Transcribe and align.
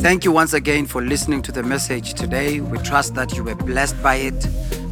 Thank 0.00 0.24
you 0.24 0.30
once 0.30 0.52
again 0.52 0.86
for 0.86 1.02
listening 1.02 1.42
to 1.42 1.50
the 1.50 1.64
message 1.64 2.14
today. 2.14 2.60
We 2.60 2.78
trust 2.78 3.16
that 3.16 3.36
you 3.36 3.42
were 3.42 3.56
blessed 3.56 4.00
by 4.00 4.14
it. 4.14 4.48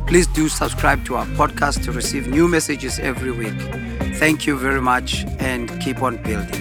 Please 0.09 0.27
do 0.27 0.48
subscribe 0.48 1.04
to 1.04 1.14
our 1.14 1.27
podcast 1.27 1.85
to 1.85 1.93
receive 1.93 2.27
new 2.27 2.48
messages 2.48 2.98
every 2.98 3.30
week. 3.30 3.54
Thank 4.16 4.48
you 4.48 4.58
very 4.58 4.82
much 4.82 5.24
and 5.38 5.71
keep 5.80 6.03
on 6.03 6.21
building. 6.24 6.61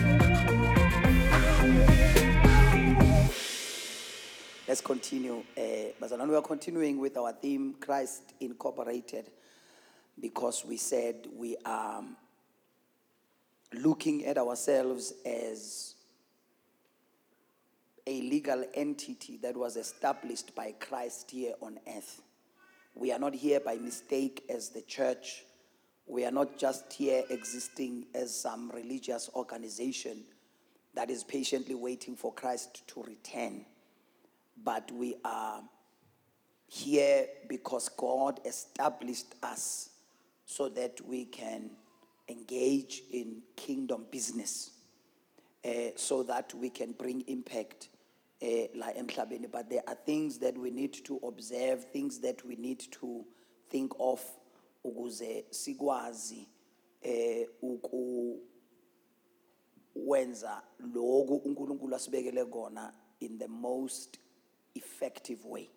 Let's 4.67 4.81
continue. 4.81 5.43
Uh, 5.57 6.25
we 6.27 6.35
are 6.35 6.41
continuing 6.43 6.99
with 6.99 7.17
our 7.17 7.33
theme, 7.33 7.73
Christ 7.79 8.35
Incorporated, 8.39 9.31
because 10.21 10.63
we 10.63 10.77
said 10.77 11.27
we 11.35 11.57
are 11.65 12.03
looking 13.73 14.23
at 14.25 14.37
ourselves 14.37 15.13
as 15.25 15.94
a 18.07 18.21
legal 18.21 18.63
entity 18.75 19.37
that 19.37 19.57
was 19.57 19.77
established 19.77 20.53
by 20.53 20.73
Christ 20.79 21.31
here 21.31 21.53
on 21.61 21.79
earth. 21.87 22.21
We 22.93 23.11
are 23.11 23.19
not 23.19 23.33
here 23.33 23.59
by 23.59 23.75
mistake 23.77 24.43
as 24.49 24.69
the 24.69 24.81
church. 24.81 25.43
We 26.07 26.23
are 26.23 26.31
not 26.31 26.57
just 26.57 26.93
here 26.93 27.23
existing 27.29 28.05
as 28.13 28.33
some 28.39 28.71
religious 28.71 29.29
organization 29.35 30.23
that 30.93 31.09
is 31.09 31.23
patiently 31.23 31.75
waiting 31.75 32.15
for 32.15 32.33
Christ 32.33 32.87
to 32.87 33.03
return. 33.03 33.65
But 34.63 34.91
we 34.91 35.15
are 35.25 35.61
here 36.67 37.27
because 37.49 37.89
God 37.89 38.39
established 38.45 39.33
us 39.43 39.89
so 40.45 40.69
that 40.69 41.01
we 41.05 41.25
can 41.25 41.71
engage 42.29 43.01
in 43.11 43.41
kingdom 43.55 44.05
business, 44.11 44.71
uh, 45.65 45.89
so 45.95 46.23
that 46.23 46.53
we 46.53 46.69
can 46.69 46.91
bring 46.93 47.21
impact 47.27 47.89
la 48.73 48.95
emhlabeni 48.95 49.47
but 49.47 49.69
there 49.69 49.83
are 49.87 49.97
things 50.05 50.39
that 50.39 50.57
we 50.57 50.71
need 50.71 51.03
to 51.03 51.19
observe 51.23 51.85
things 51.91 52.21
that 52.21 52.45
we 52.45 52.55
need 52.55 52.79
to 52.89 53.25
think 53.69 53.93
of 53.99 54.21
ukuze 54.83 55.45
sikwazi 55.49 56.47
eh 57.01 57.47
uku 57.61 58.39
wenza 59.95 60.61
lokhu 60.79 61.35
uNkulunkulu 61.35 61.95
asibekele 61.95 62.45
kona 62.45 62.93
in 63.19 63.37
the 63.39 63.47
most 63.47 64.19
effective 64.75 65.45
way. 65.45 65.69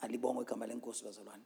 Alibonge 0.00 0.42
igama 0.42 0.66
lenkosi 0.66 1.04
bazalwane. 1.04 1.42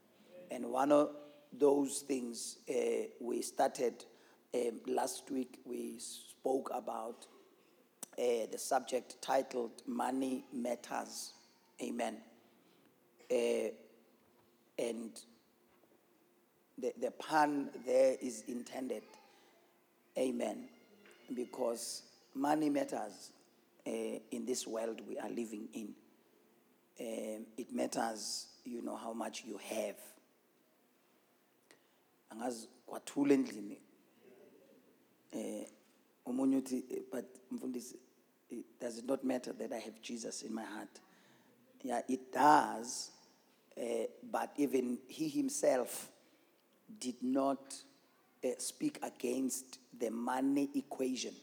And 0.50 0.67
one 0.67 0.92
of 0.92 1.09
those 1.53 2.05
things 2.06 2.59
uh, 2.69 3.06
we 3.20 3.42
started 3.42 4.05
um, 4.55 4.81
last 4.87 5.31
week 5.31 5.59
we 5.65 5.98
spoke 5.98 6.70
about 6.75 7.27
uh, 8.19 8.47
the 8.51 8.59
subject 8.59 9.20
titled 9.20 9.83
Money 9.87 10.45
Matters. 10.53 11.33
Amen. 11.83 12.17
Uh, 13.31 13.71
and 14.79 15.11
the, 16.79 16.93
the 17.01 17.11
pun 17.12 17.71
there 17.87 18.17
is 18.21 18.45
intended. 18.48 19.03
Amen. 20.19 20.69
Because 21.34 22.03
money 22.34 22.69
matters 22.71 23.31
uh, 23.87 23.91
in 24.31 24.45
this 24.47 24.67
world 24.67 25.01
we 25.09 25.19
are 25.19 25.31
living 25.31 25.69
in. 25.73 25.95
Um, 27.01 27.47
it 27.56 27.73
matters, 27.73 28.47
you 28.65 28.83
know, 28.83 28.97
how 28.97 29.12
much 29.12 29.45
you 29.47 29.59
have. 29.59 29.97
angazi 32.31 32.69
kwathula 32.87 33.34
endlini 33.34 33.78
uthi 36.56 36.84
eh, 36.91 37.03
but 37.12 37.25
mfundisi 37.51 37.99
does 38.80 38.98
it 38.98 39.06
not 39.06 39.24
matter 39.24 39.52
that 39.52 39.72
I 39.72 39.78
have 39.78 40.00
Jesus 40.02 40.42
in 40.42 40.55
my 40.55 40.64
heart? 40.64 41.00
Yeah, 41.83 42.00
it 42.08 42.33
does. 42.33 43.10
Uh, 43.77 44.06
but 44.30 44.52
even 44.56 44.98
he 45.08 45.28
himself 45.28 46.09
did 47.00 47.16
not 47.22 47.75
uh, 48.44 48.48
speak 48.59 48.98
against 49.03 49.78
the 49.98 50.10
money 50.10 50.70
equation 50.75 51.34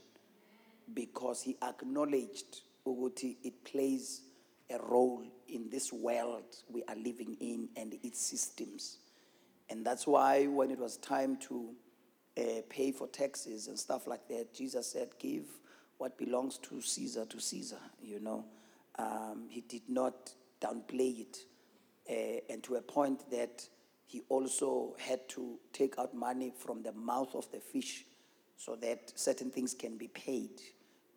because 0.94 1.42
he 1.42 1.58
acknowledged 1.62 2.62
ukuthi 2.86 3.38
it 3.44 3.64
plays 3.64 4.22
a 4.70 4.80
role 4.80 5.24
in 5.48 5.70
this 5.70 5.92
world 5.92 6.44
we 6.70 6.84
are 6.88 6.96
living 6.96 7.36
in 7.40 7.70
and 7.76 7.96
its 8.04 8.22
systems. 8.22 8.98
And 9.70 9.86
that's 9.86 10.08
why 10.08 10.48
when 10.48 10.72
it 10.72 10.80
was 10.80 10.98
time 10.98 11.38
to 11.48 11.70
uh, 12.38 12.62
pay 12.70 12.92
for 12.92 13.08
taxes 13.08 13.68
and 13.68 13.78
stuff 13.78 14.08
like 14.08 14.28
that, 14.30 14.54
Jesus 14.54 14.88
said, 14.88 15.10
Give 15.20 15.46
what 16.02 16.18
belongs 16.18 16.58
to 16.58 16.82
Caesar 16.82 17.26
to 17.26 17.40
Caesar, 17.40 17.78
you 18.02 18.20
know. 18.20 18.44
Um, 18.98 19.46
he 19.48 19.62
did 19.62 19.84
not 19.88 20.34
downplay 20.60 21.20
it, 21.20 21.38
uh, 22.10 22.52
and 22.52 22.64
to 22.64 22.78
a 22.78 22.82
point 22.82 23.30
that 23.30 23.64
he 24.08 24.24
also 24.28 24.96
had 24.98 25.30
to 25.30 25.60
take 25.72 26.00
out 26.00 26.16
money 26.16 26.52
from 26.58 26.82
the 26.82 26.92
mouth 26.92 27.36
of 27.36 27.52
the 27.52 27.60
fish 27.60 28.04
so 28.58 28.76
that 28.78 29.12
certain 29.14 29.52
things 29.52 29.76
can 29.76 29.96
be 29.96 30.08
paid. 30.08 30.50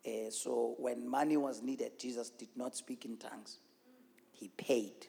Uh, 0.05 0.29
so 0.29 0.75
when 0.77 1.09
money 1.09 1.35
was 1.35 1.63
needed, 1.63 1.97
Jesus 1.97 2.29
did 2.29 2.49
not 2.55 2.75
speak 2.75 3.05
in 3.05 3.17
tongues, 3.17 3.57
he 4.33 4.49
paid. 4.49 5.07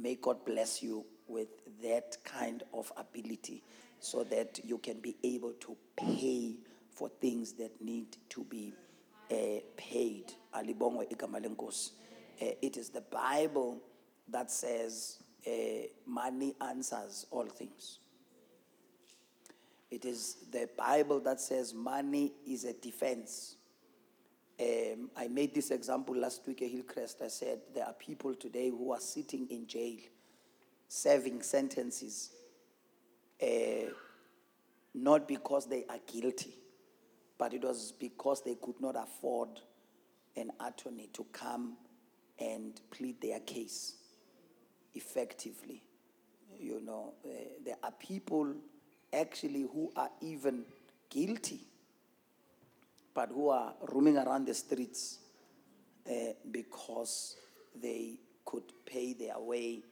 May 0.00 0.16
God 0.16 0.44
bless 0.44 0.82
you 0.82 1.06
with 1.28 1.50
that 1.84 2.16
kind 2.24 2.64
of 2.74 2.90
ability 2.96 3.62
so 4.00 4.24
that 4.24 4.58
you 4.64 4.78
can 4.78 4.98
be 4.98 5.14
able 5.22 5.52
to 5.60 5.76
pay 5.96 6.56
for 6.90 7.08
things 7.20 7.52
that 7.52 7.80
need 7.80 8.16
to 8.30 8.42
be 8.42 8.72
uh, 9.30 9.60
paid. 9.76 10.32
Alibongwe 10.54 11.08
igama. 11.10 11.38
Uh, 12.40 12.44
it 12.62 12.76
is 12.76 12.90
the 12.90 13.00
Bible 13.00 13.80
that 14.28 14.50
says 14.50 15.22
uh, 15.46 15.50
money 16.06 16.54
answers 16.60 17.26
all 17.30 17.46
things. 17.46 17.98
It 19.90 20.04
is 20.04 20.36
the 20.52 20.68
Bible 20.76 21.20
that 21.20 21.40
says 21.40 21.72
money 21.74 22.32
is 22.46 22.64
a 22.64 22.74
defense. 22.74 23.56
Um, 24.60 25.10
I 25.16 25.28
made 25.28 25.54
this 25.54 25.70
example 25.70 26.16
last 26.16 26.46
week 26.46 26.62
at 26.62 26.70
Hillcrest. 26.70 27.22
I 27.22 27.28
said 27.28 27.60
there 27.74 27.86
are 27.86 27.92
people 27.94 28.34
today 28.34 28.70
who 28.70 28.92
are 28.92 29.00
sitting 29.00 29.46
in 29.50 29.66
jail, 29.66 29.98
serving 30.88 31.42
sentences, 31.42 32.30
uh, 33.42 33.90
not 34.94 35.28
because 35.28 35.66
they 35.66 35.84
are 35.88 36.00
guilty, 36.06 36.54
but 37.38 37.54
it 37.54 37.62
was 37.62 37.92
because 37.92 38.42
they 38.42 38.56
could 38.56 38.80
not 38.80 38.96
afford 38.96 39.48
an 40.36 40.50
attorney 40.60 41.08
to 41.12 41.24
come 41.32 41.76
and 42.38 42.80
plead 42.90 43.20
their 43.20 43.40
case 43.40 43.94
effectively. 44.94 45.82
You 46.58 46.80
know, 46.84 47.14
uh, 47.24 47.28
there 47.64 47.76
are 47.82 47.92
people 47.92 48.54
actually 49.12 49.62
who 49.62 49.92
are 49.96 50.10
even 50.20 50.64
guilty, 51.08 51.60
but 53.14 53.30
who 53.30 53.48
are 53.50 53.74
roaming 53.92 54.18
around 54.18 54.46
the 54.46 54.54
streets 54.54 55.18
uh, 56.08 56.32
because 56.50 57.36
they 57.80 58.18
could 58.44 58.64
pay 58.84 59.12
their 59.12 59.38
way 59.38 59.82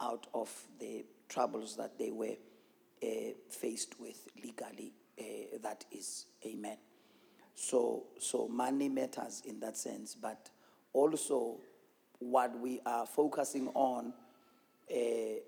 out 0.00 0.26
of 0.34 0.50
the 0.80 1.04
troubles 1.28 1.76
that 1.76 1.98
they 1.98 2.10
were 2.10 2.36
uh, 3.02 3.06
faced 3.50 4.00
with 4.00 4.26
legally 4.42 4.92
uh, 5.20 5.58
that 5.62 5.84
is 5.92 6.26
amen. 6.46 6.78
So, 7.54 8.04
so 8.18 8.48
money 8.48 8.88
matters 8.88 9.42
in 9.46 9.60
that 9.60 9.76
sense, 9.76 10.14
but 10.14 10.48
also 10.92 11.58
what 12.18 12.58
we 12.58 12.80
are 12.86 13.06
focusing 13.06 13.68
on 13.74 14.12
uh, 14.90 14.96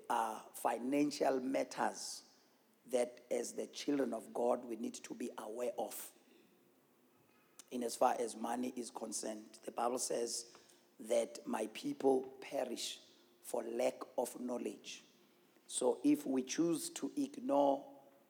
are 0.09 0.41
financial 0.53 1.39
matters 1.39 2.23
that, 2.91 3.21
as 3.31 3.53
the 3.53 3.67
children 3.67 4.13
of 4.13 4.31
God, 4.33 4.59
we 4.69 4.75
need 4.75 4.93
to 4.95 5.13
be 5.15 5.31
aware 5.37 5.71
of. 5.77 5.95
In 7.71 7.83
as 7.83 7.95
far 7.95 8.15
as 8.19 8.35
money 8.35 8.71
is 8.77 8.91
concerned, 8.91 9.57
the 9.65 9.71
Bible 9.71 9.97
says 9.97 10.45
that 11.09 11.39
my 11.45 11.67
people 11.73 12.27
perish 12.39 12.99
for 13.43 13.63
lack 13.75 13.95
of 14.17 14.29
knowledge. 14.39 15.03
So, 15.65 15.97
if 16.03 16.27
we 16.27 16.43
choose 16.43 16.89
to 16.91 17.11
ignore 17.17 17.83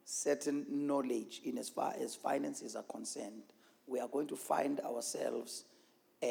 certain 0.05 0.65
knowledge 0.69 1.41
in 1.43 1.57
as 1.57 1.69
far 1.69 1.93
as 1.99 2.15
finances 2.15 2.75
are 2.75 2.83
concerned, 2.83 3.43
we 3.87 3.99
are 3.99 4.07
going 4.07 4.27
to 4.27 4.35
find 4.35 4.79
ourselves 4.81 5.65
uh, 6.21 6.27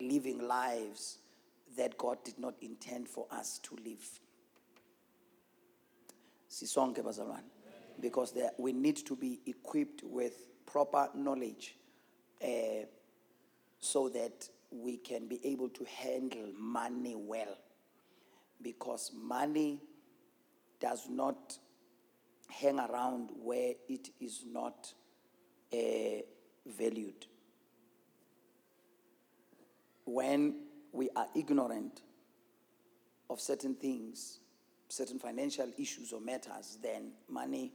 living 0.00 0.46
lives 0.46 1.18
that 1.76 1.96
God 1.96 2.18
did 2.24 2.38
not 2.38 2.54
intend 2.60 3.08
for 3.08 3.26
us 3.30 3.58
to 3.64 3.76
live. 3.84 4.20
Because 8.00 8.32
there, 8.32 8.50
we 8.58 8.72
need 8.72 8.96
to 9.06 9.16
be 9.16 9.40
equipped 9.46 10.02
with 10.04 10.34
proper 10.66 11.08
knowledge 11.14 11.76
uh, 12.42 12.84
so 13.78 14.08
that 14.08 14.48
we 14.70 14.96
can 14.96 15.28
be 15.28 15.40
able 15.44 15.68
to 15.70 15.84
handle 15.84 16.48
money 16.58 17.14
well. 17.16 17.56
Because 18.60 19.12
money 19.14 19.80
does 20.80 21.08
not 21.08 21.58
hang 22.60 22.78
around 22.78 23.30
where 23.42 23.74
it 23.88 24.10
is 24.20 24.44
not 24.50 24.92
uh, 25.72 25.76
valued. 26.66 27.26
When 30.04 30.56
we 30.92 31.08
are 31.16 31.26
ignorant 31.34 32.02
of 33.30 33.40
certain 33.40 33.74
things, 33.74 34.40
certain 34.88 35.18
financial 35.18 35.68
issues 35.78 36.12
or 36.12 36.20
matters, 36.20 36.78
then 36.82 37.12
money, 37.28 37.72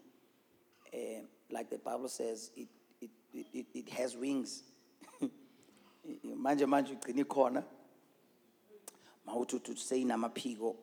eh, 0.94 1.21
like 1.50 1.69
the 1.69 1.80
Bible 1.80 2.09
says, 2.09 2.51
it, 2.56 2.68
it, 3.01 3.09
it, 3.33 3.65
it, 3.73 3.89
has 3.89 4.15
wings. 4.15 4.63
manje 6.38 6.65
manje 6.65 6.94
ugcina 6.94 7.21
ikhona 7.21 7.63
mawuthi 9.25 9.56
uthi 9.56 9.77
seyinamaphiko 9.77 10.75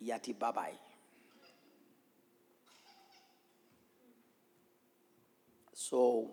yathi 0.00 0.34
babayi 0.34 0.78
so 5.92 6.30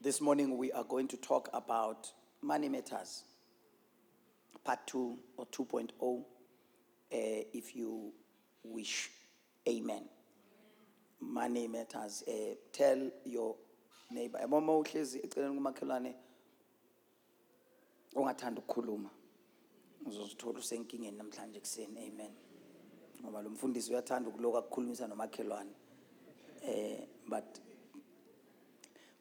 this 0.00 0.22
morning 0.22 0.56
we 0.56 0.72
are 0.72 0.84
going 0.84 1.06
to 1.06 1.18
talk 1.18 1.50
about 1.52 2.10
money 2.40 2.70
matters. 2.70 3.24
Part 4.64 4.86
2 4.86 5.18
or 5.36 5.44
2.0 5.48 5.90
uh, 6.00 6.22
if 7.12 7.76
you 7.76 8.10
wish. 8.64 9.10
Amen. 9.68 10.08
Money 11.20 11.68
matters. 11.68 12.24
Uh, 12.26 12.54
tell 12.72 13.10
your 13.26 13.54
neighbor. 14.10 14.38
Mama 14.48 14.72
uhlezi 14.78 15.18
eceleni 15.18 15.54
kumakhelwane 15.54 16.14
ongathanda 18.16 18.62
amen. 21.98 22.30
Eh 26.62 27.06
but 27.28 27.60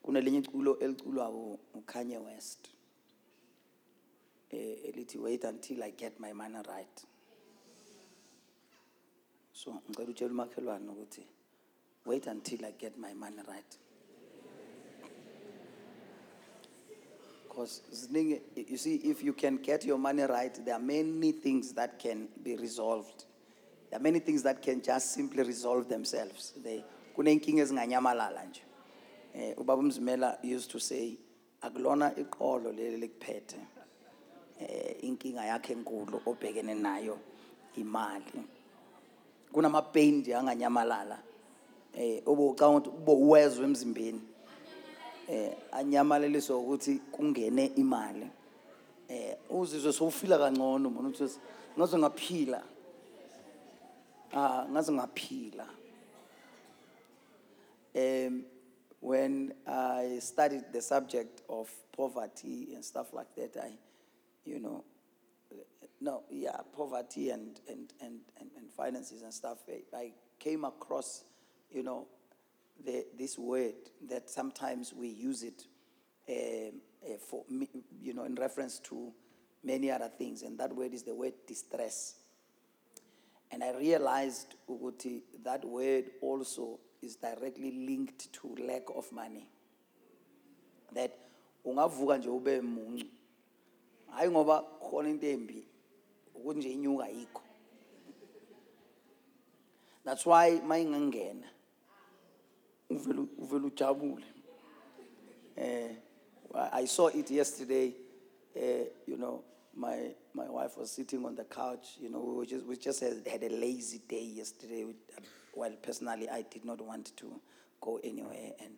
kunelinye 0.07 0.37
iculo 0.37 0.79
eliculwa 0.79 1.29
uKanye 1.73 2.17
West. 2.17 2.69
Eh 4.49 4.85
elithi 4.85 5.17
wait 5.17 5.43
until 5.43 5.83
i 5.83 5.91
get 5.91 6.19
my 6.19 6.33
money 6.33 6.61
right. 6.67 7.05
So 9.51 9.81
ngicela 9.89 10.09
utshela 10.09 10.31
umakhelwane 10.31 10.89
ukuthi 10.89 11.27
wait 12.05 12.27
until 12.27 12.65
i 12.65 12.71
get 12.71 12.97
my 12.97 13.13
money 13.13 13.41
right. 13.47 13.77
Because 17.43 17.81
you 18.55 18.77
see 18.77 18.95
if 18.95 19.23
you 19.23 19.33
can 19.33 19.57
get 19.57 19.85
your 19.85 19.97
money 19.97 20.23
right 20.23 20.53
there 20.63 20.75
are 20.75 20.83
many 20.83 21.33
things 21.33 21.73
that 21.73 21.99
can 21.99 22.29
be 22.43 22.55
resolved. 22.55 23.25
There 23.89 23.99
are 23.99 24.03
many 24.03 24.19
things 24.19 24.43
that 24.43 24.61
can 24.61 24.81
just 24.81 25.11
simply 25.11 25.43
resolve 25.43 25.89
themselves. 25.89 26.53
They 26.63 26.85
kunenkinga 27.17 27.61
ezinganyamalala 27.61 28.45
nje 28.45 28.66
eh 29.37 29.53
ubaba 29.57 29.81
umzimela 29.81 30.39
used 30.43 30.71
to 30.71 30.79
say 30.79 31.17
akulona 31.61 32.15
iqolo 32.15 32.71
leli 32.71 32.97
likuphethe 32.97 33.59
eh 34.59 35.03
inkinga 35.03 35.45
yakhe 35.45 35.73
enkulu 35.73 36.21
obhekene 36.25 36.73
nayo 36.73 37.17
imali. 37.75 38.43
Kunama 39.53 39.81
pain 39.81 40.15
nje 40.15 40.35
anganyamalala 40.35 41.19
eh 41.93 42.21
obucanga 42.25 42.77
ukuthi 42.77 42.89
ube 42.89 43.11
uwezwe 43.11 43.65
emzimbeni 43.65 44.21
eh 45.29 45.51
anyamalaliswa 45.71 46.57
ukuthi 46.57 46.99
kungene 47.11 47.65
imali. 47.75 48.27
Eh 49.09 49.37
uzizwe 49.49 49.93
sowufila 49.93 50.37
kangcono 50.37 50.89
umuntu 50.89 51.23
uthi 51.23 51.39
ngaze 51.77 51.97
ngaphila. 51.97 52.63
Ah 54.33 54.65
ngaze 54.71 54.91
ngaphila. 54.91 55.67
Um, 57.95 58.43
when 58.99 59.53
I 59.67 60.17
studied 60.19 60.73
the 60.73 60.81
subject 60.81 61.41
of 61.49 61.69
poverty 61.95 62.69
and 62.73 62.83
stuff 62.83 63.13
like 63.13 63.33
that, 63.35 63.55
I, 63.61 63.77
you 64.45 64.59
know, 64.59 64.83
no, 65.99 66.23
yeah, 66.29 66.57
poverty 66.75 67.29
and, 67.31 67.59
and, 67.67 67.93
and, 68.01 68.19
and, 68.39 68.49
and 68.57 68.71
finances 68.71 69.21
and 69.21 69.33
stuff, 69.33 69.59
I, 69.95 70.11
came 70.39 70.65
across, 70.65 71.23
you 71.71 71.81
know, 71.81 72.07
the, 72.85 73.05
this 73.17 73.39
word 73.39 73.73
that 74.07 74.29
sometimes 74.29 74.93
we 74.93 75.07
use 75.07 75.41
it 75.41 75.63
um, 76.29 76.79
uh, 77.03 77.17
for, 77.17 77.43
you 77.99 78.13
know, 78.13 78.23
in 78.25 78.35
reference 78.35 78.79
to 78.79 79.11
many 79.63 79.89
other 79.89 80.11
things, 80.15 80.43
and 80.43 80.59
that 80.59 80.75
word 80.75 80.93
is 80.93 81.01
the 81.03 81.15
word 81.15 81.33
distress. 81.47 82.15
And 83.51 83.63
I 83.63 83.75
realized 83.75 84.55
ukuthi 84.69 85.23
that 85.43 85.65
word 85.65 86.11
also 86.21 86.79
is 87.01 87.15
directly 87.21 87.71
linked 87.71 88.31
to 88.33 88.55
lack 88.67 88.89
of 88.95 89.11
money. 89.11 89.45
That 90.93 91.11
ungavuka 91.65 92.17
nje 92.17 92.29
ube 92.29 92.61
muncu. 92.61 93.05
Hayi 94.11 94.31
ngoba 94.31 94.61
khona 94.61 95.09
into 95.09 95.27
embi 95.27 95.63
ukuthi 96.35 96.59
nje 96.59 96.71
inyuka 96.73 97.03
ayikho. 97.05 97.41
That's 100.03 100.25
why 100.25 100.61
mayingangena 100.61 101.47
uvela 102.89 103.27
uvela 103.37 103.65
ujabule. 103.67 104.25
Eh 105.57 105.95
I 106.55 106.85
saw 106.85 107.07
it 107.07 107.29
yesterday 107.29 107.93
uh, 108.55 108.85
you 109.05 109.17
know 109.17 109.43
my 109.75 110.15
my 110.33 110.49
wife 110.49 110.77
was 110.77 110.91
sitting 110.91 111.25
on 111.25 111.35
the 111.35 111.43
couch 111.43 111.97
you 111.99 112.09
know 112.09 112.19
we 112.39 112.45
just 112.47 112.65
we 112.65 112.77
just 112.77 112.99
had, 113.01 113.27
had 113.29 113.43
a 113.43 113.49
lazy 113.49 113.99
day 114.07 114.23
yesterday 114.23 114.85
We- 114.85 114.95
well 115.57 115.75
personally 115.81 116.29
I 116.29 116.41
did 116.43 116.65
not 116.65 116.81
want 116.81 117.15
to 117.15 117.25
go 117.81 117.99
anywhere 118.03 118.53
and 118.65 118.75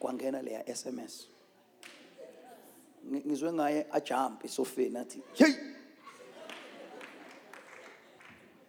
kwangena 0.00 0.42
leya 0.42 0.64
SMS 0.68 1.26
Ngi- 3.10 3.26
ngizwe 3.26 3.52
ngaye 3.52 3.86
ajump 3.92 4.44
esofeni 4.44 4.98
athi 4.98 5.22
hey! 5.34 5.52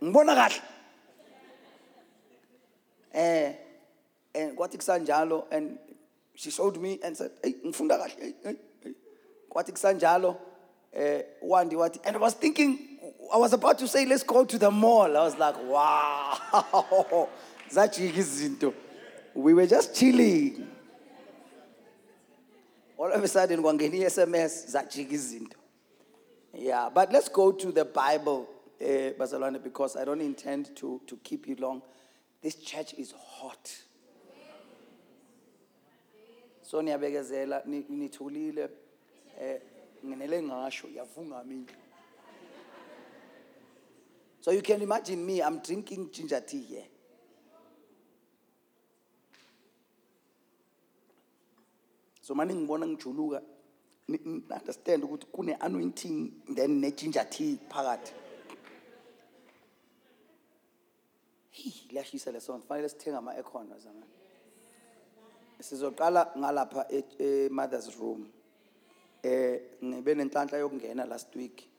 Ngibona 0.04 0.36
kahle. 0.36 0.62
Eh 3.14 3.54
and 4.34 4.56
kwathi 4.58 4.78
kusanjalo 4.78 5.46
and 5.52 5.78
she 6.36 6.50
showed 6.52 6.78
me 6.78 7.00
and 7.04 7.18
said 7.18 7.32
hey 7.44 7.54
ngifunda 7.66 7.98
kahle 7.98 8.34
hey." 8.44 8.54
kwathi 9.50 9.72
kusanjalo 9.72 10.36
eh 10.94 11.24
wandi 11.42 11.76
wathi 11.76 12.00
and 12.06 12.16
i 12.16 12.20
was 12.20 12.34
thinking 12.38 12.91
i 13.34 13.38
was 13.38 13.54
about 13.54 13.78
to 13.80 13.88
say 13.88 14.06
let's 14.06 14.24
go 14.26 14.46
to 14.46 14.58
the 14.58 14.72
mall 14.72 15.18
i 15.18 15.24
was 15.24 15.38
like 15.38 15.56
wow 15.64 17.28
we 19.36 19.54
were 19.54 19.68
just 19.68 19.96
chilling 19.96 20.68
all 22.98 23.12
of 23.12 23.24
a 23.24 23.28
sudden 23.28 23.62
kwangena 23.62 23.96
i-sms 23.98 24.68
zajika 24.68 25.14
izinto 25.14 25.58
yeah, 26.54 26.90
but 26.90 27.12
let's 27.14 27.30
go 27.30 27.54
to 27.54 27.72
the 27.72 27.86
Bible, 27.86 28.46
uh, 28.82 29.14
Bazalwane, 29.18 29.64
because 29.64 29.96
I 29.96 30.04
don't 30.04 30.20
intend 30.20 30.76
to, 30.76 31.00
to 31.08 31.16
keep 31.24 31.48
you 31.48 31.56
long. 31.56 31.82
This 32.42 32.56
church 32.56 32.94
is 32.96 33.14
hot. 33.18 33.72
So 36.62 36.82
niyabekezela 36.82 37.62
ni- 37.66 37.86
nithulile 37.90 38.70
eh 39.40 39.60
nginele 40.06 40.44
ngasho 40.44 40.88
yavunga 40.88 41.44
mina. 41.46 41.66
So 44.42 44.50
you 44.52 44.62
can 44.64 44.82
imagine 44.82 45.24
me 45.24 45.42
I'm 45.42 45.60
drinking 45.60 46.10
ginger 46.12 46.42
tea 46.42 46.62
here. 46.64 46.84
So 52.22 52.36
manje 52.36 52.56
ngibona 52.56 52.88
ngijuluka 52.88 53.42
understand 54.60 55.04
ukuthi 55.04 55.26
kune 55.32 55.56
anointing 55.60 56.32
then 56.56 56.82
ne 56.82 56.92
ginger 56.92 57.26
tea 57.30 57.60
phakathi. 57.70 58.14
Hey, 61.52 61.74
liyashisa 61.92 62.32
lesonto. 62.32 62.68
Fanele 62.68 62.90
sithenga 62.90 63.18
ama 63.18 63.32
aircon 63.36 63.68
zamani. 63.68 64.06
Sizoqala 65.60 66.32
ngalapha 66.38 66.86
e- 66.90 67.50
mother's 67.50 67.96
room. 68.00 68.28
Eh 69.24 69.60
ngibe 69.84 70.16
nenhlanhla 70.16 70.58
yokungena 70.58 71.06
last 71.08 71.36
week. 71.36 71.71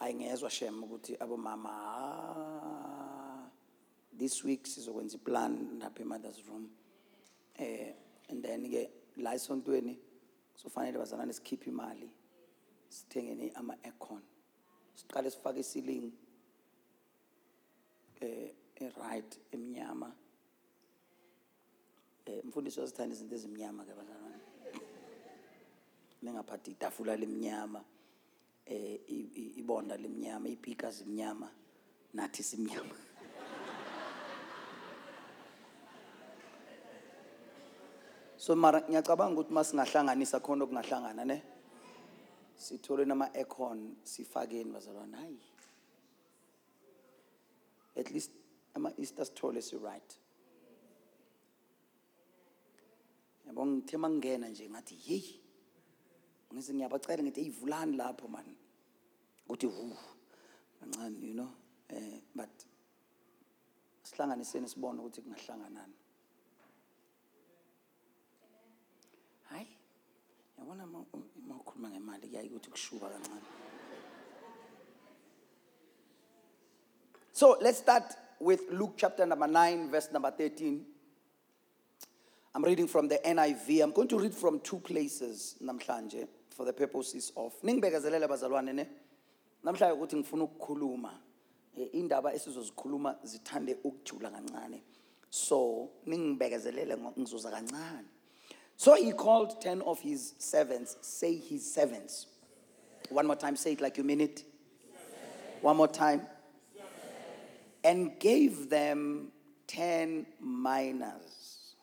Ayingezwe 0.00 0.50
shem 0.50 0.82
ukuthi 0.84 1.16
abomama 1.20 1.70
ah, 1.72 3.50
this 4.18 4.44
week 4.44 4.66
sizokwenza 4.66 5.16
iplan 5.16 5.78
lapha 5.78 6.00
e 6.02 6.04
mother's 6.04 6.46
room. 6.48 6.70
Eh 7.54 7.92
and 8.30 8.42
then 8.42 8.70
ke 8.70 8.90
la 9.16 9.34
esontweni 9.34 9.98
sofanele 10.54 10.98
bazalwane 10.98 11.32
sikhiphe 11.32 11.70
imali 11.70 12.10
sithengeni 12.88 13.52
ama 13.54 13.76
aircon. 13.84 14.22
Siqale 14.94 15.30
sifake 15.30 15.62
ceiling 15.62 16.12
eh 18.20 18.52
right 18.96 19.38
emnyama. 19.52 20.12
Eh 22.26 22.44
mfundisi 22.44 22.80
wasithanda 22.80 23.14
izinto 23.14 23.34
ezimnyama 23.34 23.84
ke 23.84 23.92
bazalwane. 23.94 24.42
Mengaphathi 26.22 26.70
itafula 26.70 27.16
lemnyama 27.16 27.84
eh 28.70 29.00
ibonda 29.58 29.96
lemnyama, 29.96 30.48
iphika 30.48 30.90
zimnyama, 30.90 31.50
nathi 32.14 32.42
simnyama. 32.42 32.94
So 38.40 38.56
mara 38.56 38.80
ngiyacabanga 38.80 39.36
ukuthi 39.36 39.52
masingahlanganisa 39.52 40.40
khona 40.40 40.64
okungahlangana 40.64 41.24
ne? 41.28 41.42
Sithole 42.56 43.04
nama-econ 43.04 43.96
sifakeni 44.04 44.72
bazalwane 44.72 45.16
hayi 45.16 45.40
at 47.96 48.10
least 48.10 48.32
ama-easter 48.74 49.24
sithole 49.26 49.62
si-right. 49.62 50.10
Yabo 53.46 53.66
ngithe 53.66 53.96
uma 53.96 54.10
ngingena 54.10 54.48
nje 54.48 54.70
ngathi 54.70 54.96
yeyi 55.06 55.40
ngize 56.52 56.74
ngiyabacela 56.74 57.22
ngithi 57.22 57.40
eyivulani 57.40 57.96
lapho 57.96 58.28
mani 58.28 58.56
ukuthi 59.50 59.66
hu 59.66 59.96
kancane 60.80 61.26
you 61.26 61.34
know. 61.34 61.48
Eh 61.88 62.20
but 62.34 62.48
sihlanganiseni 64.02 64.68
sibone 64.68 65.00
ukuthi 65.00 65.22
kungahlanganani 65.22 65.94
hayi 69.48 69.68
yabona 70.58 70.84
uma 70.84 71.04
uma 71.36 71.54
ukhuluma 71.54 71.90
ngemali 71.90 72.28
kuyaye 72.28 72.48
ukuthi 72.48 72.70
kushuba 72.70 73.08
kancane. 73.08 73.46
So 77.32 77.56
let's 77.60 77.78
start 77.78 78.16
with 78.40 78.70
luke 78.70 78.94
chapter 78.96 79.26
number 79.26 79.46
9 79.46 79.90
verse 79.90 80.12
number 80.12 80.30
13 80.30 80.80
i'm 82.54 82.64
reading 82.64 82.88
from 82.88 83.08
the 83.08 83.18
niv 83.24 83.82
i'm 83.82 83.92
going 83.92 84.08
to 84.08 84.18
read 84.18 84.34
from 84.34 84.60
two 84.60 84.78
places 84.78 85.56
namhlanje 85.60 86.26
for 86.50 86.64
the 86.66 86.72
purposes 86.72 87.32
of 87.36 87.52
bazalwane 87.62 88.72
ne 88.72 88.86
namhlanje 89.64 89.94
ukuthi 89.94 90.16
ngifuna 90.16 90.44
ukukhuluma 90.44 91.20
eh, 91.76 91.88
indaba 91.92 92.34
esizozikhuluma 92.34 93.18
zithande 93.22 93.76
ukujula 93.84 94.30
kancane. 94.30 94.82
So 95.30 95.88
ningibekezelele 96.06 96.96
ngizoza 97.18 97.50
kancane. 97.50 98.08
So 98.76 98.94
he 98.94 99.12
called 99.12 99.60
10 99.60 99.82
of 99.82 100.00
his 100.00 100.34
servants 100.38 100.96
say 101.02 101.36
his 101.36 101.74
servants. 101.74 102.26
One 103.10 103.26
more 103.26 103.36
time 103.36 103.56
say 103.56 103.72
it 103.72 103.80
like 103.80 103.98
you 103.98 104.04
mean 104.04 104.20
it. 104.20 104.44
One 105.60 105.76
more 105.76 105.88
time. 105.88 106.22
And 107.84 108.18
gave 108.18 108.70
them 108.70 109.32
10 109.66 110.26
minas. 110.40 111.74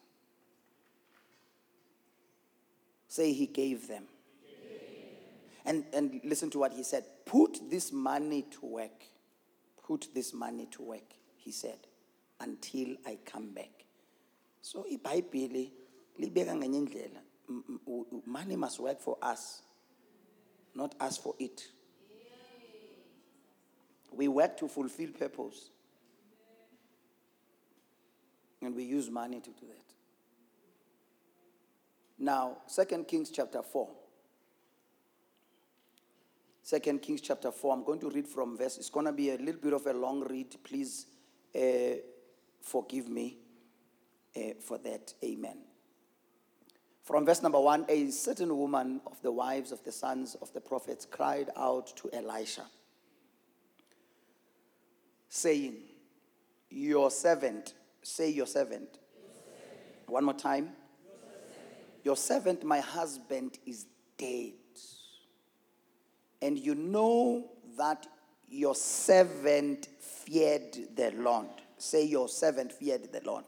Say 3.08 3.34
he 3.34 3.46
gave 3.48 3.88
them. 3.88 4.04
And, 5.66 5.86
and 5.94 6.22
listen 6.24 6.50
to 6.52 6.60
what 6.60 6.74
he 6.74 6.84
said. 6.84 7.04
Put 7.28 7.70
this 7.70 7.92
money 7.92 8.46
to 8.52 8.66
work. 8.66 9.04
Put 9.84 10.08
this 10.14 10.34
money 10.34 10.68
to 10.72 10.82
work, 10.82 11.14
he 11.38 11.52
said, 11.52 11.78
until 12.42 12.96
I 13.06 13.20
come 13.26 13.54
back. 13.54 13.86
So 14.62 14.86
iBhayibheli 14.92 15.72
libeka 16.20 16.56
ngenye 16.56 16.78
indlela. 16.82 17.22
Money 18.26 18.56
must 18.56 18.80
work 18.80 19.00
for 19.00 19.18
us, 19.22 19.62
not 20.76 20.96
us 21.00 21.18
for 21.18 21.36
it. 21.40 21.68
We 24.12 24.28
work 24.28 24.58
to 24.58 24.68
fulfill 24.68 25.12
purpose. 25.12 25.70
And 28.62 28.76
we 28.76 28.84
use 28.84 29.10
money 29.10 29.40
to 29.40 29.50
do 29.52 29.68
that. 29.68 29.94
Now, 32.20 32.58
2 32.74 33.04
Kings 33.04 33.30
chapter 33.30 33.62
4. 33.62 33.88
Second 36.68 37.02
Kings 37.02 37.22
chapter 37.22 37.50
4. 37.50 37.76
I'm 37.76 37.84
going 37.86 38.02
to 38.02 38.10
read 38.10 38.28
from 38.28 38.58
verse. 38.58 38.78
It's 38.78 38.90
going 38.90 39.06
to 39.06 39.14
be 39.14 39.30
a 39.30 39.38
little 39.38 39.62
bit 39.62 39.72
of 39.72 39.86
a 39.86 39.94
long 39.94 40.20
read. 40.28 40.54
Please 40.66 41.06
uh, 41.56 41.60
forgive 42.60 43.08
me 43.08 43.38
uh, 44.36 44.40
for 44.60 44.78
that. 44.80 45.14
Amen. 45.24 45.60
From 47.06 47.26
verse 47.26 47.42
number 47.42 47.58
1 47.58 47.86
A 47.88 48.10
certain 48.10 48.58
woman 48.58 49.00
of 49.08 49.22
the 49.22 49.32
wives 49.32 49.72
of 49.72 49.82
the 49.86 49.94
sons 49.94 50.36
of 50.42 50.52
the 50.52 50.60
prophets 50.60 51.08
cried 51.10 51.52
out 51.56 51.96
to 51.96 52.10
Elisha, 52.12 52.66
saying, 55.30 55.78
Your 56.70 57.10
servant, 57.10 57.76
say 58.04 58.30
your 58.30 58.46
servant. 58.46 59.00
One 60.08 60.26
more 60.26 60.34
time. 60.34 60.72
Your 62.04 62.18
servant, 62.18 62.66
my 62.66 62.82
husband, 62.82 63.58
is 63.66 63.86
dead. 64.18 64.52
And 66.42 66.58
you 66.58 66.76
know 66.76 67.50
that 67.78 68.08
your 68.50 68.76
servant 68.76 69.88
feared 70.00 70.78
the 70.96 71.12
Lord. 71.16 71.48
Say, 71.78 72.06
Your 72.06 72.30
servant 72.30 72.72
feared 72.72 73.12
the 73.12 73.22
Lord. 73.26 73.46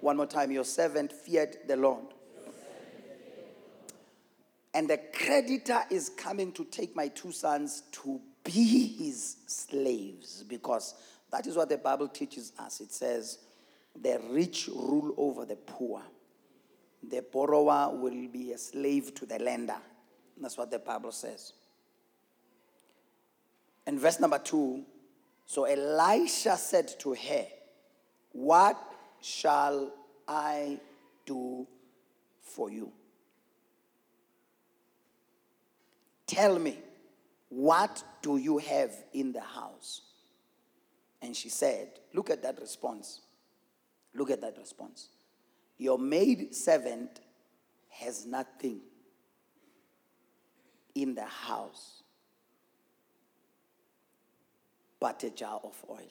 One 0.00 0.16
more 0.16 0.26
time, 0.26 0.50
your 0.50 0.64
servant 0.64 1.12
feared 1.12 1.56
the 1.66 1.76
Lord. 1.76 2.04
And 4.74 4.90
the 4.90 5.00
creditor 5.14 5.82
is 5.90 6.10
coming 6.10 6.52
to 6.52 6.64
take 6.64 6.94
my 6.94 7.08
two 7.08 7.32
sons 7.32 7.84
to 7.92 8.20
be 8.44 8.86
his 8.98 9.38
slaves 9.46 10.44
because 10.46 10.94
that 11.32 11.46
is 11.46 11.56
what 11.56 11.70
the 11.70 11.78
Bible 11.78 12.08
teaches 12.08 12.52
us. 12.58 12.80
It 12.80 12.92
says, 12.92 13.38
the 14.02 14.20
rich 14.28 14.68
rule 14.68 15.14
over 15.16 15.46
the 15.46 15.56
poor, 15.56 16.02
the 17.08 17.24
borrower 17.32 17.96
will 17.96 18.28
be 18.28 18.52
a 18.52 18.58
slave 18.58 19.14
to 19.14 19.26
the 19.26 19.38
lender. 19.38 19.78
That's 20.40 20.56
what 20.56 20.70
the 20.70 20.78
Bible 20.78 21.12
says. 21.12 21.52
And 23.86 23.98
verse 23.98 24.20
number 24.20 24.38
two 24.38 24.84
so 25.46 25.64
Elisha 25.64 26.56
said 26.56 26.88
to 26.98 27.14
her, 27.14 27.46
What 28.32 28.76
shall 29.22 29.92
I 30.26 30.80
do 31.24 31.66
for 32.42 32.70
you? 32.70 32.92
Tell 36.26 36.58
me, 36.58 36.78
what 37.48 38.02
do 38.20 38.36
you 38.36 38.58
have 38.58 38.92
in 39.12 39.32
the 39.32 39.40
house? 39.40 40.02
And 41.22 41.34
she 41.34 41.48
said, 41.48 42.00
Look 42.12 42.28
at 42.28 42.42
that 42.42 42.60
response. 42.60 43.20
Look 44.14 44.30
at 44.30 44.40
that 44.40 44.58
response. 44.58 45.10
Your 45.78 45.98
maid 45.98 46.54
servant 46.54 47.20
has 47.88 48.26
nothing 48.26 48.80
in 50.96 51.14
the 51.14 51.24
house 51.24 52.02
but 54.98 55.22
a 55.22 55.30
jar 55.30 55.60
of 55.62 55.84
oil. 55.88 56.10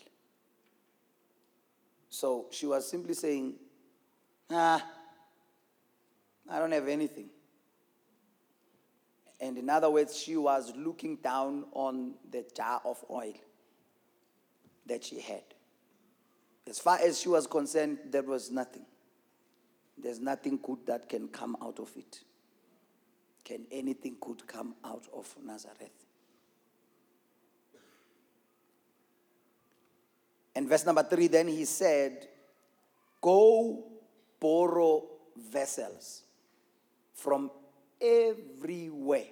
So 2.09 2.45
she 2.51 2.65
was 2.65 2.89
simply 2.89 3.13
saying, 3.13 3.55
Ah, 4.49 4.85
I 6.49 6.59
don't 6.59 6.71
have 6.71 6.87
anything. 6.87 7.29
And 9.41 9.57
in 9.57 9.69
other 9.69 9.89
words, 9.89 10.17
she 10.17 10.37
was 10.37 10.71
looking 10.75 11.17
down 11.17 11.65
on 11.73 12.13
the 12.31 12.45
jar 12.55 12.81
of 12.85 13.03
oil 13.09 13.33
that 14.85 15.03
she 15.03 15.19
had. 15.19 15.43
As 16.67 16.79
far 16.79 16.99
as 16.99 17.19
she 17.19 17.27
was 17.27 17.47
concerned, 17.47 17.97
there 18.05 18.23
was 18.23 18.49
nothing. 18.49 18.85
There's 19.97 20.19
nothing 20.19 20.59
good 20.61 20.85
that 20.85 21.09
can 21.09 21.27
come 21.27 21.57
out 21.61 21.79
of 21.79 21.91
it. 21.97 22.21
Can 23.45 23.67
anything 23.71 24.17
good 24.19 24.45
come 24.47 24.73
out 24.83 25.05
of 25.13 25.33
Nazareth? 25.45 26.05
And 30.55 30.67
verse 30.67 30.85
number 30.85 31.03
three, 31.03 31.27
then 31.27 31.47
he 31.47 31.65
said, 31.65 32.27
Go 33.21 33.83
borrow 34.39 35.05
vessels 35.37 36.23
from 37.13 37.51
everywhere, 38.01 39.25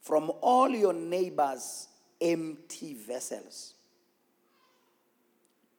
from 0.00 0.32
all 0.40 0.70
your 0.70 0.94
neighbors' 0.94 1.88
empty 2.20 2.94
vessels. 2.94 3.74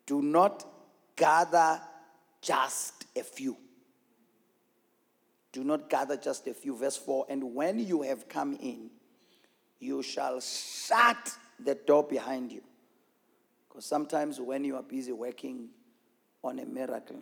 Do 0.05 0.21
not 0.21 0.65
gather 1.15 1.79
just 2.41 3.05
a 3.15 3.23
few. 3.23 3.55
Do 5.51 5.63
not 5.63 5.89
gather 5.89 6.15
just 6.17 6.47
a 6.47 6.53
few. 6.53 6.75
Verse 6.75 6.97
4 6.97 7.25
And 7.29 7.53
when 7.55 7.79
you 7.79 8.01
have 8.03 8.27
come 8.29 8.53
in, 8.53 8.89
you 9.79 10.01
shall 10.01 10.39
shut 10.39 11.37
the 11.59 11.75
door 11.75 12.03
behind 12.03 12.51
you. 12.51 12.61
Because 13.67 13.85
sometimes 13.85 14.39
when 14.39 14.63
you 14.63 14.75
are 14.75 14.83
busy 14.83 15.11
working 15.11 15.69
on 16.43 16.59
a 16.59 16.65
miracle, 16.65 17.21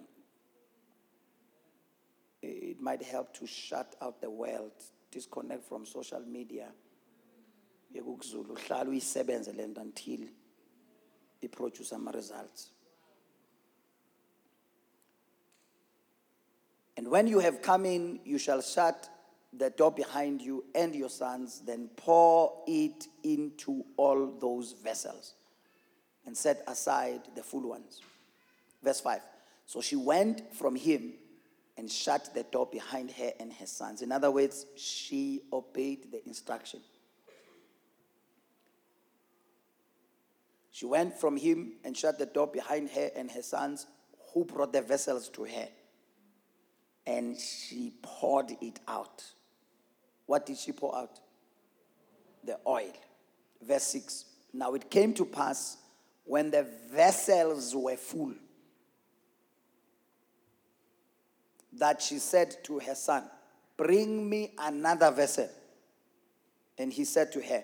it 2.41 2.79
might 2.79 3.03
help 3.03 3.33
to 3.33 3.45
shut 3.48 3.95
out 4.01 4.21
the 4.21 4.29
world, 4.29 4.71
disconnect 5.12 5.67
from 5.67 5.86
social 5.86 6.21
media. 6.21 6.67
yekukuzulu 7.93 8.53
uhlala 8.53 8.89
uyisebenze 8.89 9.51
le 9.53 9.67
nto 9.67 9.81
until 9.81 10.27
iproduce 11.41 11.95
ama-results 11.95 12.71
and 16.99 17.07
when 17.07 17.27
you 17.27 17.39
have 17.39 17.61
come 17.61 17.85
in 17.85 18.19
you 18.25 18.37
shall 18.37 18.61
shut 18.61 19.09
the 19.53 19.69
door 19.69 19.89
behind 19.91 20.41
you 20.41 20.65
and 20.75 20.93
your 20.93 21.09
sons 21.09 21.61
then 21.65 21.89
pour 21.95 22.61
it 22.67 23.07
into 23.23 23.85
all 23.95 24.27
those 24.39 24.73
vessels 24.73 25.33
and 26.25 26.35
set 26.35 26.61
aside 26.67 27.21
the 27.37 27.41
full 27.41 27.69
ones 27.69 28.01
verse 28.83 28.99
5 28.99 29.21
so 29.65 29.79
she 29.79 29.95
went 29.95 30.53
from 30.53 30.75
him 30.75 31.13
and 31.79 31.89
shut 31.89 32.33
the 32.33 32.43
door 32.43 32.67
behind 32.69 33.09
her 33.11 33.31
and 33.39 33.53
her 33.53 33.65
sons. 33.65 34.01
In 34.01 34.11
other 34.11 34.29
words, 34.29 34.65
she 34.75 35.43
obeyed 35.53 36.11
the 36.11 36.25
instruction. 36.27 36.81
She 40.71 40.85
went 40.85 41.17
from 41.17 41.37
him 41.37 41.73
and 41.85 41.95
shut 41.95 42.19
the 42.19 42.25
door 42.25 42.47
behind 42.47 42.89
her 42.89 43.11
and 43.15 43.31
her 43.31 43.41
sons, 43.41 43.87
who 44.33 44.43
brought 44.43 44.73
the 44.73 44.81
vessels 44.81 45.29
to 45.29 45.45
her. 45.45 45.69
And 47.09 47.35
she 47.35 47.91
poured 48.03 48.51
it 48.61 48.79
out. 48.87 49.23
What 50.27 50.45
did 50.45 50.57
she 50.57 50.71
pour 50.71 50.95
out? 50.95 51.19
The 52.43 52.59
oil. 52.67 52.93
Verse 53.63 53.83
6. 53.83 54.25
Now 54.53 54.75
it 54.75 54.91
came 54.91 55.15
to 55.15 55.25
pass 55.25 55.77
when 56.23 56.51
the 56.51 56.67
vessels 56.91 57.75
were 57.75 57.97
full 57.97 58.35
that 61.73 61.99
she 61.99 62.19
said 62.19 62.63
to 62.65 62.77
her 62.77 62.93
son, 62.93 63.23
Bring 63.75 64.29
me 64.29 64.53
another 64.59 65.09
vessel. 65.09 65.49
And 66.77 66.93
he 66.93 67.05
said 67.05 67.31
to 67.31 67.41
her, 67.41 67.63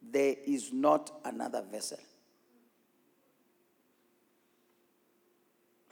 There 0.00 0.34
is 0.46 0.72
not 0.72 1.10
another 1.26 1.62
vessel. 1.70 1.98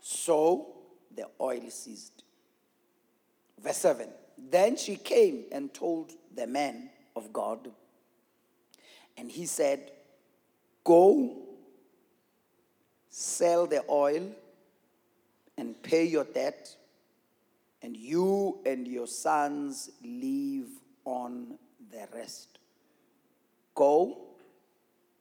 So 0.00 0.76
the 1.14 1.26
oil 1.38 1.68
ceased. 1.68 2.23
Verse 3.62 3.78
7 3.78 4.08
Then 4.50 4.76
she 4.76 4.96
came 4.96 5.44
and 5.52 5.72
told 5.72 6.12
the 6.34 6.46
man 6.46 6.90
of 7.16 7.32
God, 7.32 7.70
and 9.16 9.30
he 9.30 9.46
said, 9.46 9.90
Go, 10.82 11.36
sell 13.08 13.66
the 13.66 13.84
oil, 13.88 14.28
and 15.56 15.80
pay 15.82 16.04
your 16.04 16.24
debt, 16.24 16.76
and 17.82 17.96
you 17.96 18.58
and 18.66 18.86
your 18.88 19.06
sons 19.06 19.90
live 20.02 20.68
on 21.04 21.58
the 21.90 22.06
rest. 22.14 22.58
Go, 23.74 24.18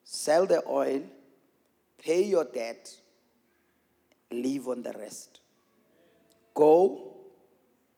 sell 0.03 0.45
the 0.45 0.63
oil, 0.67 1.01
pay 1.97 2.23
your 2.23 2.45
debt, 2.45 2.95
live 4.31 4.67
on 4.67 4.83
the 4.83 4.93
rest. 4.93 5.39
Go, 6.53 7.12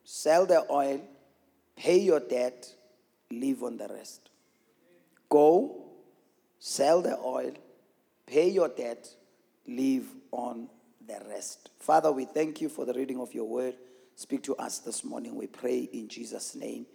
sell 0.06 0.46
the 0.46 0.66
oil, 0.72 1.02
pay 1.76 1.98
your 1.98 2.22
debt, 2.22 2.74
live 3.32 3.64
on 3.64 3.76
the 3.76 3.88
rest. 3.90 4.30
Go, 5.28 5.84
sell 6.60 7.02
the 7.02 7.18
oil, 7.18 7.52
pay 8.26 8.48
your 8.48 8.70
debt, 8.70 9.10
live 9.68 10.06
on 10.32 10.70
the 11.06 11.20
rest. 11.28 11.72
Father, 11.80 12.12
we 12.12 12.26
thank 12.26 12.62
you 12.62 12.70
for 12.70 12.86
the 12.86 12.94
reading 12.94 13.20
of 13.20 13.34
your 13.34 13.46
word. 13.46 13.76
Speak 14.16 14.44
to 14.44 14.56
us 14.56 14.80
this 14.80 15.04
morning. 15.04 15.36
We 15.36 15.48
pray 15.48 15.80
in 15.80 16.08
Jesus' 16.08 16.56
name. 16.56 16.86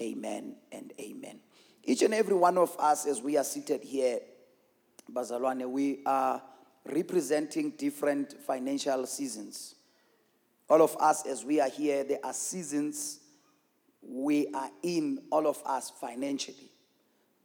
Amen 0.00 0.56
and 0.72 0.92
amen. 1.00 1.40
Each 1.84 2.02
and 2.02 2.12
every 2.12 2.34
one 2.34 2.58
of 2.58 2.76
us, 2.78 3.06
as 3.06 3.22
we 3.22 3.38
are 3.38 3.44
seated 3.44 3.82
here, 3.82 4.18
Bazalwane, 5.10 5.70
we 5.70 6.00
are 6.04 6.42
representing 6.84 7.70
different 7.70 8.34
financial 8.44 9.06
seasons. 9.06 9.75
All 10.68 10.82
of 10.82 10.96
us, 10.98 11.26
as 11.26 11.44
we 11.44 11.60
are 11.60 11.68
here, 11.68 12.02
there 12.04 12.18
are 12.24 12.32
seasons 12.32 13.20
we 14.02 14.48
are 14.54 14.70
in, 14.82 15.20
all 15.30 15.46
of 15.46 15.62
us 15.64 15.90
financially. 15.90 16.70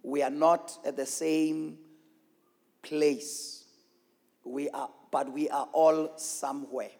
We 0.04 0.24
are 0.24 0.30
not 0.30 0.78
at 0.86 0.96
the 0.96 1.06
same 1.06 1.78
place. 2.82 3.66
We 4.44 4.70
are, 4.70 4.90
but 5.12 5.32
we 5.32 5.50
are 5.50 5.68
all 5.74 6.18
somewhere. 6.18 6.92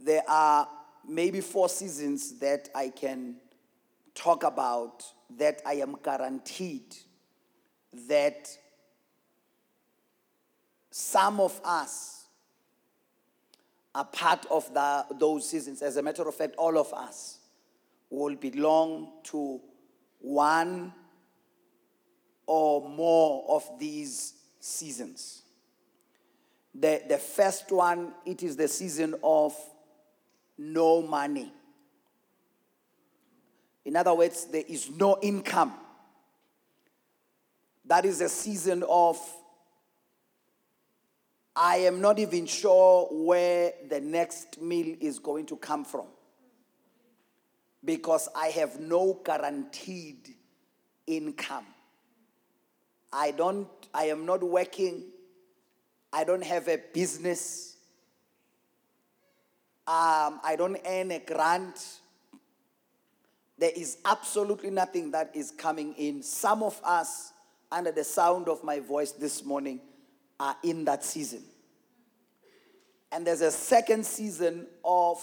There 0.00 0.22
are 0.28 0.68
maybe 1.06 1.40
four 1.40 1.68
seasons 1.68 2.38
that 2.38 2.68
I 2.74 2.90
can 2.90 3.36
talk 4.14 4.44
about 4.44 5.04
that 5.38 5.60
I 5.66 5.74
am 5.74 5.96
guaranteed 6.02 6.96
that 8.08 8.48
some 10.90 11.40
of 11.40 11.60
us 11.64 12.23
are 13.94 14.04
part 14.04 14.44
of 14.50 14.72
the, 14.74 15.06
those 15.18 15.48
seasons. 15.48 15.82
As 15.82 15.96
a 15.96 16.02
matter 16.02 16.26
of 16.26 16.34
fact, 16.34 16.54
all 16.56 16.76
of 16.78 16.92
us 16.92 17.38
will 18.10 18.34
belong 18.34 19.12
to 19.24 19.60
one 20.20 20.92
or 22.46 22.88
more 22.88 23.44
of 23.48 23.78
these 23.78 24.34
seasons. 24.58 25.42
The, 26.74 27.02
the 27.08 27.18
first 27.18 27.70
one, 27.70 28.12
it 28.26 28.42
is 28.42 28.56
the 28.56 28.68
season 28.68 29.14
of 29.22 29.54
no 30.58 31.02
money. 31.02 31.52
In 33.84 33.96
other 33.96 34.14
words, 34.14 34.46
there 34.46 34.64
is 34.66 34.90
no 34.90 35.18
income. 35.22 35.74
That 37.84 38.04
is 38.04 38.20
a 38.20 38.28
season 38.28 38.82
of 38.88 39.18
I 41.56 41.76
am 41.76 42.00
not 42.00 42.18
even 42.18 42.46
sure 42.46 43.08
where 43.10 43.72
the 43.88 44.00
next 44.00 44.60
meal 44.60 44.96
is 45.00 45.18
going 45.18 45.46
to 45.46 45.56
come 45.56 45.84
from 45.84 46.06
because 47.84 48.28
I 48.34 48.48
have 48.48 48.80
no 48.80 49.20
guaranteed 49.24 50.34
income. 51.06 51.66
I 53.12 53.30
don't 53.30 53.68
I 53.94 54.06
am 54.06 54.26
not 54.26 54.42
working. 54.42 55.04
I 56.12 56.24
don't 56.24 56.42
have 56.42 56.66
a 56.66 56.78
business. 56.92 57.76
Um, 59.86 60.40
I 60.42 60.56
don't 60.56 60.78
earn 60.84 61.12
a 61.12 61.20
grant. 61.20 62.00
There 63.58 63.70
is 63.74 63.98
absolutely 64.04 64.70
nothing 64.70 65.12
that 65.12 65.30
is 65.34 65.52
coming 65.52 65.94
in. 65.94 66.22
Some 66.22 66.64
of 66.64 66.80
us, 66.82 67.32
under 67.70 67.92
the 67.92 68.02
sound 68.02 68.48
of 68.48 68.64
my 68.64 68.80
voice 68.80 69.12
this 69.12 69.44
morning, 69.44 69.80
are 70.38 70.56
in 70.62 70.84
that 70.84 71.04
season. 71.04 71.42
And 73.12 73.26
there's 73.26 73.42
a 73.42 73.50
second 73.50 74.04
season 74.04 74.66
of 74.84 75.22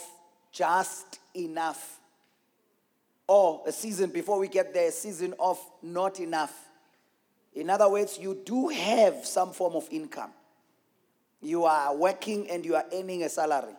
just 0.52 1.20
enough. 1.36 2.00
Or 3.28 3.64
a 3.66 3.72
season 3.72 4.10
before 4.10 4.40
we 4.40 4.48
get 4.48 4.74
there, 4.74 4.90
a 4.90 4.92
season 4.92 5.34
of 5.40 5.60
not 5.82 6.20
enough. 6.20 6.54
In 7.54 7.70
other 7.70 7.90
words, 7.90 8.18
you 8.18 8.42
do 8.46 8.70
have 8.70 9.26
some 9.26 9.52
form 9.52 9.76
of 9.76 9.88
income. 9.92 10.32
You 11.42 11.66
are 11.66 11.96
working 11.96 12.50
and 12.50 12.64
you 12.64 12.76
are 12.76 12.86
earning 12.94 13.24
a 13.24 13.30
salary. 13.30 13.74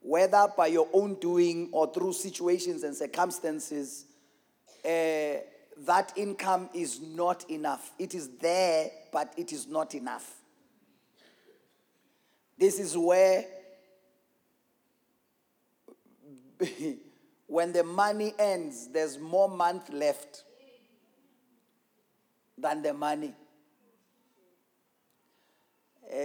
Whether 0.00 0.46
by 0.56 0.68
your 0.68 0.88
own 0.92 1.14
doing 1.14 1.68
or 1.72 1.92
through 1.92 2.14
situations 2.14 2.82
and 2.84 2.96
circumstances, 2.96 4.06
uh, 4.84 4.88
that 5.84 6.12
income 6.16 6.70
is 6.72 7.00
not 7.00 7.48
enough. 7.50 7.92
It 7.98 8.14
is 8.14 8.28
there, 8.40 8.90
but 9.12 9.34
it 9.36 9.52
is 9.52 9.66
not 9.66 9.94
enough. 9.94 10.36
This 12.58 12.80
is 12.80 12.96
where, 12.96 13.44
when 17.46 17.72
the 17.72 17.84
money 17.84 18.32
ends, 18.38 18.88
there's 18.88 19.18
more 19.18 19.48
month 19.48 19.92
left 19.92 20.44
than 22.56 22.82
the 22.82 22.94
money. 22.94 23.34
Uh, 26.10 26.16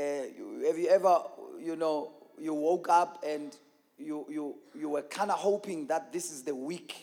have 0.65 0.77
you 0.77 0.87
ever, 0.89 1.21
you 1.59 1.75
know, 1.75 2.13
you 2.39 2.53
woke 2.53 2.87
up 2.87 3.23
and 3.27 3.57
you, 3.97 4.25
you, 4.29 4.55
you 4.73 4.89
were 4.89 5.01
kind 5.01 5.31
of 5.31 5.37
hoping 5.37 5.87
that 5.87 6.13
this 6.13 6.31
is 6.31 6.43
the 6.43 6.55
week 6.55 6.95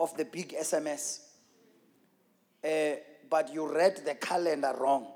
of 0.00 0.16
the 0.16 0.24
big 0.24 0.52
SMS, 0.54 1.20
uh, 2.64 2.96
but 3.30 3.54
you 3.54 3.72
read 3.72 3.98
the 4.04 4.14
calendar 4.14 4.74
wrong 4.80 5.06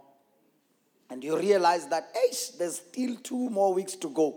and 1.11 1.23
you 1.23 1.39
realize 1.39 1.87
that, 1.89 2.09
hey, 2.15 2.35
there's 2.59 2.77
still 2.77 3.17
two 3.23 3.51
more 3.51 3.73
weeks 3.73 3.95
to 3.97 4.09
go. 4.09 4.35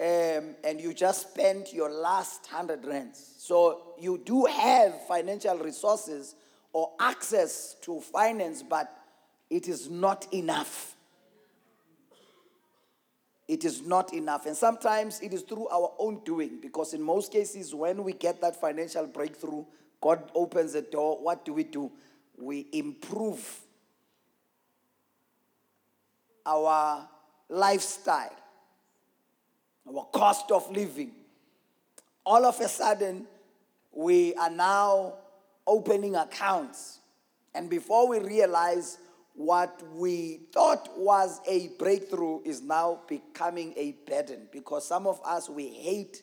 Um, 0.00 0.54
and 0.64 0.80
you 0.80 0.94
just 0.94 1.30
spent 1.30 1.72
your 1.72 1.90
last 1.90 2.46
hundred 2.46 2.84
rands. 2.84 3.34
So 3.38 3.94
you 3.98 4.18
do 4.24 4.44
have 4.44 5.06
financial 5.06 5.58
resources 5.58 6.34
or 6.72 6.92
access 7.00 7.74
to 7.82 8.00
finance, 8.00 8.62
but 8.62 8.94
it 9.50 9.66
is 9.66 9.90
not 9.90 10.32
enough. 10.32 10.94
It 13.48 13.64
is 13.64 13.82
not 13.82 14.12
enough. 14.12 14.46
And 14.46 14.56
sometimes 14.56 15.20
it 15.20 15.32
is 15.32 15.42
through 15.42 15.68
our 15.68 15.92
own 15.98 16.20
doing, 16.24 16.58
because 16.60 16.94
in 16.94 17.02
most 17.02 17.32
cases, 17.32 17.74
when 17.74 18.04
we 18.04 18.12
get 18.12 18.40
that 18.40 18.60
financial 18.60 19.06
breakthrough, 19.06 19.64
God 20.00 20.30
opens 20.34 20.74
the 20.74 20.82
door. 20.82 21.18
What 21.20 21.44
do 21.44 21.54
we 21.54 21.64
do? 21.64 21.90
We 22.36 22.66
improve 22.72 23.60
our 26.48 27.06
lifestyle, 27.50 28.34
our 29.86 30.06
cost 30.12 30.50
of 30.50 30.70
living. 30.70 31.12
All 32.24 32.44
of 32.44 32.58
a 32.60 32.68
sudden, 32.68 33.26
we 33.92 34.34
are 34.34 34.50
now 34.50 35.14
opening 35.66 36.16
accounts. 36.16 37.00
And 37.54 37.68
before 37.68 38.08
we 38.08 38.18
realize 38.18 38.98
what 39.34 39.82
we 39.94 40.40
thought 40.52 40.88
was 40.96 41.40
a 41.46 41.68
breakthrough 41.78 42.40
is 42.44 42.60
now 42.62 43.00
becoming 43.06 43.74
a 43.76 43.92
burden 44.08 44.48
because 44.52 44.86
some 44.86 45.06
of 45.06 45.20
us, 45.24 45.48
we 45.48 45.68
hate 45.68 46.22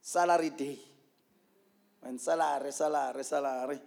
salary 0.00 0.50
day 0.50 0.78
when 2.00 2.18
salary 2.18 2.70
salary 2.70 3.24
salary 3.24 3.78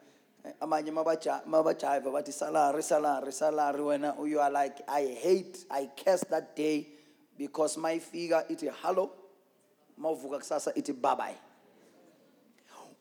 amanye 0.60 0.92
mabaja- 0.92 1.42
mabajiva 1.46 2.12
bathi 2.12 2.32
salary 2.32 2.84
salary 2.84 3.32
salary 3.32 3.82
wena 3.84 4.16
you 4.28 4.40
are 4.42 4.52
like 4.52 4.82
i 4.88 5.06
hate 5.06 5.66
i 5.70 5.90
curse 6.04 6.26
that 6.30 6.56
day 6.56 6.86
because 7.38 7.78
my 7.80 8.00
figure 8.00 8.44
ithi 8.50 8.70
hello 8.84 9.10
mawuvuka 9.98 10.38
kusasa 10.40 10.72
ithi 10.76 10.94
bye 10.94 11.36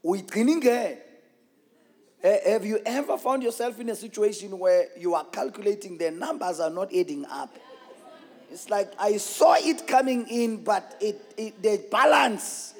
uyigcina 0.04 0.52
ingene 0.52 0.98
Have 2.22 2.64
you 2.66 2.80
ever 2.84 3.18
found 3.18 3.42
yourself 3.42 3.78
in 3.78 3.88
a 3.90 3.94
situation 3.94 4.58
where 4.58 4.88
you 4.98 5.14
are 5.14 5.24
calculating 5.30 5.96
the 5.98 6.10
numbers 6.10 6.58
are 6.58 6.70
not 6.70 6.92
adding 6.92 7.24
up? 7.26 7.54
It's 8.50 8.68
like 8.68 8.90
I 8.98 9.18
saw 9.18 9.54
it 9.54 9.86
coming 9.86 10.26
in, 10.28 10.64
but 10.64 10.96
it, 11.00 11.20
it 11.36 11.62
the 11.62 11.84
balance. 11.90 12.74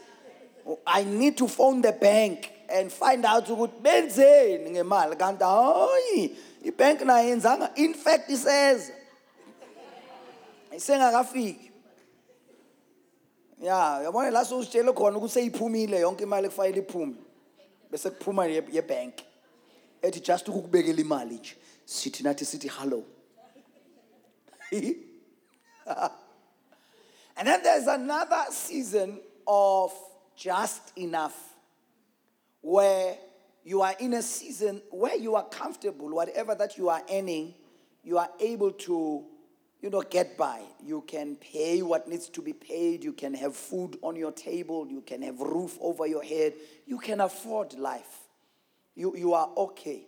I 0.87 1.05
need 1.05 1.37
to 1.39 1.47
phone 1.47 1.81
the 1.83 1.93
bank 1.93 2.51
and 2.69 2.91
find 2.93 3.25
out 3.25 3.47
ukuthi 3.49 3.81
benzeni 3.83 4.71
ngemali. 4.71 5.17
Kanti 5.17 5.45
hayi 5.45 6.37
ibank 6.65 7.01
nayo 7.01 7.29
yenzanga 7.29 7.71
in 7.77 7.95
fact 7.95 8.29
iseza. 8.31 8.93
Isengakafiki. 10.75 11.71
Ya 13.63 14.01
yabona 14.05 14.31
la 14.31 14.45
sowusitshele 14.45 14.93
khona 14.93 15.19
ukuthi 15.19 15.35
seyiphumile 15.35 16.01
yonke 16.01 16.23
imali 16.25 16.47
ekufanele 16.47 16.79
iphume. 16.79 17.15
Bese 17.91 18.11
kuphuma 18.11 18.47
ye- 18.47 18.63
yebank 18.73 19.15
ethi 20.03 20.21
just 20.21 20.49
ukukubekela 20.49 21.01
imali 21.01 21.35
nje 21.35 21.57
sithi 21.87 22.23
nathi 22.23 22.45
sithi 22.45 22.69
hello. 22.69 23.05
And 27.39 27.47
then 27.47 27.63
there's 27.63 27.87
another 27.87 28.45
season 28.51 29.21
of 29.47 29.93
just 30.37 30.93
enough. 30.97 31.35
Where 32.67 33.17
you 33.65 33.81
are 33.83 33.95
in 34.01 34.15
a 34.15 34.23
season 34.23 34.83
where 34.91 35.17
you 35.17 35.35
are 35.37 35.45
comfortable 35.45 36.09
whatever 36.09 36.55
that 36.55 36.77
you 36.77 36.89
are 36.89 37.03
earning 37.11 37.55
you 38.03 38.19
are 38.19 38.31
able 38.41 38.71
to 38.71 39.25
you 39.81 39.91
know 39.91 40.03
get 40.03 40.37
by. 40.37 40.63
You 40.85 41.05
can 41.07 41.37
pay 41.37 41.83
what 41.83 42.09
needs 42.09 42.29
to 42.31 42.43
be 42.43 42.53
paid. 42.53 43.05
You 43.05 43.13
can 43.13 43.35
have 43.35 43.55
food 43.55 43.99
on 44.03 44.17
your 44.17 44.33
table. 44.33 44.87
You 44.89 45.01
can 45.01 45.23
have 45.23 45.41
roof 45.41 45.79
over 45.81 46.07
your 46.07 46.23
head. 46.23 46.55
You 46.87 46.99
can 46.99 47.21
afford 47.21 47.75
life. 47.75 48.21
You, 48.95 49.17
you 49.17 49.35
are 49.35 49.49
okay. 49.57 50.03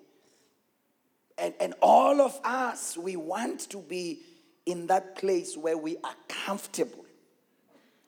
And, 1.36 1.54
and 1.60 1.74
all 1.80 2.20
of 2.20 2.38
us 2.42 2.96
we 2.96 3.16
want 3.16 3.68
to 3.70 3.78
be 3.78 4.20
in 4.66 4.86
that 4.88 5.16
place 5.16 5.56
where 5.56 5.78
we 5.78 5.96
are 6.02 6.16
comfortable 6.28 7.04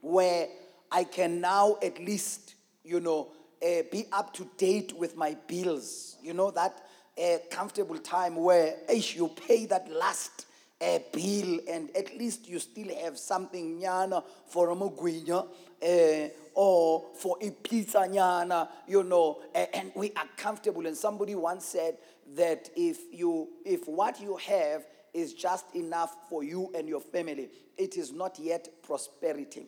where 0.01 0.49
I 0.91 1.05
can 1.05 1.41
now 1.41 1.77
at 1.83 2.01
least, 2.01 2.55
you 2.83 3.01
know, 3.01 3.29
uh, 3.63 3.83
be 3.91 4.07
up 4.13 4.33
to 4.35 4.49
date 4.57 4.93
with 4.97 5.17
my 5.17 5.37
bills. 5.47 6.17
You 6.23 6.35
know, 6.35 6.51
that 6.53 6.83
uh, 7.21 7.39
comfortable 7.51 7.99
time 7.99 8.37
where 8.37 8.75
eish, 8.89 9.15
you 9.15 9.29
pay 9.29 9.67
that 9.67 9.91
last 9.91 10.47
uh, 10.81 10.99
bill 11.13 11.61
and 11.69 11.95
at 11.97 12.17
least 12.17 12.49
you 12.49 12.59
still 12.59 12.95
have 13.03 13.19
something 13.19 13.81
nyana 13.81 14.25
for 14.47 14.71
a 14.71 14.75
mugwinya 14.75 15.47
uh, 15.83 16.29
or 16.55 17.07
for 17.15 17.37
a 17.43 17.51
pizza 17.51 17.99
nyana, 17.99 18.69
you 18.89 19.03
know, 19.03 19.43
and 19.55 19.93
we 19.95 20.13
are 20.13 20.29
comfortable. 20.37 20.87
And 20.87 20.97
somebody 20.97 21.35
once 21.35 21.67
said 21.67 21.99
that 22.35 22.71
if 22.77 22.99
you, 23.13 23.49
if 23.65 23.87
what 23.87 24.21
you 24.21 24.37
have 24.37 24.87
is 25.13 25.35
just 25.35 25.75
enough 25.75 26.15
for 26.29 26.43
you 26.43 26.71
and 26.75 26.89
your 26.89 27.01
family, 27.01 27.49
it 27.77 27.97
is 27.97 28.13
not 28.13 28.39
yet 28.39 28.69
prosperity 28.83 29.67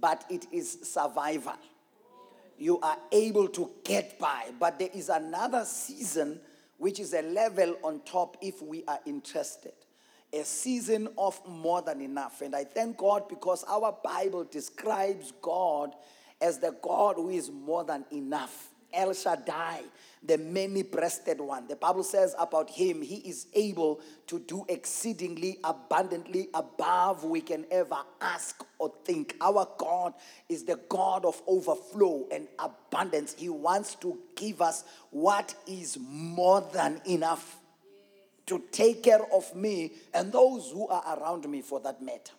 but 0.00 0.24
it 0.30 0.46
is 0.52 0.78
survival. 0.82 1.54
You 2.62 2.78
are 2.78 2.96
able 3.10 3.48
to 3.48 3.72
get 3.82 4.20
by, 4.20 4.52
but 4.60 4.78
there 4.78 4.90
is 4.94 5.08
another 5.08 5.64
season 5.64 6.38
which 6.78 7.00
is 7.00 7.12
a 7.12 7.22
level 7.22 7.74
on 7.82 8.02
top 8.04 8.36
if 8.40 8.62
we 8.62 8.84
are 8.86 9.00
interested. 9.04 9.72
A 10.32 10.44
season 10.44 11.08
of 11.18 11.44
more 11.44 11.82
than 11.82 12.00
enough. 12.00 12.40
And 12.40 12.54
I 12.54 12.62
thank 12.62 12.98
God 12.98 13.26
because 13.28 13.64
our 13.64 13.98
Bible 14.04 14.44
describes 14.44 15.32
God 15.42 15.96
as 16.40 16.58
the 16.60 16.76
God 16.82 17.16
who 17.16 17.30
is 17.30 17.50
more 17.50 17.82
than 17.82 18.04
enough. 18.12 18.68
El 18.92 19.12
Shaddai, 19.12 19.82
the 20.22 20.38
many 20.38 20.82
breasted 20.82 21.40
one. 21.40 21.66
The 21.66 21.76
Bible 21.76 22.04
says 22.04 22.34
about 22.38 22.70
him, 22.70 23.02
he 23.02 23.16
is 23.16 23.46
able 23.54 24.00
to 24.28 24.38
do 24.38 24.64
exceedingly 24.68 25.58
abundantly 25.64 26.48
above 26.54 27.24
we 27.24 27.40
can 27.40 27.64
ever 27.70 27.98
ask 28.20 28.64
or 28.78 28.92
think. 29.04 29.36
Our 29.40 29.68
God 29.78 30.14
is 30.48 30.64
the 30.64 30.78
God 30.88 31.24
of 31.24 31.42
overflow 31.46 32.26
and 32.30 32.46
abundance. 32.58 33.34
He 33.36 33.48
wants 33.48 33.94
to 33.96 34.18
give 34.36 34.62
us 34.62 34.84
what 35.10 35.54
is 35.66 35.98
more 36.00 36.60
than 36.72 37.00
enough 37.06 37.58
to 38.46 38.62
take 38.70 39.02
care 39.02 39.24
of 39.32 39.54
me 39.54 39.92
and 40.14 40.32
those 40.32 40.70
who 40.72 40.86
are 40.88 41.18
around 41.18 41.48
me 41.48 41.62
for 41.62 41.80
that 41.80 42.02
matter. 42.02 42.32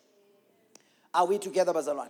Are 1.13 1.27
we 1.27 1.37
together, 1.37 1.73
Bazalwan? 1.73 2.09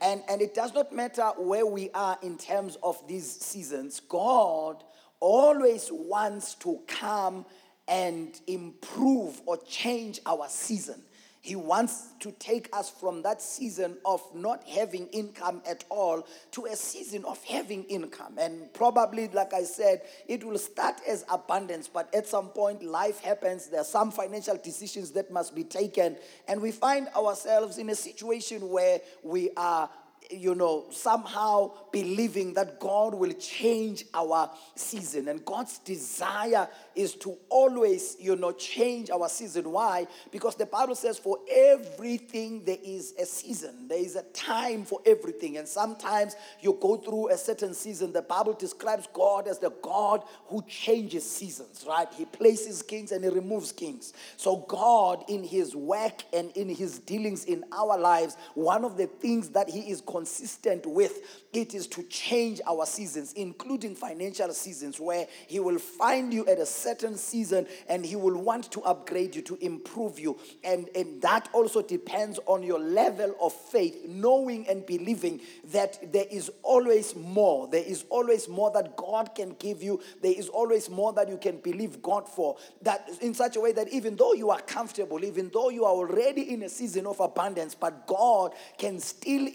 And, 0.00 0.22
and 0.28 0.42
it 0.42 0.54
does 0.54 0.74
not 0.74 0.92
matter 0.92 1.30
where 1.38 1.66
we 1.66 1.90
are 1.90 2.18
in 2.22 2.36
terms 2.38 2.76
of 2.82 3.06
these 3.08 3.30
seasons. 3.30 4.00
God 4.00 4.82
always 5.20 5.88
wants 5.90 6.54
to 6.56 6.80
come 6.86 7.46
and 7.88 8.38
improve 8.46 9.40
or 9.46 9.56
change 9.58 10.20
our 10.26 10.46
season. 10.48 11.00
He 11.46 11.54
wants 11.54 12.08
to 12.18 12.32
take 12.32 12.68
us 12.72 12.90
from 12.90 13.22
that 13.22 13.40
season 13.40 13.98
of 14.04 14.20
not 14.34 14.66
having 14.66 15.06
income 15.12 15.62
at 15.64 15.84
all 15.90 16.26
to 16.50 16.64
a 16.64 16.74
season 16.74 17.24
of 17.24 17.40
having 17.44 17.84
income. 17.84 18.36
And 18.36 18.74
probably, 18.74 19.28
like 19.28 19.54
I 19.54 19.62
said, 19.62 20.02
it 20.26 20.42
will 20.42 20.58
start 20.58 20.96
as 21.08 21.24
abundance, 21.30 21.86
but 21.86 22.12
at 22.12 22.26
some 22.26 22.48
point, 22.48 22.82
life 22.82 23.20
happens. 23.20 23.68
There 23.68 23.80
are 23.80 23.84
some 23.84 24.10
financial 24.10 24.56
decisions 24.56 25.12
that 25.12 25.30
must 25.30 25.54
be 25.54 25.62
taken, 25.62 26.16
and 26.48 26.60
we 26.60 26.72
find 26.72 27.06
ourselves 27.16 27.78
in 27.78 27.90
a 27.90 27.94
situation 27.94 28.68
where 28.68 29.00
we 29.22 29.50
are 29.56 29.88
you 30.30 30.54
know, 30.54 30.86
somehow 30.90 31.72
believing 31.92 32.54
that 32.54 32.80
God 32.80 33.14
will 33.14 33.32
change 33.32 34.04
our 34.12 34.50
season. 34.74 35.28
And 35.28 35.44
God's 35.44 35.78
desire 35.78 36.68
is 36.94 37.14
to 37.16 37.36
always, 37.48 38.16
you 38.18 38.36
know, 38.36 38.52
change 38.52 39.10
our 39.10 39.28
season. 39.28 39.70
Why? 39.70 40.06
Because 40.32 40.56
the 40.56 40.66
Bible 40.66 40.94
says, 40.94 41.18
for 41.18 41.38
everything 41.50 42.64
there 42.64 42.78
is 42.82 43.14
a 43.20 43.26
season, 43.26 43.88
there 43.88 43.98
is 43.98 44.16
a 44.16 44.22
time 44.32 44.84
for 44.84 45.00
everything. 45.06 45.58
And 45.58 45.68
sometimes 45.68 46.36
you 46.60 46.76
go 46.80 46.96
through 46.96 47.30
a 47.30 47.36
certain 47.36 47.74
season. 47.74 48.12
The 48.12 48.22
Bible 48.22 48.54
describes 48.54 49.08
God 49.12 49.48
as 49.48 49.58
the 49.58 49.70
God 49.82 50.22
who 50.46 50.62
changes 50.66 51.28
seasons, 51.28 51.84
right? 51.88 52.08
He 52.16 52.24
places 52.24 52.82
kings 52.82 53.12
and 53.12 53.22
he 53.22 53.30
removes 53.30 53.72
kings. 53.72 54.12
So, 54.36 54.64
God, 54.68 55.24
in 55.28 55.44
his 55.44 55.76
work 55.76 56.22
and 56.32 56.50
in 56.56 56.68
his 56.68 56.98
dealings 56.98 57.44
in 57.44 57.64
our 57.72 57.98
lives, 57.98 58.36
one 58.54 58.84
of 58.84 58.96
the 58.96 59.06
things 59.06 59.50
that 59.50 59.68
he 59.68 59.90
is 59.90 60.00
consistent 60.16 60.86
with 60.86 61.44
it 61.52 61.74
is 61.74 61.86
to 61.86 62.02
change 62.04 62.60
our 62.66 62.86
seasons 62.86 63.32
including 63.34 63.94
financial 63.94 64.52
seasons 64.52 64.98
where 64.98 65.26
he 65.46 65.60
will 65.60 65.78
find 65.78 66.32
you 66.32 66.46
at 66.46 66.58
a 66.58 66.66
certain 66.66 67.16
season 67.16 67.66
and 67.88 68.04
he 68.04 68.16
will 68.16 68.40
want 68.42 68.70
to 68.72 68.80
upgrade 68.82 69.34
you 69.34 69.42
to 69.42 69.56
improve 69.60 70.18
you. 70.18 70.38
And 70.64 70.88
and 70.94 71.20
that 71.22 71.48
also 71.52 71.82
depends 71.82 72.38
on 72.46 72.62
your 72.62 72.78
level 72.78 73.34
of 73.40 73.52
faith 73.52 74.06
knowing 74.06 74.66
and 74.68 74.84
believing 74.86 75.40
that 75.72 76.12
there 76.12 76.26
is 76.30 76.50
always 76.62 77.14
more. 77.14 77.68
There 77.68 77.84
is 77.84 78.04
always 78.08 78.48
more 78.48 78.70
that 78.72 78.96
God 78.96 79.34
can 79.34 79.56
give 79.58 79.82
you. 79.82 80.00
There 80.22 80.34
is 80.36 80.48
always 80.48 80.88
more 80.90 81.12
that 81.14 81.28
you 81.28 81.36
can 81.36 81.58
believe 81.58 82.02
God 82.02 82.28
for. 82.28 82.56
That 82.82 83.08
in 83.20 83.34
such 83.34 83.56
a 83.56 83.60
way 83.60 83.72
that 83.72 83.88
even 83.88 84.16
though 84.16 84.32
you 84.32 84.50
are 84.50 84.60
comfortable 84.60 85.24
even 85.24 85.50
though 85.52 85.70
you 85.70 85.84
are 85.84 85.92
already 85.92 86.52
in 86.52 86.62
a 86.62 86.68
season 86.68 87.06
of 87.06 87.20
abundance 87.20 87.74
but 87.74 88.06
God 88.06 88.52
can 88.78 88.98
still 89.00 89.46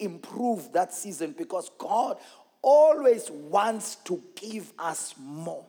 that 0.74 0.94
season 0.94 1.34
because 1.38 1.70
God 1.78 2.18
always 2.62 3.30
wants 3.30 3.96
to 4.06 4.22
give 4.36 4.72
us 4.78 5.16
more. 5.18 5.66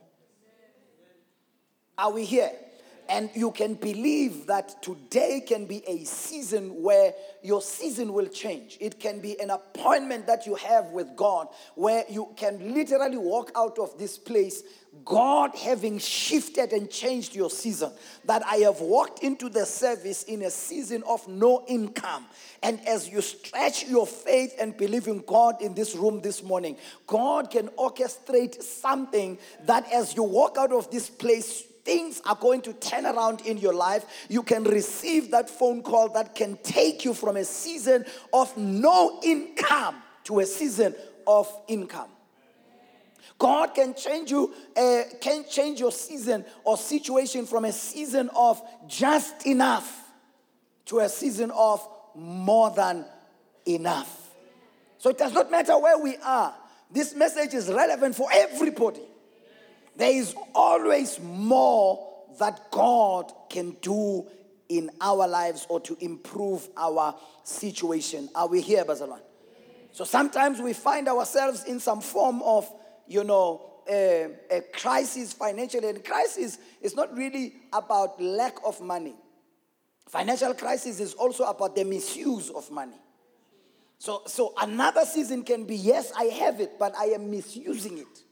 Are 1.97 2.11
we 2.11 2.25
here? 2.25 2.51
And 3.09 3.29
you 3.33 3.51
can 3.51 3.73
believe 3.73 4.47
that 4.47 4.81
today 4.81 5.41
can 5.45 5.65
be 5.65 5.83
a 5.87 6.03
season 6.05 6.81
where 6.81 7.13
your 7.41 7.61
season 7.61 8.13
will 8.13 8.27
change. 8.27 8.77
It 8.79 8.99
can 8.99 9.19
be 9.19 9.39
an 9.39 9.49
appointment 9.49 10.27
that 10.27 10.45
you 10.45 10.55
have 10.55 10.87
with 10.87 11.15
God 11.15 11.47
where 11.75 12.05
you 12.09 12.29
can 12.37 12.73
literally 12.73 13.17
walk 13.17 13.51
out 13.55 13.77
of 13.77 13.97
this 13.97 14.17
place, 14.17 14.63
God 15.03 15.51
having 15.55 15.97
shifted 15.99 16.71
and 16.71 16.89
changed 16.89 17.35
your 17.35 17.49
season. 17.49 17.91
That 18.25 18.45
I 18.45 18.57
have 18.57 18.79
walked 18.79 19.23
into 19.23 19.49
the 19.49 19.65
service 19.65 20.23
in 20.23 20.43
a 20.43 20.49
season 20.49 21.03
of 21.07 21.27
no 21.27 21.65
income. 21.67 22.25
And 22.61 22.79
as 22.87 23.09
you 23.09 23.21
stretch 23.21 23.85
your 23.85 24.07
faith 24.07 24.55
and 24.59 24.77
believe 24.77 25.07
in 25.07 25.23
God 25.27 25.61
in 25.61 25.73
this 25.73 25.95
room 25.95 26.21
this 26.21 26.41
morning, 26.41 26.77
God 27.07 27.51
can 27.51 27.67
orchestrate 27.69 28.63
something 28.63 29.37
that 29.65 29.91
as 29.91 30.15
you 30.15 30.23
walk 30.23 30.57
out 30.57 30.71
of 30.71 30.89
this 30.89 31.09
place, 31.09 31.63
things 31.83 32.21
are 32.25 32.35
going 32.35 32.61
to 32.61 32.73
turn 32.73 33.05
around 33.05 33.41
in 33.41 33.57
your 33.57 33.73
life. 33.73 34.05
You 34.29 34.43
can 34.43 34.63
receive 34.63 35.31
that 35.31 35.49
phone 35.49 35.81
call 35.83 36.09
that 36.09 36.35
can 36.35 36.57
take 36.63 37.05
you 37.05 37.13
from 37.13 37.37
a 37.37 37.43
season 37.43 38.05
of 38.31 38.55
no 38.57 39.19
income 39.23 40.01
to 40.25 40.39
a 40.39 40.45
season 40.45 40.95
of 41.27 41.51
income. 41.67 42.09
God 43.37 43.73
can 43.73 43.93
change 43.93 44.31
you, 44.31 44.53
uh, 44.75 45.01
can 45.19 45.43
change 45.49 45.79
your 45.79 45.91
season 45.91 46.45
or 46.63 46.77
situation 46.77 47.45
from 47.45 47.65
a 47.65 47.71
season 47.71 48.29
of 48.35 48.61
just 48.87 49.45
enough 49.45 49.99
to 50.85 50.99
a 50.99 51.09
season 51.09 51.51
of 51.51 51.85
more 52.15 52.71
than 52.71 53.05
enough. 53.65 54.29
So 54.97 55.09
it 55.09 55.17
does 55.17 55.33
not 55.33 55.51
matter 55.51 55.77
where 55.77 55.97
we 55.97 56.15
are. 56.17 56.53
This 56.91 57.15
message 57.15 57.53
is 57.53 57.67
relevant 57.67 58.15
for 58.15 58.29
everybody. 58.31 59.01
There 59.95 60.11
is 60.11 60.35
always 60.55 61.19
more 61.19 62.09
that 62.39 62.71
God 62.71 63.31
can 63.49 63.77
do 63.81 64.27
in 64.69 64.89
our 64.99 65.27
lives 65.27 65.67
or 65.69 65.79
to 65.81 65.97
improve 65.99 66.67
our 66.75 67.15
situation. 67.43 68.29
Are 68.33 68.47
we 68.47 68.61
here, 68.61 68.83
Bazalwan? 68.83 69.21
So 69.91 70.03
sometimes 70.03 70.59
we 70.59 70.73
find 70.73 71.07
ourselves 71.07 71.65
in 71.65 71.79
some 71.79 72.01
form 72.01 72.41
of, 72.41 72.71
you 73.07 73.23
know, 73.23 73.73
a, 73.87 74.29
a 74.49 74.61
crisis 74.73 75.33
financially. 75.33 75.87
And 75.89 76.03
crisis 76.03 76.57
is 76.81 76.95
not 76.95 77.15
really 77.15 77.53
about 77.71 78.19
lack 78.21 78.57
of 78.65 78.81
money. 78.81 79.13
Financial 80.07 80.53
crisis 80.55 80.99
is 80.99 81.13
also 81.13 81.43
about 81.43 81.75
the 81.75 81.83
misuse 81.83 82.49
of 82.49 82.69
money. 82.71 82.97
So, 83.99 84.23
so 84.25 84.53
another 84.59 85.05
season 85.05 85.43
can 85.43 85.65
be 85.65 85.75
yes, 85.75 86.11
I 86.17 86.25
have 86.25 86.59
it, 86.59 86.77
but 86.79 86.95
I 86.97 87.05
am 87.05 87.29
misusing 87.29 87.99
it. 87.99 88.23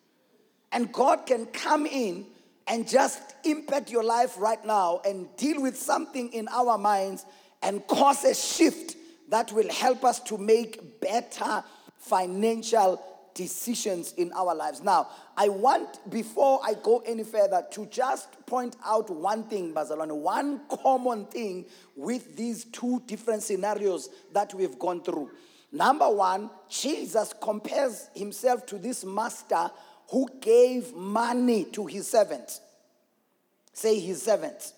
And 0.71 0.91
God 0.91 1.25
can 1.25 1.45
come 1.47 1.85
in 1.85 2.25
and 2.67 2.87
just 2.87 3.19
impact 3.43 3.91
your 3.91 4.03
life 4.03 4.35
right 4.37 4.63
now 4.65 5.01
and 5.05 5.27
deal 5.35 5.61
with 5.61 5.77
something 5.77 6.31
in 6.31 6.47
our 6.47 6.77
minds 6.77 7.25
and 7.61 7.85
cause 7.87 8.23
a 8.23 8.33
shift 8.33 8.95
that 9.29 9.51
will 9.51 9.69
help 9.69 10.03
us 10.03 10.19
to 10.19 10.37
make 10.37 10.99
better 11.01 11.63
financial 11.97 13.03
decisions 13.33 14.13
in 14.13 14.31
our 14.33 14.53
lives. 14.53 14.81
Now, 14.81 15.07
I 15.37 15.49
want, 15.49 16.09
before 16.09 16.59
I 16.63 16.73
go 16.73 17.01
any 17.05 17.23
further, 17.23 17.65
to 17.71 17.85
just 17.87 18.45
point 18.45 18.75
out 18.85 19.09
one 19.09 19.43
thing, 19.45 19.73
Bazalwane, 19.73 20.15
one 20.15 20.61
common 20.69 21.25
thing 21.25 21.65
with 21.95 22.35
these 22.35 22.65
two 22.65 23.01
different 23.05 23.43
scenarios 23.43 24.09
that 24.33 24.53
we've 24.53 24.77
gone 24.77 25.01
through. 25.01 25.31
Number 25.71 26.09
one, 26.09 26.49
Jesus 26.67 27.33
compares 27.41 28.09
himself 28.13 28.65
to 28.67 28.77
this 28.77 29.05
master 29.05 29.71
who 30.11 30.27
gave 30.41 30.93
money 30.93 31.63
to 31.63 31.85
his 31.85 32.07
servants. 32.07 32.59
Say 33.73 33.97
his 33.97 34.21
servants. 34.21 34.73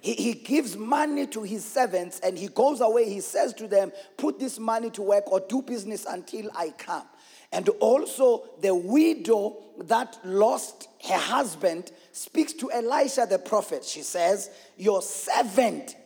He, 0.00 0.14
he 0.14 0.32
gives 0.32 0.76
money 0.76 1.26
to 1.28 1.42
his 1.42 1.62
servants 1.62 2.20
and 2.20 2.38
he 2.38 2.48
goes 2.48 2.80
away. 2.80 3.08
He 3.08 3.20
says 3.20 3.52
to 3.54 3.68
them, 3.68 3.92
Put 4.16 4.38
this 4.38 4.58
money 4.58 4.88
to 4.90 5.02
work 5.02 5.30
or 5.30 5.40
do 5.40 5.60
business 5.60 6.06
until 6.08 6.50
I 6.56 6.70
come. 6.70 7.04
And 7.52 7.68
also, 7.80 8.44
the 8.60 8.74
widow 8.74 9.58
that 9.82 10.18
lost 10.24 10.88
her 11.06 11.18
husband 11.18 11.92
speaks 12.12 12.54
to 12.54 12.72
Elisha 12.72 13.26
the 13.28 13.38
prophet. 13.38 13.84
She 13.84 14.00
says, 14.00 14.50
Your 14.78 15.02
servant, 15.02 15.96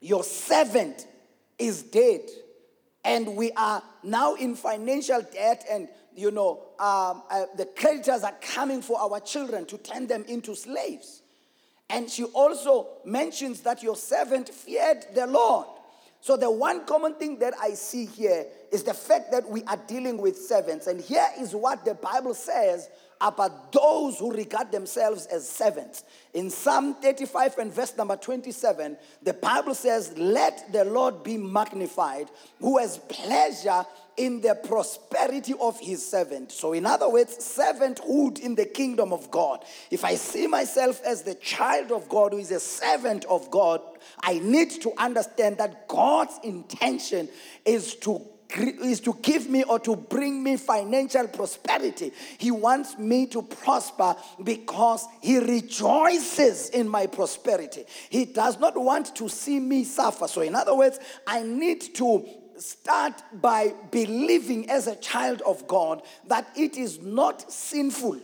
your 0.00 0.24
servant 0.24 1.06
is 1.58 1.82
dead. 1.82 2.22
And 3.04 3.36
we 3.36 3.52
are 3.52 3.82
now 4.02 4.34
in 4.34 4.54
financial 4.54 5.22
debt, 5.22 5.64
and 5.70 5.88
you 6.18 6.30
know, 6.30 6.60
um, 6.78 7.22
uh, 7.30 7.46
the 7.56 7.66
creditors 7.76 8.24
are 8.24 8.34
coming 8.40 8.82
for 8.82 9.00
our 9.00 9.20
children 9.20 9.64
to 9.66 9.78
turn 9.78 10.06
them 10.06 10.24
into 10.26 10.54
slaves. 10.54 11.22
And 11.88 12.10
she 12.10 12.24
also 12.24 12.88
mentions 13.04 13.60
that 13.62 13.82
your 13.82 13.96
servant 13.96 14.48
feared 14.48 15.06
the 15.14 15.26
Lord. 15.26 15.66
So, 16.20 16.36
the 16.36 16.50
one 16.50 16.84
common 16.84 17.14
thing 17.14 17.38
that 17.38 17.54
I 17.60 17.74
see 17.74 18.04
here 18.04 18.44
is 18.72 18.82
the 18.82 18.92
fact 18.92 19.30
that 19.30 19.48
we 19.48 19.62
are 19.64 19.78
dealing 19.86 20.18
with 20.18 20.36
servants. 20.36 20.88
And 20.88 21.00
here 21.00 21.26
is 21.38 21.54
what 21.54 21.84
the 21.84 21.94
Bible 21.94 22.34
says 22.34 22.90
about 23.20 23.72
those 23.72 24.18
who 24.18 24.32
regard 24.32 24.70
themselves 24.72 25.26
as 25.26 25.48
servants. 25.48 26.04
In 26.34 26.50
Psalm 26.50 26.94
35 26.94 27.58
and 27.58 27.72
verse 27.72 27.96
number 27.96 28.16
27, 28.16 28.96
the 29.22 29.34
Bible 29.34 29.74
says, 29.74 30.16
Let 30.18 30.72
the 30.72 30.84
Lord 30.84 31.22
be 31.22 31.36
magnified, 31.36 32.28
who 32.60 32.78
has 32.78 32.98
pleasure 32.98 33.84
in 34.18 34.40
the 34.40 34.54
prosperity 34.54 35.54
of 35.60 35.78
his 35.80 36.06
servant. 36.06 36.52
So, 36.52 36.72
in 36.72 36.84
other 36.84 37.08
words, 37.08 37.38
servanthood 37.38 38.40
in 38.40 38.54
the 38.54 38.66
kingdom 38.66 39.12
of 39.12 39.30
God. 39.30 39.64
If 39.90 40.04
I 40.04 40.16
see 40.16 40.46
myself 40.46 41.00
as 41.04 41.22
the 41.22 41.36
child 41.36 41.92
of 41.92 42.08
God 42.08 42.32
who 42.32 42.38
is 42.38 42.50
a 42.50 42.60
servant 42.60 43.24
of 43.26 43.50
God, 43.50 43.80
I 44.20 44.40
need 44.40 44.70
to 44.82 44.92
understand 44.98 45.58
that 45.58 45.88
God's 45.88 46.38
intention 46.42 47.28
is 47.64 47.94
to 47.96 48.20
is 48.56 49.00
to 49.00 49.14
give 49.20 49.48
me 49.48 49.62
or 49.64 49.78
to 49.78 49.94
bring 49.94 50.42
me 50.42 50.56
financial 50.56 51.28
prosperity. 51.28 52.12
He 52.38 52.50
wants 52.50 52.98
me 52.98 53.26
to 53.26 53.42
prosper 53.42 54.16
because 54.42 55.06
he 55.20 55.38
rejoices 55.38 56.70
in 56.70 56.88
my 56.88 57.06
prosperity. 57.06 57.84
He 58.08 58.24
does 58.24 58.58
not 58.58 58.76
want 58.76 59.14
to 59.16 59.28
see 59.28 59.60
me 59.60 59.84
suffer. 59.84 60.26
So, 60.28 60.40
in 60.40 60.54
other 60.54 60.74
words, 60.74 60.98
I 61.26 61.42
need 61.42 61.94
to 61.96 62.26
start 62.58 63.22
by 63.32 63.72
believing 63.90 64.70
as 64.70 64.86
a 64.86 64.96
child 64.96 65.42
of 65.42 65.66
God 65.66 66.02
that 66.26 66.48
it 66.56 66.76
is 66.76 67.00
not 67.00 67.50
sinful 67.50 68.20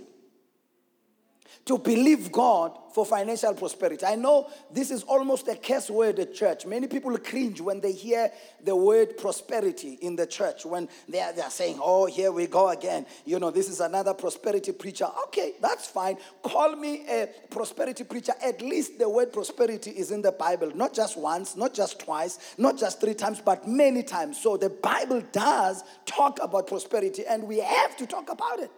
to 1.64 1.78
believe 1.78 2.30
God 2.30 2.76
for 2.94 3.04
financial 3.04 3.52
prosperity. 3.54 4.06
I 4.06 4.14
know 4.14 4.48
this 4.70 4.92
is 4.92 5.02
almost 5.02 5.48
a 5.48 5.56
curse 5.56 5.90
word 5.90 6.20
at 6.20 6.32
church. 6.32 6.64
Many 6.64 6.86
people 6.86 7.18
cringe 7.18 7.60
when 7.60 7.80
they 7.80 7.90
hear 7.90 8.30
the 8.62 8.76
word 8.76 9.18
prosperity 9.18 9.98
in 10.00 10.14
the 10.14 10.28
church, 10.28 10.64
when 10.64 10.88
they 11.08 11.20
are, 11.20 11.32
they 11.32 11.42
are 11.42 11.50
saying, 11.50 11.80
oh, 11.82 12.06
here 12.06 12.30
we 12.30 12.46
go 12.46 12.68
again. 12.68 13.04
You 13.24 13.40
know, 13.40 13.50
this 13.50 13.68
is 13.68 13.80
another 13.80 14.14
prosperity 14.14 14.70
preacher. 14.70 15.06
Okay, 15.24 15.54
that's 15.60 15.88
fine. 15.88 16.18
Call 16.44 16.76
me 16.76 17.04
a 17.08 17.28
prosperity 17.50 18.04
preacher. 18.04 18.32
At 18.40 18.62
least 18.62 18.96
the 19.00 19.08
word 19.08 19.32
prosperity 19.32 19.90
is 19.90 20.12
in 20.12 20.22
the 20.22 20.32
Bible, 20.32 20.70
not 20.76 20.94
just 20.94 21.18
once, 21.18 21.56
not 21.56 21.74
just 21.74 21.98
twice, 21.98 22.54
not 22.58 22.78
just 22.78 23.00
three 23.00 23.14
times, 23.14 23.42
but 23.44 23.66
many 23.66 24.04
times. 24.04 24.40
So 24.40 24.56
the 24.56 24.70
Bible 24.70 25.20
does 25.32 25.82
talk 26.06 26.38
about 26.40 26.68
prosperity, 26.68 27.26
and 27.26 27.42
we 27.42 27.58
have 27.58 27.96
to 27.96 28.06
talk 28.06 28.30
about 28.30 28.60
it 28.60 28.70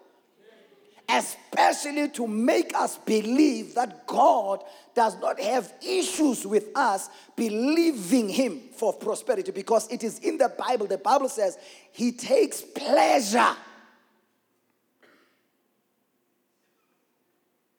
especially 1.09 2.09
to 2.11 2.27
make 2.27 2.75
us 2.75 2.99
believe 2.99 3.75
that 3.75 4.07
God 4.07 4.63
does 4.95 5.19
not 5.21 5.41
have 5.41 5.73
issues 5.87 6.47
with 6.47 6.69
us 6.75 7.09
believing 7.37 8.29
Him 8.29 8.61
for 8.77 8.93
prosperity 8.93 9.53
because 9.53 9.91
it 9.91 10.03
is 10.03 10.19
in 10.21 10.39
the 10.39 10.49
Bible. 10.49 10.87
The 10.87 10.99
Bible 10.99 11.29
says 11.29 11.59
He 11.93 12.13
takes 12.13 12.63
pleasure. 12.63 13.55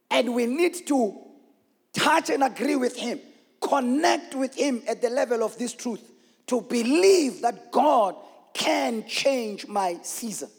And 0.10 0.34
we 0.34 0.46
need 0.46 0.88
to 0.88 1.18
touch 1.94 2.30
and 2.30 2.44
agree 2.44 2.76
with 2.76 2.96
Him, 2.96 3.20
connect 3.62 4.36
with 4.36 4.56
Him 4.56 4.82
at 4.88 5.02
the 5.02 5.10
level 5.10 5.44
of 5.44 5.58
this 5.58 5.74
truth 5.74 6.02
to 6.48 6.62
believe 6.62 7.42
that 7.42 7.72
God 7.72 8.16
can 8.54 9.06
change 9.06 9.68
my 9.68 10.00
season. 10.02 10.50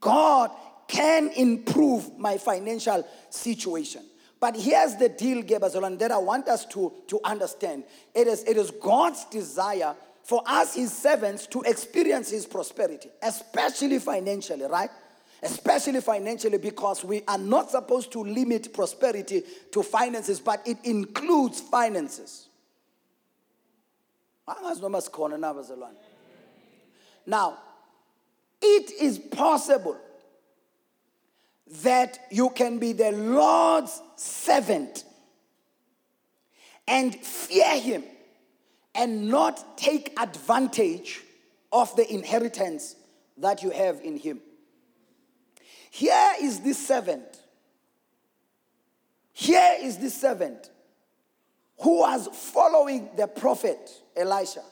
God 0.00 0.50
can 0.88 1.30
improve 1.30 2.18
my 2.18 2.38
financial 2.38 3.06
situation. 3.30 4.02
But 4.42 4.56
here's 4.56 4.96
the 4.96 5.08
deal, 5.08 5.42
Gebazolan, 5.44 5.98
that 6.00 6.10
I 6.10 6.18
want 6.18 6.48
us 6.48 6.64
to, 6.66 6.92
to 7.06 7.20
understand. 7.22 7.84
It 8.12 8.26
is, 8.26 8.42
it 8.42 8.56
is 8.56 8.72
God's 8.72 9.24
desire 9.26 9.94
for 10.24 10.42
us, 10.46 10.74
his 10.74 10.92
servants, 10.92 11.46
to 11.48 11.62
experience 11.62 12.30
his 12.30 12.44
prosperity, 12.46 13.08
especially 13.22 14.00
financially, 14.00 14.64
right? 14.64 14.90
Especially 15.44 16.00
financially, 16.00 16.58
because 16.58 17.04
we 17.04 17.22
are 17.28 17.38
not 17.38 17.70
supposed 17.70 18.10
to 18.12 18.24
limit 18.24 18.72
prosperity 18.72 19.42
to 19.70 19.82
finances, 19.82 20.40
but 20.40 20.60
it 20.66 20.78
includes 20.84 21.60
finances. 21.60 22.48
Now, 27.26 27.58
it 28.60 28.90
is 29.00 29.18
possible 29.18 29.98
that 31.82 32.18
you 32.30 32.50
can 32.50 32.78
be 32.78 32.92
the 32.92 33.12
Lord's 33.12 34.00
servant 34.16 35.04
and 36.86 37.14
fear 37.14 37.80
Him 37.80 38.04
and 38.94 39.28
not 39.28 39.78
take 39.78 40.12
advantage 40.20 41.22
of 41.72 41.94
the 41.96 42.12
inheritance 42.12 42.96
that 43.38 43.62
you 43.62 43.70
have 43.70 44.00
in 44.02 44.18
Him. 44.18 44.40
Here 45.90 46.32
is 46.40 46.60
this 46.60 46.86
servant. 46.86 47.24
Here 49.32 49.76
is 49.80 49.98
this 49.98 50.20
servant 50.20 50.70
who 51.78 52.00
was 52.00 52.28
following 52.32 53.10
the 53.16 53.26
prophet 53.26 53.90
Elisha. 54.16 54.62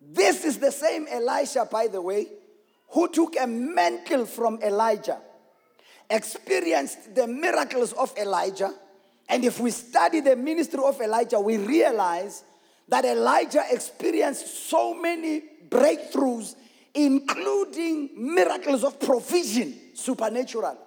This 0.00 0.44
is 0.44 0.58
the 0.58 0.72
same 0.72 1.06
Elisha, 1.08 1.66
by 1.70 1.86
the 1.86 2.00
way, 2.00 2.26
who 2.94 3.08
took 3.08 3.34
a 3.40 3.46
mantle 3.46 4.24
from 4.24 4.60
Elijah, 4.62 5.18
experienced 6.08 7.12
the 7.14 7.26
miracles 7.26 7.92
of 7.92 8.16
Elijah. 8.16 8.72
And 9.28 9.44
if 9.44 9.58
we 9.58 9.72
study 9.72 10.20
the 10.20 10.36
ministry 10.36 10.80
of 10.82 11.00
Elijah, 11.00 11.40
we 11.40 11.56
realize 11.56 12.44
that 12.88 13.04
Elijah 13.04 13.64
experienced 13.68 14.68
so 14.68 14.94
many 14.94 15.42
breakthroughs, 15.68 16.54
including 16.94 18.10
miracles 18.16 18.84
of 18.84 19.00
provision, 19.00 19.74
supernatural. 19.94 20.78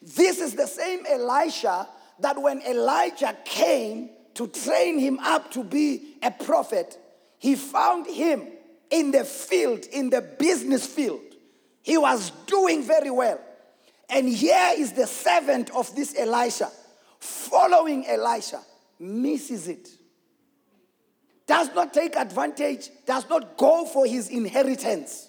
This 0.00 0.40
is 0.40 0.54
the 0.54 0.66
same 0.66 1.04
Elisha 1.06 1.86
that 2.20 2.40
when 2.40 2.62
Elijah 2.62 3.36
came 3.44 4.08
to 4.34 4.46
train 4.46 4.98
him 4.98 5.18
up 5.18 5.50
to 5.50 5.64
be 5.64 6.16
a 6.22 6.30
prophet, 6.30 6.98
he 7.38 7.56
found 7.56 8.06
him 8.06 8.46
in 8.92 9.10
the 9.10 9.24
field, 9.24 9.86
in 9.86 10.10
the 10.10 10.20
business 10.20 10.86
field. 10.86 11.22
He 11.82 11.98
was 11.98 12.30
doing 12.46 12.84
very 12.84 13.10
well. 13.10 13.40
And 14.08 14.28
here 14.28 14.72
is 14.76 14.92
the 14.92 15.06
servant 15.06 15.70
of 15.74 15.92
this 15.96 16.14
Elisha, 16.16 16.70
following 17.18 18.06
Elisha, 18.06 18.60
misses 19.00 19.66
it. 19.66 19.88
Does 21.46 21.74
not 21.74 21.92
take 21.92 22.14
advantage, 22.16 22.90
does 23.06 23.28
not 23.28 23.56
go 23.56 23.86
for 23.86 24.06
his 24.06 24.28
inheritance. 24.28 25.28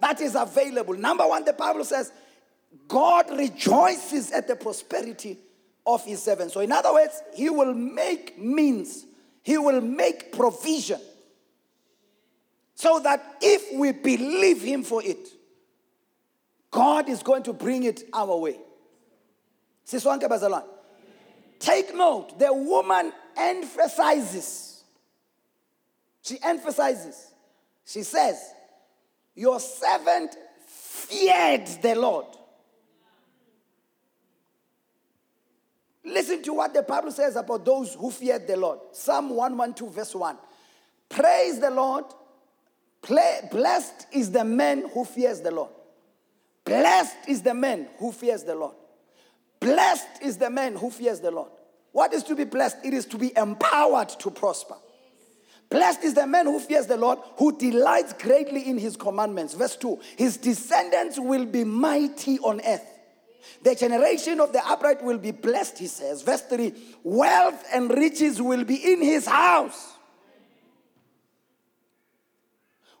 That 0.00 0.20
is 0.22 0.34
available. 0.34 0.94
Number 0.94 1.28
one, 1.28 1.44
the 1.44 1.52
Bible 1.52 1.84
says, 1.84 2.10
God 2.88 3.36
rejoices 3.36 4.32
at 4.32 4.48
the 4.48 4.56
prosperity 4.56 5.36
of 5.86 6.04
his 6.04 6.22
servant. 6.22 6.52
So, 6.52 6.60
in 6.60 6.72
other 6.72 6.92
words, 6.92 7.22
he 7.34 7.50
will 7.50 7.74
make 7.74 8.38
means, 8.38 9.04
he 9.42 9.58
will 9.58 9.82
make 9.82 10.32
provision 10.32 11.00
so 12.80 12.98
that 12.98 13.36
if 13.42 13.78
we 13.78 13.92
believe 13.92 14.62
him 14.62 14.82
for 14.82 15.02
it, 15.04 15.28
God 16.70 17.10
is 17.10 17.22
going 17.22 17.42
to 17.42 17.52
bring 17.52 17.82
it 17.82 18.04
our 18.10 18.34
way. 18.38 18.56
Siswanke 19.86 20.22
bazalwane. 20.22 20.64
Take 21.58 21.94
note, 21.94 22.38
the 22.38 22.50
woman 22.50 23.12
emphasizes. 23.36 24.82
She 26.22 26.38
emphasizes. 26.42 27.34
She 27.84 28.02
says, 28.02 28.42
Your 29.34 29.60
servant 29.60 30.34
feared 30.66 31.66
the 31.82 31.96
Lord. 31.96 32.28
Listen 36.02 36.42
to 36.44 36.54
what 36.54 36.72
the 36.72 36.82
Bible 36.82 37.12
says 37.12 37.36
about 37.36 37.62
those 37.66 37.92
who 37.92 38.10
feared 38.10 38.46
the 38.46 38.56
Lord. 38.56 38.78
Psalm 38.92 39.28
112, 39.28 39.94
verse 39.94 40.14
1. 40.14 40.38
Praise 41.10 41.60
the 41.60 41.70
Lord. 41.70 42.06
Blessed 43.02 44.06
is 44.12 44.30
the 44.30 44.44
man 44.44 44.88
who 44.92 45.04
fears 45.04 45.40
the 45.40 45.50
Lord. 45.50 45.70
Blessed 46.64 47.28
is 47.28 47.42
the 47.42 47.54
man 47.54 47.88
who 47.98 48.12
fears 48.12 48.44
the 48.44 48.54
Lord. 48.54 48.74
Blessed 49.58 50.22
is 50.22 50.36
the 50.36 50.50
man 50.50 50.76
who 50.76 50.90
fears 50.90 51.20
the 51.20 51.30
Lord. 51.30 51.50
What 51.92 52.12
is 52.12 52.22
to 52.24 52.34
be 52.34 52.44
blessed? 52.44 52.78
It 52.84 52.94
is 52.94 53.06
to 53.06 53.18
be 53.18 53.36
empowered 53.36 54.08
to 54.20 54.30
prosper. 54.30 54.76
Blessed 55.68 56.02
is 56.02 56.14
the 56.14 56.26
man 56.26 56.46
who 56.46 56.58
fears 56.58 56.86
the 56.86 56.96
Lord, 56.96 57.18
who 57.36 57.56
delights 57.56 58.12
greatly 58.14 58.68
in 58.68 58.76
his 58.76 58.96
commandments. 58.96 59.54
Verse 59.54 59.76
2 59.76 60.00
His 60.16 60.36
descendants 60.36 61.18
will 61.18 61.46
be 61.46 61.64
mighty 61.64 62.38
on 62.40 62.60
earth. 62.66 62.86
The 63.62 63.74
generation 63.74 64.40
of 64.40 64.52
the 64.52 64.66
upright 64.66 65.02
will 65.02 65.18
be 65.18 65.30
blessed, 65.30 65.78
he 65.78 65.86
says. 65.86 66.22
Verse 66.22 66.42
3 66.42 66.72
Wealth 67.04 67.64
and 67.72 67.90
riches 67.90 68.40
will 68.42 68.64
be 68.64 68.92
in 68.92 69.00
his 69.00 69.26
house. 69.26 69.94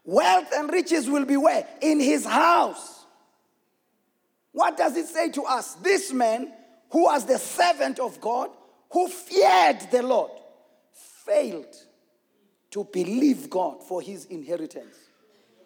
Wealth 0.04 0.48
and 0.54 0.72
riches 0.72 1.08
will 1.08 1.24
be 1.24 1.36
where? 1.36 1.66
In 1.80 2.00
his 2.00 2.24
house. 2.24 3.04
What 4.52 4.76
does 4.76 4.96
it 4.96 5.06
say 5.06 5.30
to 5.30 5.42
us? 5.42 5.74
This 5.74 6.12
man, 6.12 6.52
who 6.90 7.04
was 7.04 7.24
the 7.26 7.38
servant 7.38 7.98
of 7.98 8.20
God, 8.20 8.50
who 8.90 9.08
feared 9.08 9.80
the 9.90 10.02
Lord, 10.02 10.32
failed 11.24 11.76
to 12.70 12.84
believe 12.84 13.50
God 13.50 13.82
for 13.82 14.00
his 14.02 14.24
inheritance. 14.26 14.96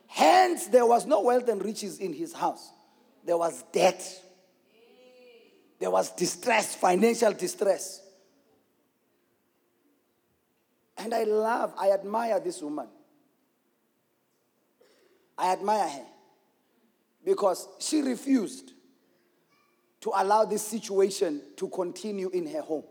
Hence, 0.06 0.66
there 0.68 0.86
was 0.86 1.06
no 1.06 1.22
wealth 1.22 1.48
and 1.48 1.64
riches 1.64 1.98
in 1.98 2.12
his 2.12 2.32
house, 2.32 2.70
there 3.24 3.38
was 3.38 3.62
debt. 3.72 4.20
There 5.80 5.90
was 5.90 6.10
distress, 6.12 6.74
financial 6.76 7.32
distress. 7.32 8.00
And 10.96 11.12
I 11.12 11.24
love, 11.24 11.74
I 11.76 11.90
admire 11.90 12.40
this 12.40 12.62
woman. 12.62 12.86
I 15.36 15.52
admire 15.52 15.88
her 15.88 16.06
because 17.24 17.66
she 17.78 18.02
refused 18.02 18.72
to 20.00 20.12
allow 20.14 20.44
this 20.44 20.62
situation 20.62 21.40
to 21.56 21.68
continue 21.68 22.28
in 22.28 22.46
her 22.46 22.60
home. 22.60 22.84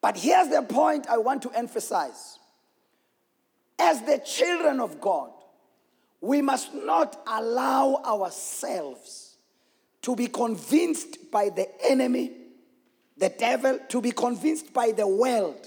But 0.00 0.16
here's 0.16 0.48
the 0.48 0.62
point 0.62 1.06
I 1.08 1.18
want 1.18 1.42
to 1.42 1.50
emphasize. 1.50 2.38
As 3.78 4.02
the 4.02 4.18
children 4.18 4.80
of 4.80 5.00
God, 5.00 5.30
we 6.20 6.40
must 6.40 6.74
not 6.74 7.20
allow 7.26 7.96
ourselves 8.04 9.36
to 10.02 10.16
be 10.16 10.26
convinced 10.26 11.30
by 11.30 11.48
the 11.48 11.68
enemy, 11.84 12.32
the 13.16 13.28
devil, 13.28 13.78
to 13.88 14.00
be 14.00 14.10
convinced 14.10 14.72
by 14.72 14.92
the 14.92 15.06
world, 15.06 15.66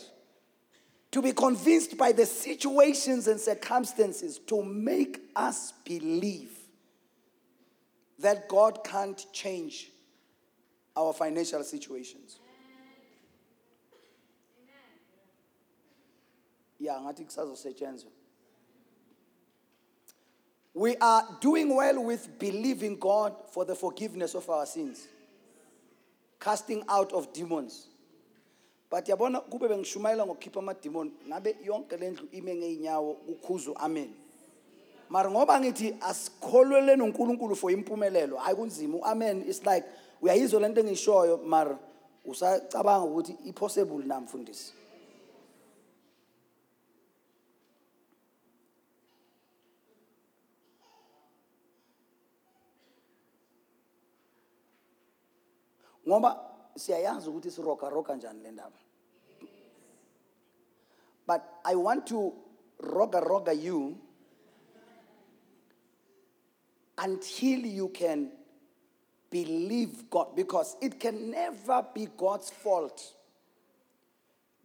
to 1.15 1.21
be 1.21 1.31
convinced 1.31 1.97
by 1.97 2.11
the 2.11 2.25
situations 2.25 3.29
and 3.29 3.39
circumstances 3.39 4.37
to 4.37 4.61
make 4.61 5.21
us 5.33 5.71
believe 5.85 6.51
that 8.19 8.49
God 8.49 8.83
can't 8.83 9.25
change 9.31 9.91
our 10.93 11.13
financial 11.13 11.63
situations. 11.63 12.37
Yeah, 16.77 16.99
we 20.73 20.97
are 20.97 21.37
doing 21.39 21.73
well 21.73 22.03
with 22.03 22.37
believing 22.37 22.99
God 22.99 23.33
for 23.53 23.63
the 23.63 23.73
forgiveness 23.73 24.35
of 24.35 24.49
our 24.49 24.65
sins, 24.65 25.07
casting 26.41 26.83
out 26.89 27.13
of 27.13 27.31
demons. 27.31 27.87
But 28.89 29.07
yabona 29.07 29.39
kube 29.41 29.67
bengishumayela 29.67 30.25
ngokukhipha 30.25 30.59
amademon 30.59 31.11
ngabe 31.27 31.55
yonke 31.63 31.97
lendlu 31.97 32.27
ime 32.31 32.55
ngeenyawo 32.55 33.17
ukhuzu 33.27 33.73
amen. 33.79 34.13
Mara 35.09 35.31
ngoba 35.31 35.59
ngithi 35.59 35.95
asikholweleni 36.01 37.01
uNkulunkulu 37.03 37.55
for 37.55 37.71
impumelelo 37.71 38.37
hayi 38.37 38.55
kunzima 38.55 38.97
uamen 38.97 39.49
is 39.49 39.61
like 39.65 39.85
uyayizwa 40.21 40.59
lento 40.61 40.81
engishoyo 40.81 41.37
mara 41.37 41.77
usacabanga 42.25 43.05
ukuthi 43.05 43.35
ipossible 43.45 44.05
na 44.05 44.19
mfundisi. 44.19 44.73
ngoba 56.07 56.54
siyayazi 56.75 57.29
ukuthi 57.29 57.51
siroga 57.51 57.89
roga 57.89 58.15
njani 58.15 58.43
le 58.43 58.51
ndaba 58.51 58.79
but 61.27 61.41
i 61.63 61.75
want 61.75 62.05
to 62.05 62.33
roga 62.79 63.19
roga 63.19 63.51
you 63.53 63.97
until 66.97 67.65
you 67.65 67.89
can 67.89 68.31
believe 69.29 70.09
God 70.09 70.35
because 70.35 70.77
it 70.81 70.99
can 70.99 71.31
never 71.31 71.85
be 71.93 72.07
God's 72.17 72.49
fault 72.49 73.01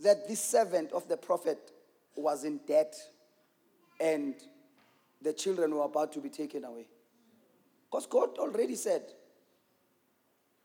that 0.00 0.28
this 0.28 0.40
servant 0.40 0.92
of 0.92 1.08
the 1.08 1.16
prophet 1.16 1.72
was 2.14 2.44
in 2.44 2.60
debt 2.66 2.94
and 4.00 4.34
the 5.22 5.32
children 5.32 5.74
were 5.74 5.84
about 5.84 6.12
to 6.12 6.20
be 6.20 6.28
taken 6.28 6.64
away. 6.64 6.86
Because 7.90 8.06
God 8.06 8.38
already 8.38 8.76
said, 8.76 9.02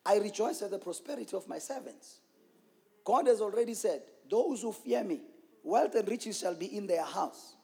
I 0.06 0.18
rejoice 0.18 0.62
at 0.62 0.72
the 0.72 0.80
prosperity 0.80 1.36
of 1.36 1.48
my 1.48 1.58
servants. 1.58 2.20
God 3.04 3.28
has 3.28 3.42
already 3.42 3.74
said, 3.74 4.04
Those 4.30 4.62
who 4.62 4.72
fear 4.72 5.04
me, 5.04 5.22
wealth 5.64 5.96
and 5.96 6.08
riches 6.08 6.40
shall 6.40 6.56
be 6.56 6.78
in 6.78 6.88
their 6.88 7.04
house. 7.04 7.56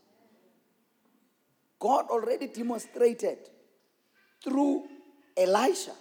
God 1.79 2.05
already 2.09 2.47
demonstrated 2.47 3.37
through 4.43 4.85
Elisha 5.35 5.93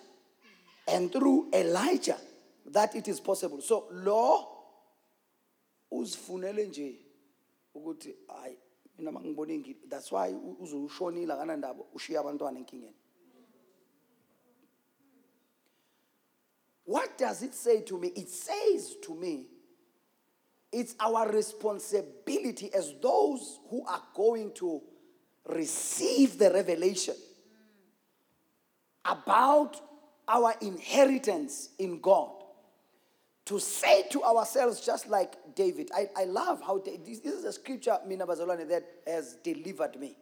and 0.89 1.11
through 1.13 1.49
Elijah 1.53 2.19
that 2.67 2.95
it 2.95 3.09
is 3.09 3.21
possible. 3.21 3.61
So, 3.61 3.87
law 3.91 4.47
uzifunele 5.93 6.67
nje 6.67 6.95
ukuthi 7.75 8.17
hayi 8.29 8.57
that's 9.89 10.13
why 10.13 10.35
uzoshonile 10.61 11.33
akanandaba 11.33 11.85
ushiya 11.95 12.21
abantwana 12.21 12.59
enkingeni 12.59 13.00
What 16.91 17.17
does 17.17 17.45
it 17.45 17.55
say 17.55 17.83
to 17.83 17.97
me? 17.97 18.09
It 18.17 18.29
says 18.29 18.97
to 19.05 19.15
me, 19.15 19.47
it's 20.73 20.97
our 20.99 21.31
responsibility 21.31 22.69
as 22.75 22.95
those 23.01 23.61
who 23.69 23.87
are 23.87 24.03
going 24.13 24.51
to 24.55 24.83
receive 25.47 26.37
the 26.37 26.51
revelation 26.51 27.15
about 29.05 29.81
our 30.27 30.53
inheritance 30.63 31.69
in 31.79 32.01
God 32.01 32.33
to 33.45 33.61
say 33.61 34.09
to 34.11 34.25
ourselves, 34.25 34.81
just 34.81 35.09
like 35.09 35.35
David. 35.55 35.91
I, 35.95 36.09
I 36.17 36.25
love 36.25 36.61
how 36.61 36.79
this, 36.79 37.21
this 37.21 37.35
is 37.35 37.45
a 37.45 37.53
scripture, 37.53 37.99
Mina 38.05 38.27
that 38.27 38.85
has 39.07 39.35
delivered 39.45 39.95
me. 39.95 40.17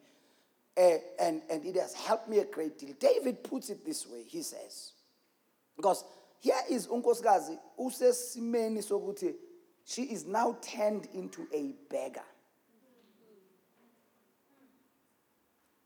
Uh, 0.76 0.98
and, 1.18 1.40
and 1.48 1.64
it 1.64 1.76
has 1.76 1.94
helped 1.94 2.28
me 2.28 2.40
a 2.40 2.44
great 2.44 2.78
deal. 2.78 2.92
David 3.00 3.42
puts 3.42 3.70
it 3.70 3.86
this 3.86 4.06
way 4.06 4.22
he 4.26 4.42
says, 4.42 4.92
because 5.74 6.04
here 6.40 6.62
is 6.68 6.86
unkosikazi 6.86 7.58
usesimeni 7.78 8.82
sokuthi 8.82 9.34
she 9.88 10.02
is 10.02 10.26
now 10.26 10.54
turned 10.60 11.08
into 11.14 11.48
a 11.50 11.74
beggar. 11.88 12.20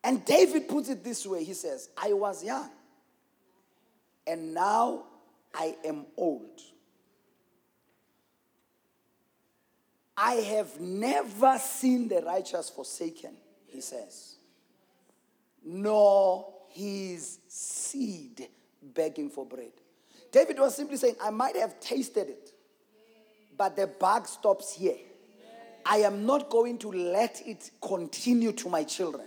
And 0.02 0.24
David 0.24 0.68
puts 0.68 0.88
it 0.88 1.04
this 1.04 1.24
way 1.24 1.44
he 1.44 1.54
says, 1.54 1.88
I 1.96 2.12
was 2.12 2.42
young, 2.42 2.68
and 4.26 4.52
now 4.52 5.04
I 5.54 5.76
am 5.84 6.06
old. 6.16 6.60
I 10.16 10.34
have 10.34 10.80
never 10.80 11.56
seen 11.58 12.08
the 12.08 12.22
righteous 12.22 12.68
forsaken, 12.68 13.36
he 13.66 13.80
says, 13.80 14.34
nor 15.64 16.52
his 16.70 17.38
seed 17.46 18.48
begging 18.82 19.30
for 19.30 19.46
bread. 19.46 19.72
David 20.32 20.58
was 20.58 20.74
simply 20.74 20.96
saying, 20.96 21.16
I 21.22 21.30
might 21.30 21.56
have 21.56 21.78
tasted 21.78 22.28
it, 22.30 22.50
but 23.56 23.76
the 23.76 23.86
bug 23.86 24.26
stops 24.26 24.74
here. 24.74 24.96
I 25.84 25.98
am 25.98 26.24
not 26.24 26.48
going 26.48 26.78
to 26.78 26.90
let 26.90 27.42
it 27.46 27.70
continue 27.82 28.52
to 28.52 28.68
my 28.68 28.82
children 28.82 29.26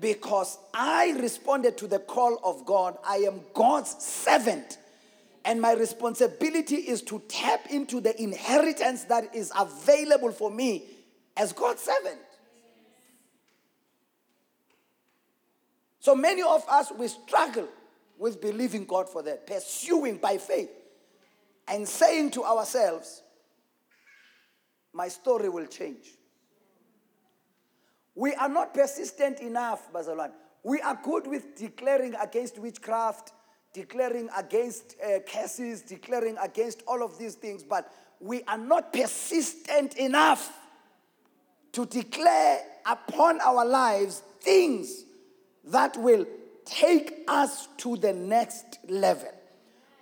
because 0.00 0.58
I 0.72 1.10
responded 1.18 1.76
to 1.78 1.86
the 1.86 1.98
call 1.98 2.40
of 2.42 2.64
God. 2.64 2.96
I 3.06 3.16
am 3.18 3.40
God's 3.52 3.90
servant. 4.02 4.78
And 5.44 5.60
my 5.60 5.74
responsibility 5.74 6.76
is 6.76 7.02
to 7.02 7.22
tap 7.28 7.66
into 7.68 8.00
the 8.00 8.20
inheritance 8.20 9.04
that 9.04 9.34
is 9.34 9.52
available 9.58 10.32
for 10.32 10.50
me 10.50 10.84
as 11.36 11.52
God's 11.52 11.82
servant. 11.82 12.18
So 16.00 16.14
many 16.14 16.42
of 16.42 16.64
us, 16.68 16.92
we 16.96 17.08
struggle 17.08 17.68
with 18.18 18.40
believing 18.40 18.84
God 18.84 19.08
for 19.08 19.22
that, 19.22 19.46
pursuing 19.46 20.18
by 20.18 20.38
faith, 20.38 20.70
and 21.68 21.86
saying 21.88 22.30
to 22.32 22.44
ourselves, 22.44 23.22
My 24.92 25.08
story 25.08 25.48
will 25.48 25.66
change. 25.66 26.06
We 28.14 28.34
are 28.34 28.48
not 28.48 28.74
persistent 28.74 29.40
enough, 29.40 29.92
Bazalwan. 29.92 30.30
We 30.62 30.80
are 30.80 30.98
good 31.02 31.26
with 31.26 31.56
declaring 31.56 32.14
against 32.14 32.58
witchcraft, 32.58 33.32
declaring 33.72 34.28
against 34.36 34.96
uh, 35.04 35.18
curses, 35.20 35.82
declaring 35.82 36.36
against 36.40 36.82
all 36.86 37.02
of 37.02 37.18
these 37.18 37.34
things, 37.34 37.62
but 37.62 37.92
we 38.20 38.42
are 38.44 38.58
not 38.58 38.92
persistent 38.92 39.96
enough 39.96 40.50
to 41.72 41.84
declare 41.84 42.60
upon 42.86 43.40
our 43.40 43.64
lives 43.66 44.22
things 44.40 45.04
that 45.64 45.96
will 45.96 46.24
take 46.64 47.24
us 47.28 47.68
to 47.78 47.96
the 47.96 48.12
next 48.12 48.78
level. 48.88 49.32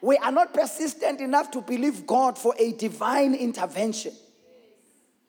We 0.00 0.16
are 0.16 0.32
not 0.32 0.52
persistent 0.52 1.20
enough 1.20 1.50
to 1.52 1.60
believe 1.60 2.06
God 2.06 2.36
for 2.36 2.54
a 2.58 2.72
divine 2.72 3.34
intervention. 3.34 4.12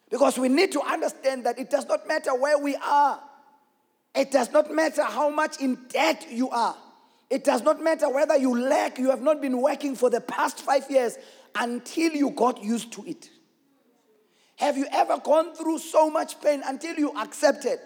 Because 0.09 0.37
we 0.37 0.49
need 0.49 0.71
to 0.73 0.81
understand 0.81 1.45
that 1.45 1.59
it 1.59 1.69
does 1.69 1.87
not 1.87 2.07
matter 2.07 2.35
where 2.35 2.57
we 2.57 2.75
are, 2.75 3.19
it 4.15 4.31
does 4.31 4.51
not 4.51 4.71
matter 4.71 5.03
how 5.03 5.29
much 5.29 5.59
in 5.59 5.77
debt 5.89 6.27
you 6.29 6.49
are, 6.49 6.75
it 7.29 7.43
does 7.43 7.63
not 7.63 7.81
matter 7.81 8.09
whether 8.09 8.37
you 8.37 8.59
lack, 8.59 8.99
you 8.99 9.09
have 9.09 9.21
not 9.21 9.41
been 9.41 9.61
working 9.61 9.95
for 9.95 10.09
the 10.09 10.21
past 10.21 10.59
five 10.59 10.89
years 10.89 11.17
until 11.55 12.13
you 12.13 12.31
got 12.31 12.63
used 12.63 12.91
to 12.93 13.03
it. 13.05 13.29
Have 14.57 14.77
you 14.77 14.85
ever 14.91 15.17
gone 15.17 15.53
through 15.55 15.79
so 15.79 16.09
much 16.09 16.39
pain 16.41 16.61
until 16.65 16.95
you 16.95 17.11
accepted 17.17 17.79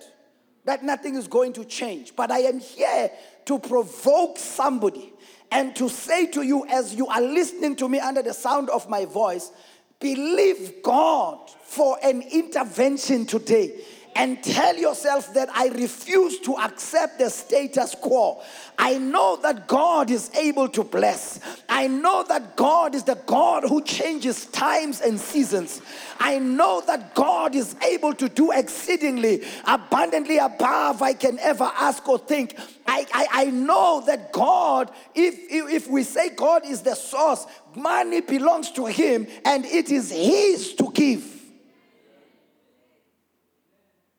that 0.68 0.84
nothing 0.84 1.16
is 1.16 1.28
going 1.28 1.54
to 1.54 1.66
change? 1.66 2.16
But 2.16 2.30
I 2.30 2.40
am 2.40 2.60
here 2.60 3.10
to 3.46 3.58
provoke 3.58 4.38
somebody 4.38 5.14
and 5.50 5.74
to 5.78 5.88
say 5.88 6.28
to 6.28 6.42
you, 6.42 6.68
as 6.68 6.94
you 6.94 7.08
are 7.08 7.22
listening 7.22 7.78
to 7.78 7.88
me 7.88 8.00
under 8.00 8.22
the 8.22 8.34
sound 8.34 8.70
of 8.70 8.90
my 8.90 9.06
voice, 9.06 9.52
believe 10.00 10.84
God 10.84 11.50
for 11.64 11.98
an 12.04 12.22
intervention 12.22 13.26
today 13.26 13.82
and 14.18 14.44
tell 14.44 14.76
yourself 14.76 15.32
that 15.36 15.48
I 15.54 15.68
refuse 15.68 16.40
to 16.40 16.58
accept 16.58 17.20
the 17.20 17.30
status 17.30 17.94
quo. 17.94 18.42
I 18.76 18.98
know 18.98 19.36
that 19.44 19.68
God 19.68 20.10
is 20.10 20.32
able 20.36 20.68
to 20.70 20.84
bless. 20.84 21.40
I 21.70 21.86
know 21.86 22.26
that 22.28 22.56
God 22.56 22.96
is 22.96 23.04
the 23.04 23.22
God 23.28 23.64
who 23.64 23.84
changes 23.84 24.48
times 24.48 25.02
and 25.02 25.20
seasons. 25.20 25.84
I 26.20 26.40
know 26.40 26.82
that 26.88 27.14
God 27.14 27.54
is 27.54 27.76
able 27.88 28.16
to 28.16 28.28
do 28.28 28.52
exceedingly 28.52 29.44
abundantly 29.66 30.40
above 30.40 31.04
I 31.04 31.14
can 31.14 31.38
ever 31.38 31.72
ask 31.76 32.08
or 32.10 32.18
think. 32.18 32.58
I, 32.88 33.06
I, 33.14 33.28
I 33.32 33.46
know 33.52 34.04
that 34.08 34.34
God, 34.34 34.90
if, 35.14 35.36
if 35.48 35.88
we 35.88 36.02
say 36.02 36.30
God 36.30 36.66
is 36.66 36.82
the 36.82 36.96
source, 36.96 37.46
money 37.76 38.22
belongs 38.22 38.72
to 38.72 38.88
Him 38.88 39.28
and 39.46 39.64
it 39.64 39.92
is 39.92 40.10
His 40.10 40.74
to 40.76 40.92
give. 40.92 41.37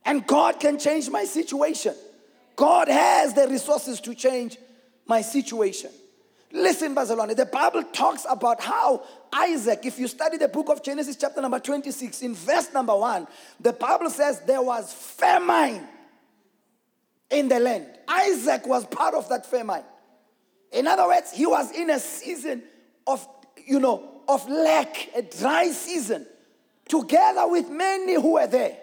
And 0.08 0.26
God 0.26 0.58
can 0.58 0.78
change 0.78 1.10
my 1.10 1.24
situation. 1.24 1.94
God 2.56 2.88
has 2.88 3.34
the 3.34 3.46
resources 3.46 4.00
to 4.00 4.14
change 4.14 4.56
my 5.06 5.20
situation. 5.20 5.90
Listen, 6.50 6.94
Bazalwane, 6.94 7.36
the 7.36 7.44
Bible 7.44 7.82
talks 7.82 8.24
about 8.26 8.58
how 8.58 9.02
Isaac, 9.30 9.80
if 9.84 9.98
you 9.98 10.08
study 10.08 10.38
the 10.38 10.48
book 10.48 10.70
of 10.70 10.82
Genesis, 10.82 11.14
chapter 11.14 11.42
number 11.42 11.60
26, 11.60 12.22
in 12.22 12.34
verse 12.34 12.72
number 12.72 12.96
1, 12.96 13.26
the 13.60 13.74
Bible 13.74 14.08
says 14.08 14.40
there 14.46 14.62
was 14.62 14.90
famine 14.90 15.86
in 17.30 17.48
the 17.48 17.60
land. 17.60 17.86
Isaac 18.08 18.66
was 18.66 18.86
part 18.86 19.12
of 19.12 19.28
that 19.28 19.44
famine. 19.44 19.84
In 20.72 20.86
other 20.86 21.06
words, 21.06 21.32
he 21.32 21.44
was 21.44 21.70
in 21.72 21.90
a 21.90 21.98
season 21.98 22.62
of, 23.06 23.28
you 23.66 23.78
know, 23.78 24.22
of 24.26 24.48
lack, 24.48 25.10
a 25.14 25.20
dry 25.20 25.68
season, 25.68 26.24
together 26.88 27.46
with 27.46 27.68
many 27.68 28.14
who 28.14 28.32
were 28.32 28.46
there. 28.46 28.78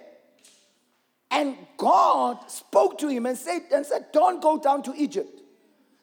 And 1.36 1.58
God 1.76 2.50
spoke 2.50 2.98
to 3.00 3.10
him 3.10 3.26
and 3.26 3.38
said, 3.38 3.64
and 3.74 3.86
said, 3.86 4.06
Don't 4.14 4.42
go 4.42 4.58
down 4.58 4.82
to 4.84 4.94
Egypt. 4.96 5.42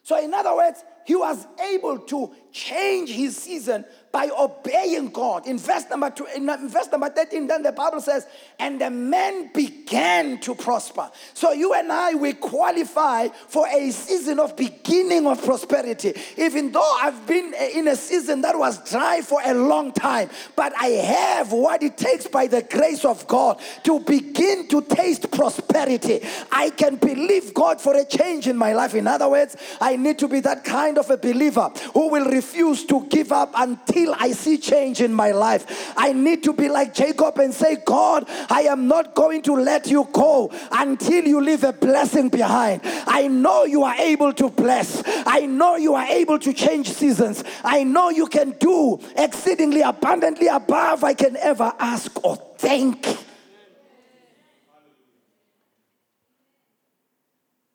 So, 0.02 0.22
in 0.22 0.34
other 0.34 0.54
words, 0.54 0.84
he 1.06 1.16
was 1.16 1.46
able 1.72 2.00
to 2.00 2.34
change 2.52 3.10
his 3.10 3.34
season 3.36 3.86
by 4.12 4.28
obeying 4.38 5.08
God. 5.08 5.46
In 5.46 5.58
verse 5.58 5.84
number 5.88 6.10
two, 6.10 6.26
in 6.36 6.46
verse 6.68 6.88
number 6.92 7.08
13, 7.08 7.46
then 7.46 7.62
the 7.62 7.72
Bible 7.72 8.00
says, 8.02 8.26
and 8.58 8.78
the 8.78 8.90
men 8.90 9.50
began 9.54 10.38
to 10.40 10.54
prosper. 10.54 11.10
So 11.32 11.52
you 11.52 11.72
and 11.72 11.90
I, 11.90 12.14
we 12.14 12.34
qualify 12.34 13.28
for 13.48 13.66
a 13.66 13.90
season 13.90 14.38
of 14.38 14.54
beginning 14.54 15.26
of 15.26 15.42
prosperity. 15.42 16.12
Even 16.36 16.72
though 16.72 16.98
I've 17.00 17.26
been 17.26 17.54
eh, 17.56 17.70
in 17.78 17.88
a 17.88 17.96
season 17.96 18.42
that 18.42 18.58
was 18.58 18.88
dry 18.90 19.22
for 19.22 19.40
a 19.42 19.54
long 19.54 19.92
time, 19.92 20.28
but 20.56 20.74
I 20.78 20.88
have 20.88 21.52
what 21.52 21.82
it 21.82 21.96
takes 21.96 22.26
by 22.26 22.46
the 22.46 22.62
grace 22.62 23.06
of 23.06 23.26
God 23.26 23.60
to 23.84 23.98
begin 24.00 24.68
to 24.68 24.82
taste 24.82 25.30
prosperity. 25.30 26.20
I 26.50 26.68
can 26.68 26.96
believe 26.96 27.54
God 27.54 27.80
for 27.80 27.96
a 27.96 28.04
change 28.04 28.46
in 28.46 28.58
my 28.58 28.74
life. 28.74 28.94
In 28.94 29.06
other 29.06 29.30
words, 29.30 29.56
I 29.80 29.96
need 29.96 30.18
to 30.18 30.28
be 30.28 30.40
that 30.40 30.64
kind 30.64 30.98
of 30.98 31.08
a 31.08 31.16
believer 31.16 31.70
who 31.94 32.10
will 32.10 32.26
refuse 32.26 32.84
to 32.86 33.06
give 33.06 33.32
up 33.32 33.52
until 33.54 34.01
I 34.08 34.32
see 34.32 34.58
change 34.58 35.00
in 35.00 35.12
my 35.12 35.32
life. 35.32 35.94
I 35.96 36.12
need 36.12 36.42
to 36.44 36.52
be 36.52 36.68
like 36.68 36.94
Jacob 36.94 37.38
and 37.38 37.52
say, 37.52 37.76
God, 37.84 38.24
I 38.50 38.62
am 38.62 38.88
not 38.88 39.14
going 39.14 39.42
to 39.42 39.54
let 39.54 39.86
you 39.86 40.08
go 40.12 40.50
until 40.70 41.24
you 41.24 41.40
leave 41.40 41.64
a 41.64 41.72
blessing 41.72 42.28
behind. 42.28 42.80
I 42.84 43.28
know 43.28 43.64
you 43.64 43.82
are 43.84 43.94
able 43.96 44.32
to 44.34 44.48
bless. 44.50 45.02
I 45.06 45.46
know 45.46 45.76
you 45.76 45.94
are 45.94 46.06
able 46.06 46.38
to 46.38 46.52
change 46.52 46.90
seasons. 46.90 47.44
I 47.64 47.84
know 47.84 48.10
you 48.10 48.26
can 48.26 48.52
do 48.58 49.00
exceedingly 49.16 49.82
abundantly 49.82 50.48
above 50.48 51.04
I 51.04 51.14
can 51.14 51.36
ever 51.36 51.72
ask 51.78 52.24
or 52.24 52.36
think. 52.56 53.06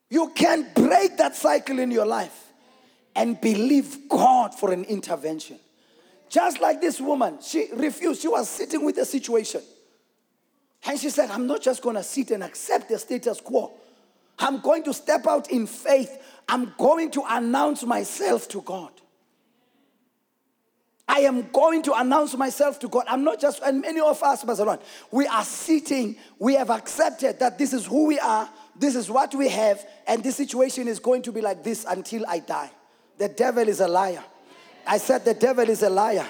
You 0.09 0.31
can 0.33 0.67
break 0.73 1.17
that 1.17 1.35
cycle 1.35 1.79
in 1.79 1.91
your 1.91 2.05
life 2.05 2.45
and 3.15 3.39
believe 3.41 4.07
God 4.07 4.55
for 4.55 4.71
an 4.71 4.85
intervention. 4.85 5.59
Just 6.29 6.59
like 6.59 6.81
this 6.81 6.99
woman, 6.99 7.39
she 7.41 7.67
refused. 7.73 8.21
She 8.21 8.27
was 8.27 8.49
sitting 8.49 8.83
with 8.85 8.95
the 8.95 9.05
situation. 9.05 9.61
And 10.85 10.99
she 10.99 11.09
said, 11.09 11.31
I'm 11.31 11.47
not 11.47 11.61
just 11.61 11.81
going 11.81 11.95
to 11.95 12.03
sit 12.03 12.31
and 12.31 12.43
accept 12.43 12.89
the 12.89 12.99
status 12.99 13.41
quo. 13.41 13.73
I'm 14.39 14.59
going 14.59 14.83
to 14.83 14.93
step 14.93 15.25
out 15.25 15.49
in 15.49 15.65
faith. 15.65 16.21
I'm 16.47 16.73
going 16.77 17.11
to 17.11 17.23
announce 17.27 17.83
myself 17.83 18.47
to 18.49 18.61
God. 18.61 18.91
I 21.07 21.21
am 21.21 21.49
going 21.51 21.81
to 21.83 21.93
announce 21.93 22.35
myself 22.35 22.79
to 22.79 22.89
God. 22.89 23.05
I'm 23.07 23.23
not 23.23 23.39
just, 23.39 23.61
and 23.63 23.81
many 23.81 24.01
of 24.01 24.21
us, 24.21 24.43
Bazalwane, 24.43 24.81
we 25.09 25.25
are 25.25 25.43
sitting, 25.45 26.17
we 26.37 26.55
have 26.55 26.69
accepted 26.69 27.39
that 27.39 27.57
this 27.57 27.71
is 27.71 27.85
who 27.85 28.07
we 28.07 28.19
are, 28.19 28.49
this 28.75 28.95
is 28.95 29.09
what 29.09 29.33
we 29.33 29.47
have, 29.47 29.85
and 30.05 30.21
this 30.21 30.35
situation 30.35 30.87
is 30.87 30.99
going 30.99 31.21
to 31.23 31.31
be 31.31 31.39
like 31.39 31.63
this 31.63 31.85
until 31.87 32.25
I 32.27 32.39
die. 32.39 32.69
The 33.17 33.29
devil 33.29 33.67
is 33.67 33.79
a 33.79 33.87
liar. 33.87 34.23
I 34.87 34.97
said, 34.97 35.25
The 35.25 35.33
devil 35.33 35.69
is 35.69 35.83
a 35.83 35.89
liar. 35.89 36.27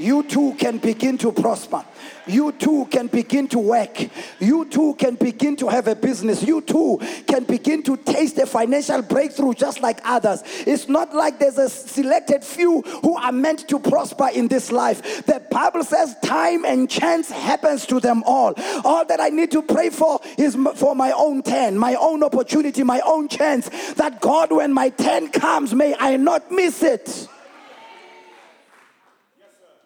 you 0.00 0.22
too 0.22 0.54
can 0.58 0.78
begin 0.78 1.18
to 1.18 1.30
prosper. 1.30 1.84
You 2.26 2.52
too 2.52 2.86
can 2.90 3.08
begin 3.08 3.48
to 3.48 3.58
work. 3.58 4.08
You 4.38 4.64
too 4.64 4.94
can 4.94 5.16
begin 5.16 5.56
to 5.56 5.68
have 5.68 5.88
a 5.88 5.94
business. 5.94 6.42
You 6.42 6.62
too 6.62 6.98
can 7.26 7.44
begin 7.44 7.82
to 7.82 7.96
taste 7.98 8.38
a 8.38 8.46
financial 8.46 9.02
breakthrough 9.02 9.52
just 9.52 9.80
like 9.80 10.00
others. 10.04 10.42
It's 10.66 10.88
not 10.88 11.14
like 11.14 11.38
there's 11.38 11.58
a 11.58 11.68
selected 11.68 12.44
few 12.44 12.80
who 13.02 13.16
are 13.16 13.32
meant 13.32 13.68
to 13.68 13.78
prosper 13.78 14.28
in 14.32 14.48
this 14.48 14.72
life. 14.72 15.26
The 15.26 15.42
Bible 15.50 15.84
says 15.84 16.16
time 16.22 16.64
and 16.64 16.88
chance 16.88 17.30
happens 17.30 17.84
to 17.86 18.00
them 18.00 18.22
all. 18.24 18.54
All 18.84 19.04
that 19.04 19.20
I 19.20 19.28
need 19.28 19.50
to 19.50 19.62
pray 19.62 19.90
for 19.90 20.20
is 20.38 20.56
for 20.76 20.94
my 20.94 21.12
own 21.12 21.42
10, 21.42 21.76
my 21.76 21.94
own 21.96 22.22
opportunity, 22.22 22.82
my 22.84 23.00
own 23.04 23.28
chance. 23.28 23.68
That 23.94 24.20
God, 24.20 24.50
when 24.52 24.72
my 24.72 24.90
10 24.90 25.28
comes, 25.28 25.74
may 25.74 25.94
I 25.98 26.16
not 26.16 26.50
miss 26.50 26.82
it. 26.82 27.28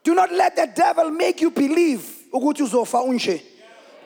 Do 0.04 0.14
not 0.14 0.30
let 0.30 0.54
the 0.54 0.66
devil 0.66 1.10
make 1.10 1.40
you 1.40 1.50
believe 1.50 2.06
ukuthi 2.32 2.62
uzofa 2.62 3.00
unje. 3.00 3.42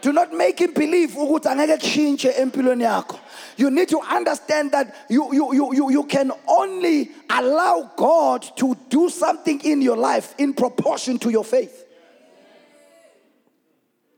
Do 0.01 0.13
not 0.13 0.33
make 0.33 0.61
him 0.61 0.73
believe 0.73 1.11
ukuthi 1.15 1.49
angeke 1.49 1.77
kushintshe 1.81 2.33
empilweni 2.39 2.85
yakho. 2.85 3.19
You 3.57 3.71
need 3.71 3.89
to 3.89 3.99
understand 4.01 4.71
that 4.71 4.95
you, 5.11 5.35
you, 5.35 5.53
you, 5.53 5.75
you, 5.75 5.91
you 5.91 6.05
can 6.05 6.31
only 6.47 7.11
allow 7.29 7.91
God 7.97 8.43
to 8.57 8.77
do 8.89 9.11
something 9.11 9.61
in 9.63 9.83
your 9.83 9.97
life 9.97 10.35
in 10.39 10.55
proportion 10.55 11.19
to 11.19 11.31
your 11.31 11.45
faith. 11.45 11.85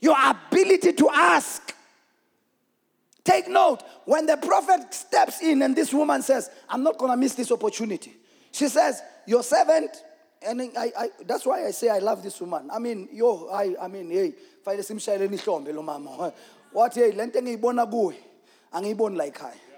Your 0.03 0.17
ability 0.19 0.93
to 0.93 1.09
ask. 1.11 1.75
Take 3.25 3.49
note, 3.49 3.83
when 4.05 4.27
the 4.27 4.37
prophet 4.37 4.93
steps 4.93 5.41
in 5.41 5.63
and 5.63 5.75
this 5.75 5.95
woman 5.95 6.21
says, 6.21 6.51
I'm 6.69 6.83
not 6.83 6.99
going 6.99 7.11
to 7.11 7.17
miss 7.17 7.35
this 7.35 7.51
opportunity. 7.51 8.15
She 8.53 8.69
says, 8.69 9.01
Your 9.27 9.43
servant 9.43 9.91
and 10.43 10.63
I, 10.77 10.93
I, 10.99 11.11
that's 11.27 11.45
why 11.45 11.67
I 11.67 11.71
say 11.71 11.89
I 11.91 11.99
love 11.99 12.23
this 12.23 12.41
woman. 12.41 12.71
I 12.73 12.79
mean, 12.79 13.09
yo, 13.13 13.49
I, 13.49 13.75
I 13.81 13.89
mean, 13.89 14.11
hey, 14.11 14.33
fanele 14.65 14.83
simshayeleni 14.83 15.39
ihlombe 15.39 15.75
lo 15.75 15.83
mama. 15.83 16.33
What 16.73 16.95
hey, 16.95 17.13
lento 17.13 17.39
engiyibona 17.39 17.87
kuwe, 17.87 18.15
angiyiboni 18.73 19.17
like 19.17 19.39
high. 19.39 19.70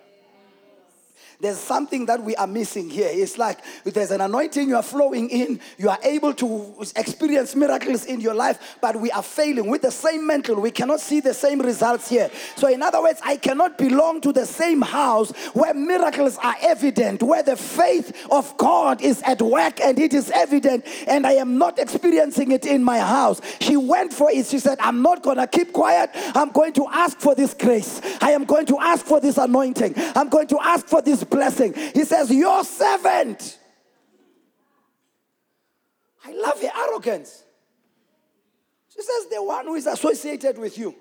There's 1.43 1.59
something 1.59 2.07
that 2.07 2.22
we 2.22 2.36
are 2.36 2.47
missing 2.47 2.88
here. 2.88 3.09
It's 3.11 3.36
like 3.36 3.59
there's 3.82 4.12
an 4.12 4.20
anointing 4.20 4.68
you 4.68 4.76
are 4.76 4.82
flowing 4.82 5.28
in. 5.28 5.59
You 5.76 5.88
are 5.88 5.99
able 6.05 6.32
to 6.34 6.72
experience 6.95 7.57
miracles 7.57 8.05
in 8.05 8.20
your 8.20 8.32
life, 8.32 8.76
but 8.80 8.95
we 8.95 9.11
are 9.11 9.24
failing 9.24 9.68
with 9.68 9.82
the 9.82 9.90
same 9.90 10.24
mental. 10.24 10.61
We 10.61 10.70
cannot 10.70 11.01
see 11.01 11.18
the 11.18 11.34
same 11.34 11.61
results 11.61 12.09
here. 12.09 12.30
So, 12.55 12.68
in 12.68 12.80
other 12.80 13.03
words, 13.03 13.20
I 13.24 13.38
cannot 13.38 13.76
belong 13.76 14.20
to 14.20 14.32
the 14.32 14.47
same 14.47 14.82
house 14.82 15.32
where 15.53 15.74
miracles 15.74 16.38
are 16.38 16.55
evident, 16.62 17.24
where 17.24 17.43
the 17.43 17.57
faith 17.57 18.24
of 18.30 18.57
God 18.57 19.03
is 19.03 19.20
at 19.22 19.43
work 19.43 19.80
and 19.80 19.99
it 19.99 20.14
is 20.14 20.30
evident, 20.30 20.84
and 21.09 21.26
I 21.26 21.32
am 21.32 21.59
not 21.59 21.80
experiencing 21.80 22.53
it 22.53 22.66
in 22.66 22.84
my 22.84 23.01
house. 23.01 23.40
She 23.61 23.76
went 23.76 24.12
for 24.12 24.30
it. 24.30 24.47
She 24.47 24.61
said, 24.61 24.78
I'm 24.78 25.03
not 25.03 25.24
going 25.24 25.38
to 25.38 25.49
keep 25.49 25.72
quiet. 25.72 26.11
I'm 26.36 26.53
going 26.53 26.74
to 26.74 26.86
ask 26.86 27.18
for 27.18 27.34
this 27.34 27.53
grace. 27.53 28.01
I 28.20 28.30
am 28.30 28.45
going 28.45 28.66
to 28.66 28.78
ask 28.78 29.05
for 29.05 29.18
this 29.18 29.38
anointing. 29.38 29.95
I'm 30.14 30.28
going 30.28 30.47
to 30.47 30.59
ask 30.62 30.86
for 30.86 31.03
this 31.03 31.24
blessing. 31.33 31.74
He 31.74 32.05
says, 32.05 32.30
Your 32.30 32.64
servant. 32.64 33.59
I 36.24 36.33
love 36.33 36.61
the 36.61 36.74
arrogance. 36.76 37.45
She 38.95 39.03
says, 39.03 39.26
The 39.30 39.43
one 39.43 39.66
who 39.66 39.74
is 39.74 39.87
associated 39.87 40.59
with 40.59 40.78
you. 40.78 40.95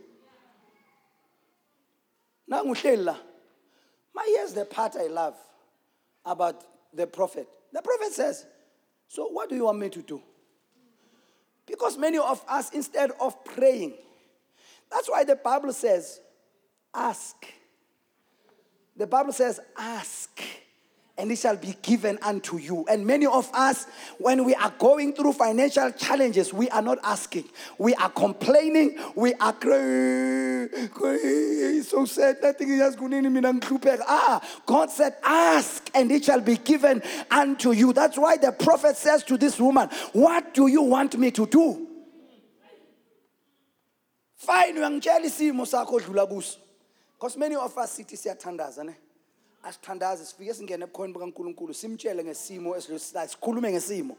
Now, 2.47 2.63
my 2.63 4.25
here's 4.27 4.53
the 4.53 4.65
part 4.65 4.95
I 4.97 5.07
love 5.07 5.35
about 6.25 6.63
the 6.93 7.07
prophet. 7.07 7.47
The 7.71 7.81
prophet 7.81 8.11
says, 8.11 8.45
So, 9.07 9.27
what 9.27 9.49
do 9.49 9.55
you 9.55 9.65
want 9.65 9.79
me 9.79 9.89
to 9.89 10.01
do? 10.01 10.21
Because 11.65 11.97
many 11.97 12.17
of 12.17 12.43
us, 12.49 12.69
instead 12.71 13.11
of 13.19 13.45
praying, 13.45 13.93
that's 14.91 15.09
why 15.09 15.23
the 15.23 15.37
Bible 15.37 15.71
says, 15.71 16.19
Ask 16.93 17.45
the 19.01 19.07
Bible 19.07 19.33
says, 19.33 19.59
Ask 19.75 20.41
and 21.17 21.31
it 21.31 21.37
shall 21.37 21.57
be 21.57 21.75
given 21.81 22.19
unto 22.21 22.57
you. 22.57 22.85
And 22.87 23.05
many 23.05 23.25
of 23.25 23.49
us, 23.51 23.85
when 24.19 24.45
we 24.45 24.53
are 24.53 24.71
going 24.77 25.13
through 25.13 25.33
financial 25.33 25.91
challenges, 25.91 26.53
we 26.53 26.69
are 26.69 26.83
not 26.83 26.99
asking. 27.03 27.45
We 27.79 27.95
are 27.95 28.09
complaining. 28.09 28.97
We 29.15 29.33
are 29.33 29.53
crying. 29.53 30.69
So 31.83 32.05
sad. 32.05 32.37
Nothing 32.43 32.69
is 32.69 32.95
going 32.95 33.49
Ah, 34.07 34.41
God 34.67 34.91
said, 34.91 35.15
Ask 35.23 35.89
and 35.95 36.11
it 36.11 36.25
shall 36.25 36.41
be 36.41 36.57
given 36.57 37.01
unto 37.31 37.71
you. 37.71 37.93
That's 37.93 38.19
why 38.19 38.37
the 38.37 38.51
prophet 38.51 38.97
says 38.97 39.23
to 39.25 39.37
this 39.37 39.59
woman, 39.59 39.89
What 40.13 40.53
do 40.53 40.67
you 40.67 40.83
want 40.83 41.17
me 41.17 41.31
to 41.31 41.47
do? 41.47 41.87
Fine, 44.35 44.77
uyangitshela 44.77 45.25
isimo 45.25 45.65
because 47.21 47.37
many 47.37 47.55
of 47.55 47.77
us 47.77 47.99
sithi 47.99 48.17
siyathandaza 48.17 48.83
ne? 48.83 48.95
Asithandaze 49.63 50.25
sifike 50.25 50.53
singene 50.53 50.85
ebukhona 50.85 51.13
bukankulunkulu 51.13 51.71
simtshele 51.71 52.23
ngesimo 52.23 52.73
sikhulume 52.81 53.71
ngesimo. 53.71 54.17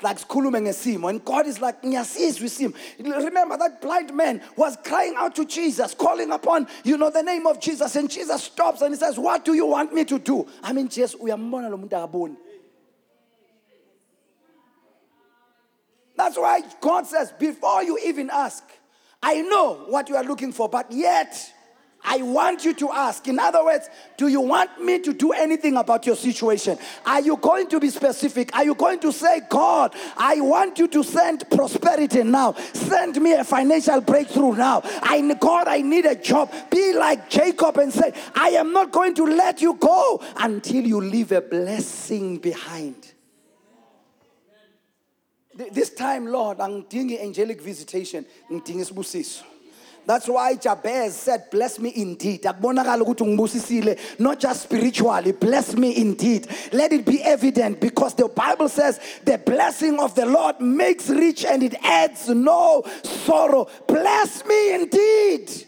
Like 0.00 0.18
sikhulume 0.18 0.60
ngesimo 0.60 1.10
and 1.10 1.24
god 1.24 1.48
is 1.48 1.60
like 1.60 1.82
ngiyasizwa 1.82 2.46
isimo. 2.46 2.74
Remember 3.00 3.56
that 3.58 3.82
blind 3.82 4.14
man 4.14 4.40
was 4.54 4.76
crying 4.84 5.16
out 5.16 5.34
to 5.34 5.44
jesus 5.44 5.92
calling 5.94 6.30
upon 6.30 6.68
you 6.84 6.96
know 6.96 7.10
the 7.10 7.20
name 7.20 7.48
of 7.48 7.58
jesus 7.58 7.96
and 7.96 8.08
jesus 8.08 8.44
stops 8.44 8.80
and 8.80 8.94
he 8.94 9.00
says 9.00 9.18
what 9.18 9.44
do 9.44 9.52
you 9.52 9.66
want 9.66 9.92
me 9.92 10.04
to 10.04 10.16
do? 10.16 10.46
I 10.62 10.72
mean 10.72 10.88
jesus 10.88 11.16
uyambona 11.20 11.68
lo 11.68 11.76
muntu 11.76 11.94
akaboni. 11.94 12.36
That's 16.14 16.38
why 16.38 16.62
god 16.80 17.08
says 17.08 17.32
before 17.32 17.82
you 17.82 17.98
even 18.04 18.30
ask 18.30 18.62
i 19.20 19.42
know 19.42 19.86
what 19.88 20.08
you 20.08 20.14
are 20.14 20.22
looking 20.22 20.52
for 20.52 20.68
but 20.68 20.92
yet 20.92 21.52
I 22.04 22.22
want 22.22 22.64
you 22.64 22.72
to 22.74 22.90
ask. 22.92 23.26
In 23.26 23.38
other 23.38 23.64
words, 23.64 23.88
do 24.16 24.28
you 24.28 24.40
want 24.40 24.80
me 24.80 25.00
to 25.00 25.12
do 25.12 25.32
anything 25.32 25.76
about 25.76 26.06
your 26.06 26.14
situation? 26.14 26.78
Are 27.04 27.20
you 27.20 27.36
going 27.36 27.68
to 27.68 27.80
be 27.80 27.90
specific? 27.90 28.54
Are 28.54 28.64
you 28.64 28.74
going 28.74 29.00
to 29.00 29.12
say, 29.12 29.40
God, 29.50 29.94
I 30.16 30.40
want 30.40 30.78
you 30.78 30.86
to 30.88 31.02
send 31.02 31.48
prosperity 31.50 32.22
now. 32.22 32.54
Send 32.72 33.20
me 33.20 33.32
a 33.32 33.44
financial 33.44 34.00
breakthrough 34.00 34.54
now. 34.54 34.82
I 35.02 35.20
God, 35.40 35.68
I 35.68 35.80
need 35.82 36.06
a 36.06 36.14
job. 36.14 36.52
Be 36.70 36.92
like 36.94 37.28
Jacob 37.28 37.76
and 37.78 37.92
say, 37.92 38.12
I 38.34 38.50
am 38.50 38.72
not 38.72 38.92
going 38.92 39.14
to 39.14 39.24
let 39.24 39.60
you 39.60 39.74
go 39.74 40.22
until 40.36 40.84
you 40.84 41.00
leave 41.00 41.32
a 41.32 41.40
blessing 41.40 42.38
behind. 42.38 43.12
This 45.72 45.90
time, 45.90 46.26
Lord, 46.26 46.60
I'm 46.60 46.82
doing 46.82 47.18
angelic 47.18 47.60
visitation. 47.62 48.26
ngidinga 48.50 48.82
isibusiso 48.82 49.44
that's 50.06 50.28
why 50.28 50.54
Jabez 50.54 51.16
said, 51.16 51.50
Bless 51.50 51.78
me 51.78 51.92
indeed. 51.94 52.44
Not 54.18 54.40
just 54.40 54.62
spiritually, 54.62 55.32
bless 55.32 55.74
me 55.74 55.96
indeed. 55.96 56.48
Let 56.72 56.92
it 56.92 57.04
be 57.04 57.22
evident 57.22 57.80
because 57.80 58.14
the 58.14 58.28
Bible 58.28 58.68
says 58.68 59.00
the 59.24 59.38
blessing 59.38 59.98
of 59.98 60.14
the 60.14 60.26
Lord 60.26 60.60
makes 60.60 61.08
rich 61.08 61.44
and 61.44 61.62
it 61.62 61.74
adds 61.82 62.28
no 62.28 62.84
sorrow. 63.02 63.68
Bless 63.86 64.44
me 64.46 64.74
indeed. 64.74 65.66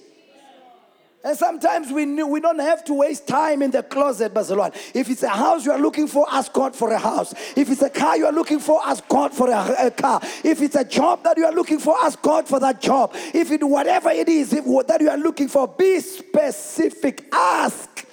And 1.24 1.36
sometimes 1.36 1.90
we, 1.90 2.22
we 2.22 2.40
don't 2.40 2.60
have 2.60 2.84
to 2.84 2.94
waste 2.94 3.26
time 3.26 3.60
in 3.62 3.72
the 3.72 3.82
closet, 3.82 4.32
Bazalwane. 4.32 4.74
If 4.94 5.10
it's 5.10 5.24
a 5.24 5.28
house 5.28 5.66
you 5.66 5.72
are 5.72 5.78
looking 5.78 6.06
for, 6.06 6.24
ask 6.30 6.52
God 6.52 6.76
for 6.76 6.92
a 6.92 6.98
house. 6.98 7.34
If 7.56 7.70
it's 7.70 7.82
a 7.82 7.90
car 7.90 8.16
you 8.16 8.26
are 8.26 8.32
looking 8.32 8.60
for, 8.60 8.80
ask 8.84 9.06
God 9.08 9.34
for 9.34 9.50
a, 9.50 9.86
a 9.86 9.90
car. 9.90 10.20
If 10.44 10.62
it's 10.62 10.76
a 10.76 10.84
job 10.84 11.24
that 11.24 11.36
you 11.36 11.44
are 11.44 11.52
looking 11.52 11.80
for, 11.80 11.96
ask 11.98 12.22
God 12.22 12.46
for 12.46 12.60
that 12.60 12.80
job. 12.80 13.10
If 13.34 13.50
it 13.50 13.64
whatever 13.64 14.10
it 14.10 14.28
is 14.28 14.52
if, 14.52 14.64
that 14.86 15.00
you 15.00 15.10
are 15.10 15.18
looking 15.18 15.48
for, 15.48 15.66
be 15.66 15.98
specific. 15.98 17.28
Ask, 17.32 18.06